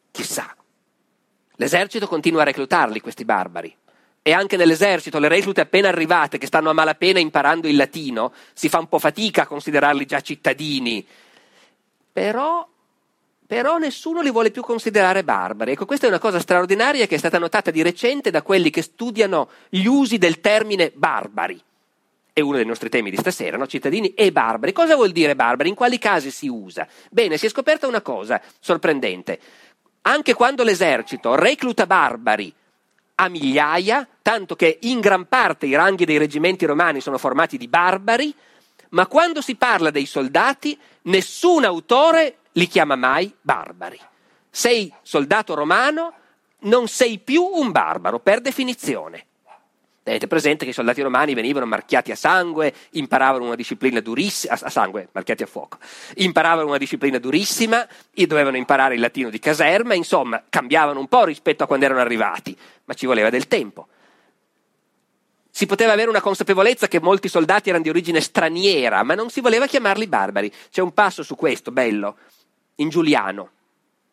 chissà. 0.09 0.55
L'esercito 1.57 2.07
continua 2.07 2.41
a 2.41 2.45
reclutarli, 2.45 2.99
questi 2.99 3.25
barbari 3.25 3.75
e 4.25 4.31
anche 4.31 4.55
nell'esercito 4.55 5.19
le 5.19 5.27
reclute 5.27 5.59
appena 5.59 5.89
arrivate 5.89 6.37
che 6.37 6.47
stanno 6.47 6.69
a 6.69 6.73
malapena 6.73 7.19
imparando 7.19 7.67
il 7.67 7.75
latino, 7.75 8.31
si 8.53 8.69
fa 8.69 8.79
un 8.79 8.87
po' 8.87 8.97
fatica 8.97 9.41
a 9.41 9.47
considerarli 9.47 10.05
già 10.05 10.21
cittadini. 10.21 11.05
Però, 12.13 12.65
però 13.45 13.77
nessuno 13.77 14.21
li 14.21 14.31
vuole 14.31 14.49
più 14.49 14.61
considerare 14.61 15.25
barbari. 15.25 15.73
Ecco, 15.73 15.85
questa 15.85 16.05
è 16.05 16.09
una 16.09 16.19
cosa 16.19 16.39
straordinaria 16.39 17.05
che 17.05 17.15
è 17.15 17.17
stata 17.17 17.37
notata 17.37 17.69
di 17.69 17.81
recente 17.81 18.31
da 18.31 18.41
quelli 18.41 18.69
che 18.69 18.81
studiano 18.81 19.49
gli 19.67 19.85
usi 19.85 20.17
del 20.17 20.39
termine 20.39 20.93
barbari. 20.95 21.61
È 22.31 22.39
uno 22.39 22.55
dei 22.55 22.65
nostri 22.65 22.87
temi 22.87 23.09
di 23.09 23.17
stasera, 23.17 23.57
no? 23.57 23.67
cittadini 23.67 24.13
e 24.13 24.31
barbari. 24.31 24.71
Cosa 24.71 24.95
vuol 24.95 25.11
dire 25.11 25.35
barbari? 25.35 25.67
In 25.67 25.75
quali 25.75 25.99
casi 25.99 26.31
si 26.31 26.47
usa? 26.47 26.87
Bene, 27.11 27.37
si 27.37 27.45
è 27.45 27.49
scoperta 27.49 27.87
una 27.87 28.01
cosa 28.01 28.41
sorprendente. 28.61 29.37
Anche 30.03 30.33
quando 30.33 30.63
l'esercito 30.63 31.35
recluta 31.35 31.85
barbari 31.85 32.53
a 33.15 33.27
migliaia, 33.29 34.07
tanto 34.21 34.55
che 34.55 34.79
in 34.81 34.99
gran 34.99 35.27
parte 35.27 35.65
i 35.65 35.75
ranghi 35.75 36.05
dei 36.05 36.17
reggimenti 36.17 36.65
romani 36.65 37.01
sono 37.01 37.17
formati 37.17 37.57
di 37.57 37.67
barbari, 37.67 38.33
ma 38.89 39.07
quando 39.07 39.41
si 39.41 39.55
parla 39.55 39.91
dei 39.91 40.05
soldati 40.05 40.77
nessun 41.03 41.65
autore 41.65 42.37
li 42.53 42.67
chiama 42.67 42.95
mai 42.95 43.33
barbari. 43.41 43.99
Sei 44.49 44.93
soldato 45.01 45.55
romano, 45.55 46.13
non 46.59 46.87
sei 46.87 47.19
più 47.19 47.43
un 47.43 47.71
barbaro 47.71 48.19
per 48.19 48.41
definizione. 48.41 49.25
Tenete 50.03 50.27
presente 50.27 50.65
che 50.65 50.71
i 50.71 50.73
soldati 50.73 51.01
romani 51.01 51.33
venivano 51.33 51.65
marchiati 51.65 52.11
a 52.11 52.15
sangue, 52.17 52.73
imparavano 52.91 53.45
una 53.45 53.55
disciplina 53.55 54.01
durissima, 54.01 54.53
a 54.53 54.69
sangue, 54.69 55.07
marchiati 55.13 55.43
a 55.43 55.45
fuoco, 55.45 55.77
imparavano 56.15 56.67
una 56.67 56.77
disciplina 56.77 57.19
durissima, 57.19 57.87
e 58.13 58.27
dovevano 58.27 58.57
imparare 58.57 58.95
il 58.95 58.99
latino 58.99 59.29
di 59.29 59.39
caserma, 59.39 59.93
insomma, 59.93 60.43
cambiavano 60.49 60.99
un 60.99 61.07
po' 61.07 61.23
rispetto 61.23 61.63
a 61.63 61.67
quando 61.67 61.85
erano 61.85 62.01
arrivati, 62.01 62.55
ma 62.83 62.93
ci 62.93 63.05
voleva 63.05 63.29
del 63.29 63.47
tempo. 63.47 63.87
Si 65.49 65.65
poteva 65.65 65.93
avere 65.93 66.09
una 66.09 66.19
consapevolezza 66.19 66.89
che 66.89 66.99
molti 66.99 67.29
soldati 67.29 67.69
erano 67.69 67.83
di 67.83 67.89
origine 67.89 68.19
straniera, 68.19 69.03
ma 69.03 69.13
non 69.13 69.29
si 69.29 69.39
voleva 69.39 69.67
chiamarli 69.67 70.07
barbari. 70.07 70.51
C'è 70.69 70.81
un 70.81 70.93
passo 70.93 71.23
su 71.23 71.35
questo, 71.35 71.71
bello, 71.71 72.17
in 72.75 72.89
Giuliano. 72.89 73.51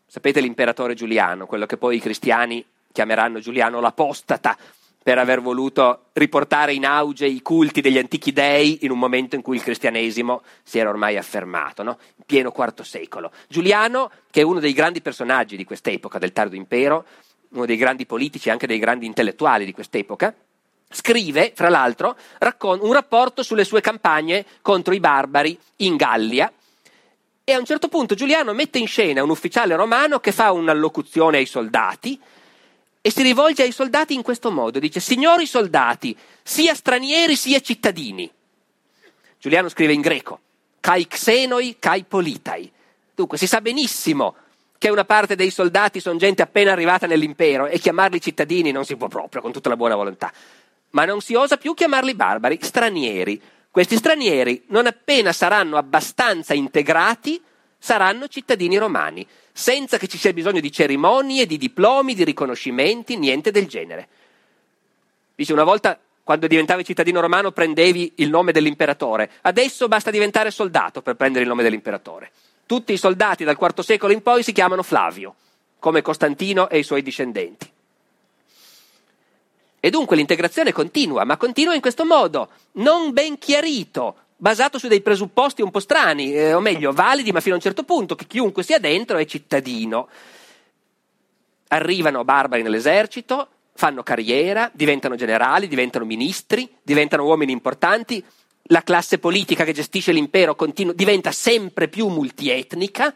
Sapete 0.06 0.40
l'imperatore 0.40 0.94
Giuliano, 0.94 1.46
quello 1.46 1.66
che 1.66 1.78
poi 1.78 1.96
i 1.96 2.00
cristiani 2.00 2.64
chiameranno 2.92 3.40
Giuliano 3.40 3.80
l'apostata, 3.80 4.56
per 5.02 5.18
aver 5.18 5.40
voluto 5.40 6.06
riportare 6.12 6.74
in 6.74 6.84
auge 6.84 7.26
i 7.26 7.40
culti 7.40 7.80
degli 7.80 7.96
antichi 7.96 8.32
dei 8.32 8.84
in 8.84 8.90
un 8.90 8.98
momento 8.98 9.34
in 9.34 9.42
cui 9.42 9.56
il 9.56 9.62
cristianesimo 9.62 10.42
si 10.62 10.78
era 10.78 10.90
ormai 10.90 11.16
affermato, 11.16 11.82
no? 11.82 11.98
in 12.16 12.24
pieno 12.26 12.52
IV 12.54 12.82
secolo. 12.82 13.32
Giuliano, 13.48 14.10
che 14.30 14.42
è 14.42 14.44
uno 14.44 14.60
dei 14.60 14.74
grandi 14.74 15.00
personaggi 15.00 15.56
di 15.56 15.64
quest'epoca 15.64 16.18
del 16.18 16.32
tardo 16.32 16.54
impero, 16.54 17.06
uno 17.50 17.64
dei 17.64 17.76
grandi 17.76 18.04
politici 18.04 18.48
e 18.48 18.50
anche 18.50 18.66
dei 18.66 18.78
grandi 18.78 19.06
intellettuali 19.06 19.64
di 19.64 19.72
quest'epoca, 19.72 20.34
scrive, 20.90 21.52
fra 21.54 21.70
l'altro, 21.70 22.16
un 22.62 22.92
rapporto 22.92 23.42
sulle 23.42 23.64
sue 23.64 23.80
campagne 23.80 24.44
contro 24.60 24.92
i 24.92 25.00
barbari 25.00 25.58
in 25.76 25.96
Gallia. 25.96 26.52
E 27.42 27.52
a 27.52 27.58
un 27.58 27.64
certo 27.64 27.88
punto 27.88 28.14
Giuliano 28.14 28.52
mette 28.52 28.78
in 28.78 28.86
scena 28.86 29.22
un 29.22 29.30
ufficiale 29.30 29.74
romano 29.74 30.20
che 30.20 30.30
fa 30.30 30.52
un'allocuzione 30.52 31.38
ai 31.38 31.46
soldati 31.46 32.20
e 33.00 33.10
si 33.10 33.22
rivolge 33.22 33.62
ai 33.62 33.72
soldati 33.72 34.14
in 34.14 34.22
questo 34.22 34.50
modo, 34.50 34.78
dice 34.78 35.00
signori 35.00 35.46
soldati, 35.46 36.16
sia 36.42 36.74
stranieri 36.74 37.34
sia 37.34 37.60
cittadini. 37.60 38.30
Giuliano 39.38 39.68
scrive 39.68 39.94
in 39.94 40.02
greco, 40.02 40.40
kai 40.80 41.06
xenoi, 41.06 41.76
kai 41.78 42.04
politai. 42.04 42.70
Dunque 43.14 43.38
si 43.38 43.46
sa 43.46 43.60
benissimo 43.60 44.34
che 44.76 44.90
una 44.90 45.04
parte 45.04 45.36
dei 45.36 45.50
soldati 45.50 46.00
sono 46.00 46.18
gente 46.18 46.42
appena 46.42 46.72
arrivata 46.72 47.06
nell'impero 47.06 47.66
e 47.66 47.78
chiamarli 47.78 48.20
cittadini 48.20 48.70
non 48.70 48.84
si 48.84 48.96
può 48.96 49.08
proprio 49.08 49.42
con 49.42 49.52
tutta 49.52 49.68
la 49.68 49.76
buona 49.76 49.94
volontà. 49.94 50.32
Ma 50.90 51.04
non 51.04 51.20
si 51.20 51.34
osa 51.34 51.56
più 51.56 51.74
chiamarli 51.74 52.14
barbari, 52.14 52.58
stranieri. 52.60 53.40
Questi 53.70 53.96
stranieri, 53.96 54.64
non 54.68 54.86
appena 54.86 55.32
saranno 55.32 55.76
abbastanza 55.76 56.54
integrati, 56.54 57.40
saranno 57.78 58.26
cittadini 58.26 58.76
romani, 58.76 59.26
senza 59.52 59.98
che 59.98 60.06
ci 60.06 60.18
sia 60.18 60.32
bisogno 60.32 60.60
di 60.60 60.72
cerimonie, 60.72 61.46
di 61.46 61.58
diplomi, 61.58 62.14
di 62.14 62.24
riconoscimenti, 62.24 63.16
niente 63.16 63.50
del 63.50 63.66
genere. 63.66 64.08
Dice 65.34 65.52
una 65.52 65.64
volta 65.64 65.98
quando 66.22 66.46
diventavi 66.46 66.84
cittadino 66.84 67.20
romano 67.20 67.50
prendevi 67.50 68.12
il 68.16 68.30
nome 68.30 68.52
dell'imperatore, 68.52 69.30
adesso 69.42 69.88
basta 69.88 70.10
diventare 70.10 70.50
soldato 70.50 71.02
per 71.02 71.16
prendere 71.16 71.42
il 71.42 71.48
nome 71.48 71.62
dell'imperatore. 71.62 72.30
Tutti 72.66 72.92
i 72.92 72.96
soldati 72.96 73.42
dal 73.42 73.58
IV 73.58 73.80
secolo 73.80 74.12
in 74.12 74.22
poi 74.22 74.44
si 74.44 74.52
chiamano 74.52 74.84
Flavio, 74.84 75.34
come 75.80 76.02
Costantino 76.02 76.68
e 76.68 76.78
i 76.78 76.84
suoi 76.84 77.02
discendenti. 77.02 77.68
E 79.80 79.90
dunque 79.90 80.14
l'integrazione 80.14 80.72
continua, 80.72 81.24
ma 81.24 81.36
continua 81.36 81.74
in 81.74 81.80
questo 81.80 82.04
modo, 82.04 82.50
non 82.72 83.12
ben 83.12 83.38
chiarito, 83.38 84.14
basato 84.40 84.78
su 84.78 84.88
dei 84.88 85.02
presupposti 85.02 85.60
un 85.60 85.70
po' 85.70 85.80
strani, 85.80 86.32
eh, 86.32 86.54
o 86.54 86.60
meglio, 86.60 86.92
validi, 86.92 87.30
ma 87.30 87.40
fino 87.40 87.54
a 87.54 87.58
un 87.58 87.62
certo 87.62 87.84
punto, 87.84 88.14
che 88.14 88.26
chiunque 88.26 88.62
sia 88.62 88.78
dentro 88.78 89.18
è 89.18 89.26
cittadino. 89.26 90.08
Arrivano 91.68 92.24
barbari 92.24 92.62
nell'esercito, 92.62 93.48
fanno 93.74 94.02
carriera, 94.02 94.70
diventano 94.72 95.14
generali, 95.14 95.68
diventano 95.68 96.06
ministri, 96.06 96.68
diventano 96.82 97.24
uomini 97.24 97.52
importanti, 97.52 98.24
la 98.64 98.82
classe 98.82 99.18
politica 99.18 99.64
che 99.64 99.72
gestisce 99.72 100.12
l'impero 100.12 100.54
continu- 100.54 100.94
diventa 100.94 101.32
sempre 101.32 101.88
più 101.88 102.08
multietnica. 102.08 103.14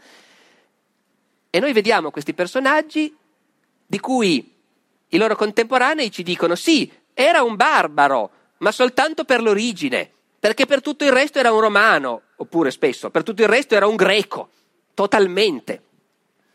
E 1.49 1.59
noi 1.59 1.73
vediamo 1.73 2.11
questi 2.11 2.35
personaggi 2.35 3.17
di 3.87 3.99
cui 3.99 4.53
i 5.09 5.17
loro 5.17 5.37
contemporanei 5.37 6.11
ci 6.11 6.23
dicono 6.23 6.55
sì, 6.55 6.93
era 7.15 7.43
un 7.43 7.57
barbaro, 7.57 8.31
ma 8.59 8.73
soltanto 8.73 9.25
per 9.25 9.41
l'origine, 9.41 10.11
perché 10.45 10.67
per 10.67 10.83
tutto 10.83 11.05
il 11.05 11.11
resto 11.11 11.39
era 11.39 11.53
un 11.53 11.61
romano, 11.61 12.21
oppure 12.37 12.71
spesso, 12.71 13.09
per 13.09 13.23
tutto 13.23 13.41
il 13.41 13.49
resto 13.49 13.77
era 13.77 13.87
un 13.87 13.97
greco, 13.97 14.51
totalmente. 14.93 15.81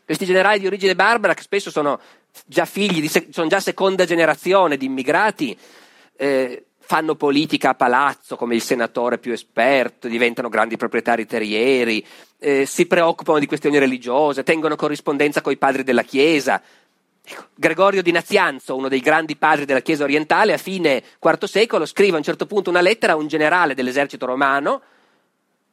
Questi 0.04 0.24
generali 0.24 0.60
di 0.60 0.68
origine 0.68 0.94
barbara, 0.94 1.34
che 1.34 1.42
spesso 1.42 1.72
sono 1.72 1.98
già 2.46 2.66
figli, 2.66 3.08
sono 3.08 3.48
già 3.48 3.58
seconda 3.58 4.04
generazione 4.04 4.76
di 4.76 4.84
immigrati, 4.84 5.58
eh, 6.16 6.66
fanno 6.78 7.16
politica 7.16 7.70
a 7.70 7.74
palazzo 7.74 8.36
come 8.36 8.54
il 8.54 8.62
senatore 8.62 9.18
più 9.18 9.32
esperto, 9.32 10.06
diventano 10.06 10.48
grandi 10.48 10.76
proprietari 10.76 11.26
terrieri, 11.26 12.06
eh, 12.38 12.66
si 12.66 12.86
preoccupano 12.86 13.40
di 13.40 13.46
questioni 13.46 13.80
religiose, 13.80 14.44
tengono 14.44 14.76
corrispondenza 14.76 15.40
con 15.40 15.50
i 15.50 15.56
padri 15.56 15.82
della 15.82 16.04
Chiesa. 16.04 16.62
Ecco, 17.22 17.48
Gregorio 17.54 18.02
di 18.02 18.12
Nazianzo, 18.12 18.76
uno 18.76 18.88
dei 18.88 19.00
grandi 19.00 19.36
padri 19.36 19.64
della 19.64 19.80
Chiesa 19.80 20.04
orientale, 20.04 20.52
a 20.52 20.58
fine 20.58 21.02
IV 21.20 21.44
secolo 21.44 21.86
scrive 21.86 22.14
a 22.14 22.18
un 22.18 22.24
certo 22.24 22.46
punto 22.46 22.70
una 22.70 22.80
lettera 22.80 23.12
a 23.12 23.16
un 23.16 23.28
generale 23.28 23.74
dell'esercito 23.74 24.26
romano 24.26 24.82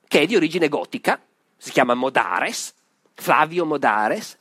che 0.08 0.22
è 0.22 0.26
di 0.26 0.36
origine 0.36 0.70
gotica, 0.70 1.20
si 1.58 1.72
chiama 1.72 1.93
Modares, 1.93 2.74
Flavio 3.14 3.66
Modares, 3.66 4.38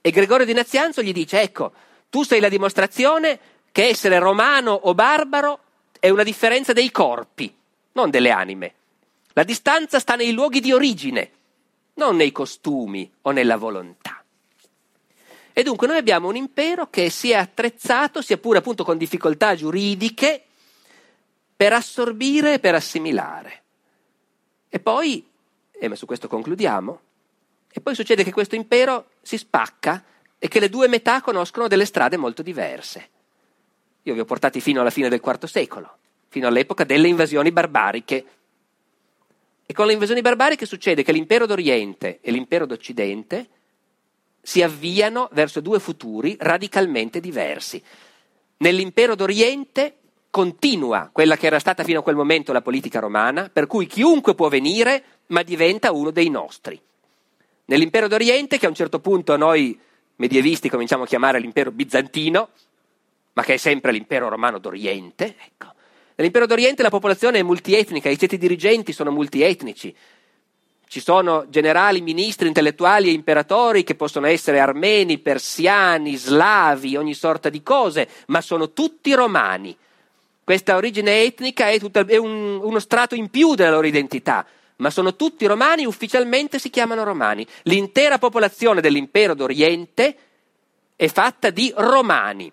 e 0.00 0.10
Gregorio 0.10 0.44
di 0.44 0.52
Nazianzo 0.52 1.02
gli 1.02 1.12
dice, 1.12 1.40
ecco, 1.40 1.72
tu 2.10 2.22
sei 2.22 2.40
la 2.40 2.48
dimostrazione 2.48 3.38
che 3.70 3.88
essere 3.88 4.18
romano 4.18 4.72
o 4.72 4.94
barbaro 4.94 5.60
è 5.98 6.08
una 6.10 6.22
differenza 6.22 6.72
dei 6.72 6.90
corpi, 6.90 7.54
non 7.92 8.10
delle 8.10 8.30
anime. 8.30 8.74
La 9.32 9.44
distanza 9.44 9.98
sta 9.98 10.14
nei 10.14 10.32
luoghi 10.32 10.60
di 10.60 10.72
origine, 10.72 11.30
non 11.94 12.16
nei 12.16 12.32
costumi 12.32 13.10
o 13.22 13.30
nella 13.30 13.56
volontà. 13.56 14.23
E 15.56 15.62
dunque 15.62 15.86
noi 15.86 15.98
abbiamo 15.98 16.26
un 16.26 16.34
impero 16.34 16.90
che 16.90 17.10
si 17.10 17.30
è 17.30 17.36
attrezzato, 17.36 18.20
sia 18.20 18.38
pure 18.38 18.58
appunto 18.58 18.82
con 18.82 18.98
difficoltà 18.98 19.54
giuridiche, 19.54 20.42
per 21.54 21.72
assorbire 21.72 22.54
e 22.54 22.58
per 22.58 22.74
assimilare. 22.74 23.62
E 24.68 24.80
poi, 24.80 25.24
e 25.70 25.94
su 25.94 26.06
questo 26.06 26.26
concludiamo, 26.26 27.00
e 27.70 27.80
poi 27.80 27.94
succede 27.94 28.24
che 28.24 28.32
questo 28.32 28.56
impero 28.56 29.10
si 29.22 29.38
spacca 29.38 30.02
e 30.40 30.48
che 30.48 30.58
le 30.58 30.68
due 30.68 30.88
metà 30.88 31.20
conoscono 31.20 31.68
delle 31.68 31.84
strade 31.84 32.16
molto 32.16 32.42
diverse. 32.42 33.08
Io 34.02 34.14
vi 34.14 34.20
ho 34.20 34.24
portati 34.24 34.60
fino 34.60 34.80
alla 34.80 34.90
fine 34.90 35.08
del 35.08 35.22
IV 35.24 35.44
secolo, 35.44 35.98
fino 36.28 36.48
all'epoca 36.48 36.82
delle 36.82 37.06
invasioni 37.06 37.52
barbariche. 37.52 38.26
E 39.64 39.72
con 39.72 39.86
le 39.86 39.92
invasioni 39.92 40.20
barbariche 40.20 40.66
succede 40.66 41.04
che 41.04 41.12
l'impero 41.12 41.46
d'Oriente 41.46 42.18
e 42.20 42.32
l'impero 42.32 42.66
d'Occidente 42.66 43.48
si 44.44 44.62
avviano 44.62 45.30
verso 45.32 45.60
due 45.60 45.80
futuri 45.80 46.36
radicalmente 46.38 47.18
diversi. 47.18 47.82
Nell'impero 48.58 49.14
d'Oriente 49.14 49.96
continua 50.30 51.08
quella 51.10 51.36
che 51.36 51.46
era 51.46 51.58
stata 51.58 51.82
fino 51.82 52.00
a 52.00 52.02
quel 52.02 52.14
momento 52.14 52.52
la 52.52 52.60
politica 52.60 53.00
romana, 53.00 53.48
per 53.50 53.66
cui 53.66 53.86
chiunque 53.86 54.34
può 54.34 54.48
venire, 54.48 55.02
ma 55.28 55.42
diventa 55.42 55.92
uno 55.92 56.10
dei 56.10 56.28
nostri. 56.28 56.78
Nell'impero 57.66 58.06
d'Oriente, 58.06 58.58
che 58.58 58.66
a 58.66 58.68
un 58.68 58.74
certo 58.74 59.00
punto 59.00 59.36
noi 59.38 59.78
medievisti 60.16 60.68
cominciamo 60.68 61.04
a 61.04 61.06
chiamare 61.06 61.40
l'impero 61.40 61.70
bizantino, 61.70 62.50
ma 63.32 63.42
che 63.42 63.54
è 63.54 63.56
sempre 63.56 63.92
l'impero 63.92 64.28
romano 64.28 64.58
d'Oriente. 64.58 65.36
Ecco. 65.42 65.72
Nell'impero 66.16 66.46
d'Oriente 66.46 66.82
la 66.82 66.90
popolazione 66.90 67.38
è 67.38 67.42
multietnica, 67.42 68.10
i 68.10 68.18
ceti 68.18 68.36
dirigenti 68.36 68.92
sono 68.92 69.10
multietnici. 69.10 69.94
Ci 70.94 71.00
sono 71.00 71.46
generali, 71.48 72.00
ministri, 72.02 72.46
intellettuali 72.46 73.08
e 73.08 73.12
imperatori 73.14 73.82
che 73.82 73.96
possono 73.96 74.28
essere 74.28 74.60
armeni, 74.60 75.18
persiani, 75.18 76.14
slavi, 76.14 76.94
ogni 76.94 77.14
sorta 77.14 77.48
di 77.48 77.64
cose, 77.64 78.06
ma 78.28 78.40
sono 78.40 78.70
tutti 78.70 79.12
romani. 79.12 79.76
Questa 80.44 80.76
origine 80.76 81.22
etnica 81.22 81.68
è, 81.68 81.80
tutta, 81.80 82.06
è 82.06 82.16
un, 82.16 82.60
uno 82.62 82.78
strato 82.78 83.16
in 83.16 83.28
più 83.28 83.56
della 83.56 83.72
loro 83.72 83.88
identità, 83.88 84.46
ma 84.76 84.88
sono 84.88 85.16
tutti 85.16 85.44
romani, 85.46 85.84
ufficialmente 85.84 86.60
si 86.60 86.70
chiamano 86.70 87.02
romani. 87.02 87.44
L'intera 87.62 88.18
popolazione 88.18 88.80
dell'impero 88.80 89.34
d'Oriente 89.34 90.16
è 90.94 91.08
fatta 91.08 91.50
di 91.50 91.74
romani. 91.76 92.52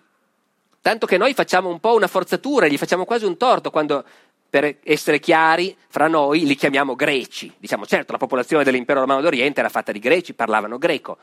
Tanto 0.80 1.06
che 1.06 1.16
noi 1.16 1.32
facciamo 1.32 1.68
un 1.68 1.78
po' 1.78 1.94
una 1.94 2.08
forzatura, 2.08 2.66
gli 2.66 2.76
facciamo 2.76 3.04
quasi 3.04 3.24
un 3.24 3.36
torto 3.36 3.70
quando, 3.70 4.04
per 4.52 4.80
essere 4.84 5.18
chiari, 5.18 5.74
fra 5.88 6.08
noi 6.08 6.44
li 6.44 6.56
chiamiamo 6.56 6.94
greci. 6.94 7.50
Diciamo, 7.56 7.86
certo, 7.86 8.12
la 8.12 8.18
popolazione 8.18 8.64
dell'impero 8.64 9.00
romano 9.00 9.22
d'Oriente 9.22 9.60
era 9.60 9.70
fatta 9.70 9.92
di 9.92 9.98
greci, 9.98 10.34
parlavano 10.34 10.76
greco, 10.76 11.16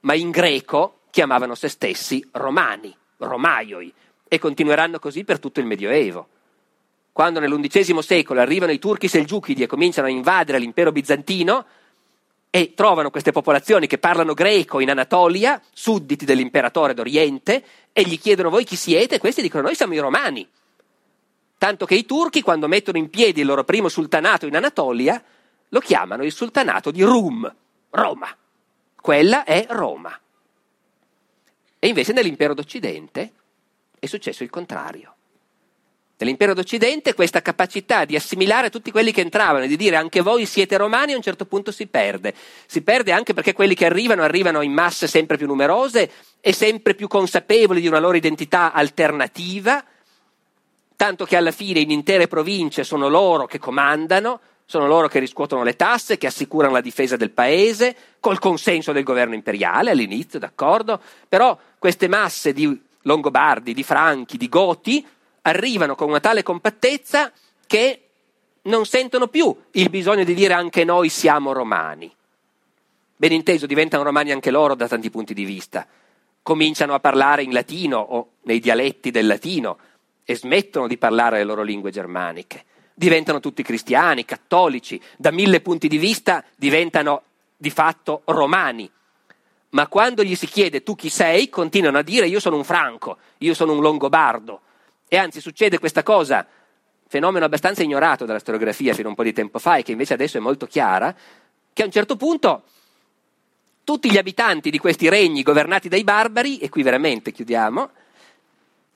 ma 0.00 0.14
in 0.14 0.32
greco 0.32 1.02
chiamavano 1.10 1.54
se 1.54 1.68
stessi 1.68 2.26
romani, 2.32 2.92
romaioi, 3.18 3.94
e 4.26 4.38
continueranno 4.40 4.98
così 4.98 5.22
per 5.22 5.38
tutto 5.38 5.60
il 5.60 5.66
Medioevo. 5.66 6.26
Quando 7.12 7.38
nell'undicesimo 7.38 8.00
secolo 8.00 8.40
arrivano 8.40 8.72
i 8.72 8.80
turchi 8.80 9.06
selgiuchidi 9.06 9.62
e 9.62 9.66
cominciano 9.68 10.08
a 10.08 10.10
invadere 10.10 10.58
l'impero 10.58 10.90
bizantino, 10.90 11.64
e 12.50 12.74
trovano 12.74 13.10
queste 13.10 13.30
popolazioni 13.30 13.86
che 13.86 13.98
parlano 13.98 14.34
greco 14.34 14.80
in 14.80 14.90
Anatolia, 14.90 15.62
sudditi 15.72 16.24
dell'imperatore 16.24 16.92
d'Oriente, 16.92 17.64
e 17.92 18.02
gli 18.02 18.18
chiedono 18.18 18.50
voi 18.50 18.64
chi 18.64 18.74
siete, 18.74 19.14
e 19.14 19.18
questi 19.20 19.42
dicono 19.42 19.62
noi 19.62 19.76
siamo 19.76 19.94
i 19.94 19.98
romani. 19.98 20.48
Tanto 21.58 21.86
che 21.86 21.94
i 21.94 22.04
turchi, 22.04 22.42
quando 22.42 22.68
mettono 22.68 22.98
in 22.98 23.10
piedi 23.10 23.40
il 23.40 23.46
loro 23.46 23.64
primo 23.64 23.88
sultanato 23.88 24.46
in 24.46 24.56
Anatolia, 24.56 25.22
lo 25.68 25.80
chiamano 25.80 26.24
il 26.24 26.32
sultanato 26.32 26.90
di 26.90 27.02
Rum, 27.02 27.52
Roma. 27.90 28.36
Quella 29.00 29.44
è 29.44 29.66
Roma. 29.68 30.18
E 31.78 31.88
invece 31.88 32.12
nell'impero 32.12 32.54
d'Occidente 32.54 33.32
è 33.98 34.06
successo 34.06 34.42
il 34.42 34.50
contrario. 34.50 35.14
Nell'impero 36.16 36.54
d'Occidente 36.54 37.12
questa 37.12 37.42
capacità 37.42 38.04
di 38.04 38.14
assimilare 38.14 38.70
tutti 38.70 38.92
quelli 38.92 39.10
che 39.10 39.20
entravano 39.20 39.64
e 39.64 39.68
di 39.68 39.76
dire 39.76 39.96
anche 39.96 40.20
voi 40.20 40.46
siete 40.46 40.76
romani 40.76 41.12
a 41.12 41.16
un 41.16 41.22
certo 41.22 41.44
punto 41.44 41.72
si 41.72 41.86
perde. 41.88 42.32
Si 42.66 42.82
perde 42.82 43.10
anche 43.10 43.34
perché 43.34 43.52
quelli 43.52 43.74
che 43.74 43.84
arrivano 43.84 44.22
arrivano 44.22 44.62
in 44.62 44.72
masse 44.72 45.08
sempre 45.08 45.36
più 45.36 45.46
numerose 45.46 46.10
e 46.40 46.52
sempre 46.52 46.94
più 46.94 47.08
consapevoli 47.08 47.80
di 47.80 47.88
una 47.88 47.98
loro 47.98 48.16
identità 48.16 48.72
alternativa, 48.72 49.84
tanto 50.96 51.24
che 51.24 51.36
alla 51.36 51.50
fine 51.50 51.80
in 51.80 51.90
intere 51.90 52.28
province 52.28 52.84
sono 52.84 53.08
loro 53.08 53.46
che 53.46 53.58
comandano, 53.58 54.40
sono 54.66 54.86
loro 54.86 55.08
che 55.08 55.18
riscuotono 55.18 55.62
le 55.62 55.76
tasse, 55.76 56.16
che 56.16 56.26
assicurano 56.26 56.72
la 56.72 56.80
difesa 56.80 57.16
del 57.16 57.30
paese, 57.30 57.94
col 58.20 58.38
consenso 58.38 58.92
del 58.92 59.02
governo 59.02 59.34
imperiale 59.34 59.90
all'inizio, 59.90 60.38
d'accordo? 60.38 61.00
Però 61.28 61.58
queste 61.78 62.08
masse 62.08 62.52
di 62.52 62.80
Longobardi, 63.02 63.74
di 63.74 63.82
Franchi, 63.82 64.38
di 64.38 64.48
Goti 64.48 65.06
arrivano 65.42 65.94
con 65.94 66.08
una 66.08 66.20
tale 66.20 66.42
compattezza 66.42 67.30
che 67.66 68.00
non 68.62 68.86
sentono 68.86 69.28
più 69.28 69.54
il 69.72 69.90
bisogno 69.90 70.24
di 70.24 70.32
dire 70.32 70.54
anche 70.54 70.84
noi 70.84 71.10
siamo 71.10 71.52
romani. 71.52 72.10
Ben 73.16 73.32
inteso, 73.32 73.66
diventano 73.66 74.02
romani 74.02 74.32
anche 74.32 74.50
loro 74.50 74.74
da 74.74 74.88
tanti 74.88 75.10
punti 75.10 75.34
di 75.34 75.44
vista. 75.44 75.86
Cominciano 76.42 76.94
a 76.94 77.00
parlare 77.00 77.42
in 77.42 77.52
latino 77.52 77.98
o 77.98 78.30
nei 78.42 78.60
dialetti 78.60 79.10
del 79.10 79.26
latino 79.26 79.78
e 80.24 80.36
smettono 80.36 80.86
di 80.86 80.96
parlare 80.98 81.38
le 81.38 81.44
loro 81.44 81.62
lingue 81.62 81.90
germaniche. 81.90 82.64
Diventano 82.94 83.40
tutti 83.40 83.62
cristiani, 83.62 84.24
cattolici, 84.24 85.00
da 85.16 85.30
mille 85.30 85.60
punti 85.60 85.88
di 85.88 85.98
vista 85.98 86.44
diventano 86.56 87.22
di 87.56 87.70
fatto 87.70 88.22
romani. 88.26 88.90
ma 89.74 89.88
quando 89.88 90.22
gli 90.22 90.36
si 90.36 90.46
chiede 90.46 90.82
tu 90.82 90.94
chi 90.94 91.08
sei, 91.08 91.48
continuano 91.48 91.98
a 91.98 92.02
dire 92.02 92.26
io 92.26 92.40
sono 92.40 92.56
un 92.56 92.64
franco, 92.64 93.18
io 93.38 93.54
sono 93.54 93.72
un 93.72 93.80
longobardo. 93.80 94.60
E 95.08 95.16
anzi 95.16 95.40
succede 95.40 95.78
questa 95.78 96.02
cosa, 96.02 96.46
fenomeno 97.08 97.44
abbastanza 97.44 97.82
ignorato 97.82 98.24
dalla 98.24 98.38
storiografia 98.38 98.94
fino 98.94 99.08
a 99.08 99.10
un 99.10 99.16
po' 99.16 99.24
di 99.24 99.32
tempo 99.32 99.58
fa 99.58 99.76
e 99.76 99.82
che 99.82 99.92
invece 99.92 100.14
adesso 100.14 100.36
è 100.38 100.40
molto 100.40 100.66
chiara, 100.66 101.14
che 101.72 101.82
a 101.82 101.86
un 101.86 101.90
certo 101.90 102.16
punto 102.16 102.62
tutti 103.82 104.10
gli 104.10 104.16
abitanti 104.16 104.70
di 104.70 104.78
questi 104.78 105.08
regni 105.08 105.42
governati 105.42 105.88
dai 105.88 106.04
barbari, 106.04 106.58
e 106.58 106.68
qui 106.68 106.82
veramente 106.84 107.32
chiudiamo, 107.32 107.90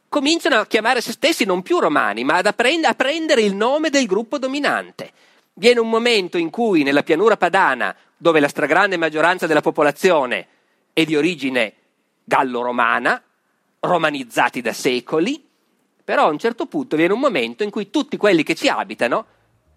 cominciano 0.08 0.56
a 0.56 0.66
chiamare 0.66 1.00
se 1.00 1.12
stessi 1.12 1.44
non 1.44 1.62
più 1.62 1.78
romani, 1.78 2.24
ma 2.24 2.38
apprend- 2.38 2.84
a 2.84 2.94
prendere 2.94 3.42
il 3.42 3.54
nome 3.54 3.90
del 3.90 4.06
gruppo 4.06 4.38
dominante. 4.38 5.12
Viene 5.54 5.80
un 5.80 5.88
momento 5.88 6.38
in 6.38 6.50
cui 6.50 6.82
nella 6.82 7.02
pianura 7.02 7.36
padana, 7.36 7.94
dove 8.16 8.40
la 8.40 8.48
stragrande 8.48 8.96
maggioranza 8.96 9.46
della 9.46 9.60
popolazione 9.60 10.46
è 10.92 11.04
di 11.04 11.16
origine 11.16 11.74
gallo-romana, 12.24 13.22
romanizzati 13.80 14.60
da 14.60 14.72
secoli, 14.72 15.46
però 16.04 16.26
a 16.26 16.30
un 16.30 16.38
certo 16.38 16.66
punto 16.66 16.96
viene 16.96 17.12
un 17.12 17.20
momento 17.20 17.62
in 17.62 17.70
cui 17.70 17.90
tutti 17.90 18.16
quelli 18.16 18.42
che 18.42 18.54
ci 18.54 18.68
abitano 18.68 19.26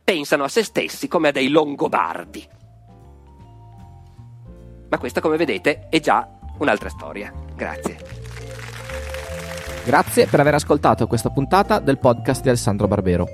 pensano 0.03 0.43
a 0.43 0.47
se 0.47 0.63
stessi 0.63 1.07
come 1.07 1.29
a 1.29 1.31
dei 1.31 1.49
longobardi. 1.49 2.47
Ma 4.89 4.97
questa, 4.97 5.21
come 5.21 5.37
vedete, 5.37 5.87
è 5.89 5.99
già 5.99 6.27
un'altra 6.57 6.89
storia. 6.89 7.33
Grazie. 7.55 8.20
Grazie 9.83 10.27
per 10.27 10.39
aver 10.39 10.53
ascoltato 10.53 11.07
questa 11.07 11.31
puntata 11.31 11.79
del 11.79 11.97
podcast 11.97 12.43
di 12.43 12.49
Alessandro 12.49 12.87
Barbero. 12.87 13.27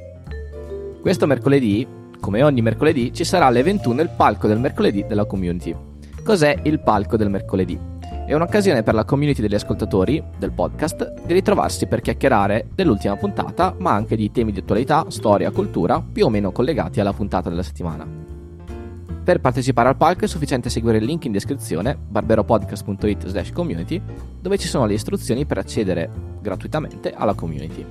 Questo 1.02 1.28
mercoledì, 1.28 1.86
come 2.22 2.42
ogni 2.42 2.62
mercoledì, 2.62 3.14
ci 3.14 3.26
sarà 3.26 3.48
alle 3.48 3.64
21 3.64 4.02
il 4.02 4.10
palco 4.16 4.48
del 4.48 4.58
mercoledì 4.58 5.06
della 5.06 5.26
community. 5.26 5.76
Cos'è 6.24 6.58
il 6.64 6.80
palco 6.80 7.18
del 7.18 7.30
mercoledì? 7.30 7.78
È 8.26 8.34
un'occasione 8.34 8.82
per 8.82 8.94
la 8.94 9.04
community 9.04 9.42
degli 9.42 9.56
ascoltatori 9.56 10.24
del 10.38 10.54
podcast 10.54 11.26
di 11.26 11.34
ritrovarsi 11.34 11.86
per 11.86 12.00
chiacchierare 12.00 12.70
dell'ultima 12.74 13.18
puntata, 13.18 13.76
ma 13.80 13.92
anche 13.92 14.16
di 14.16 14.32
temi 14.32 14.54
di 14.54 14.60
attualità, 14.60 15.06
storia, 15.10 15.52
cultura, 15.52 16.02
più 16.02 16.26
o 16.26 16.30
meno 16.30 16.54
collegati 16.54 17.02
alla 17.02 17.14
puntata 17.14 17.50
della 17.50 17.64
settimana. 17.64 18.27
Per 19.28 19.42
partecipare 19.42 19.90
al 19.90 19.98
palco 19.98 20.24
è 20.24 20.28
sufficiente 20.30 20.70
seguire 20.70 21.00
il 21.00 21.04
link 21.04 21.26
in 21.26 21.34
descrizione 21.34 21.98
barberopodcast.it 21.98 23.28
slash 23.28 23.52
community 23.52 24.02
dove 24.40 24.58
ci 24.58 24.70
sono 24.70 24.86
le 24.86 24.94
istruzioni 24.94 25.46
per 25.46 25.58
accedere 25.58 26.10
gratuitamente 26.40 27.14
alla 27.14 27.34
community. 27.34 27.86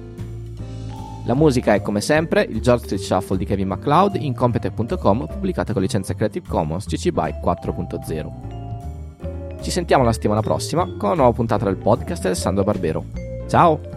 La 1.26 1.34
musica 1.34 1.74
è 1.74 1.82
come 1.82 2.00
sempre 2.00 2.46
il 2.48 2.62
George 2.62 2.84
Street 2.84 3.02
Shuffle 3.02 3.36
di 3.36 3.44
Kevin 3.44 3.68
MacLeod 3.68 4.14
in 4.14 4.32
compete.com 4.32 5.26
pubblicata 5.26 5.74
con 5.74 5.82
licenza 5.82 6.14
Creative 6.14 6.48
Commons 6.48 6.86
CC 6.86 7.10
BY 7.10 7.34
4.0. 7.44 9.60
Ci 9.60 9.70
sentiamo 9.70 10.04
la 10.04 10.14
settimana 10.14 10.40
prossima 10.40 10.84
con 10.84 11.10
una 11.10 11.16
nuova 11.16 11.32
puntata 11.32 11.66
del 11.66 11.76
podcast 11.76 12.24
Alessandro 12.24 12.64
Barbero. 12.64 13.04
Ciao! 13.46 13.95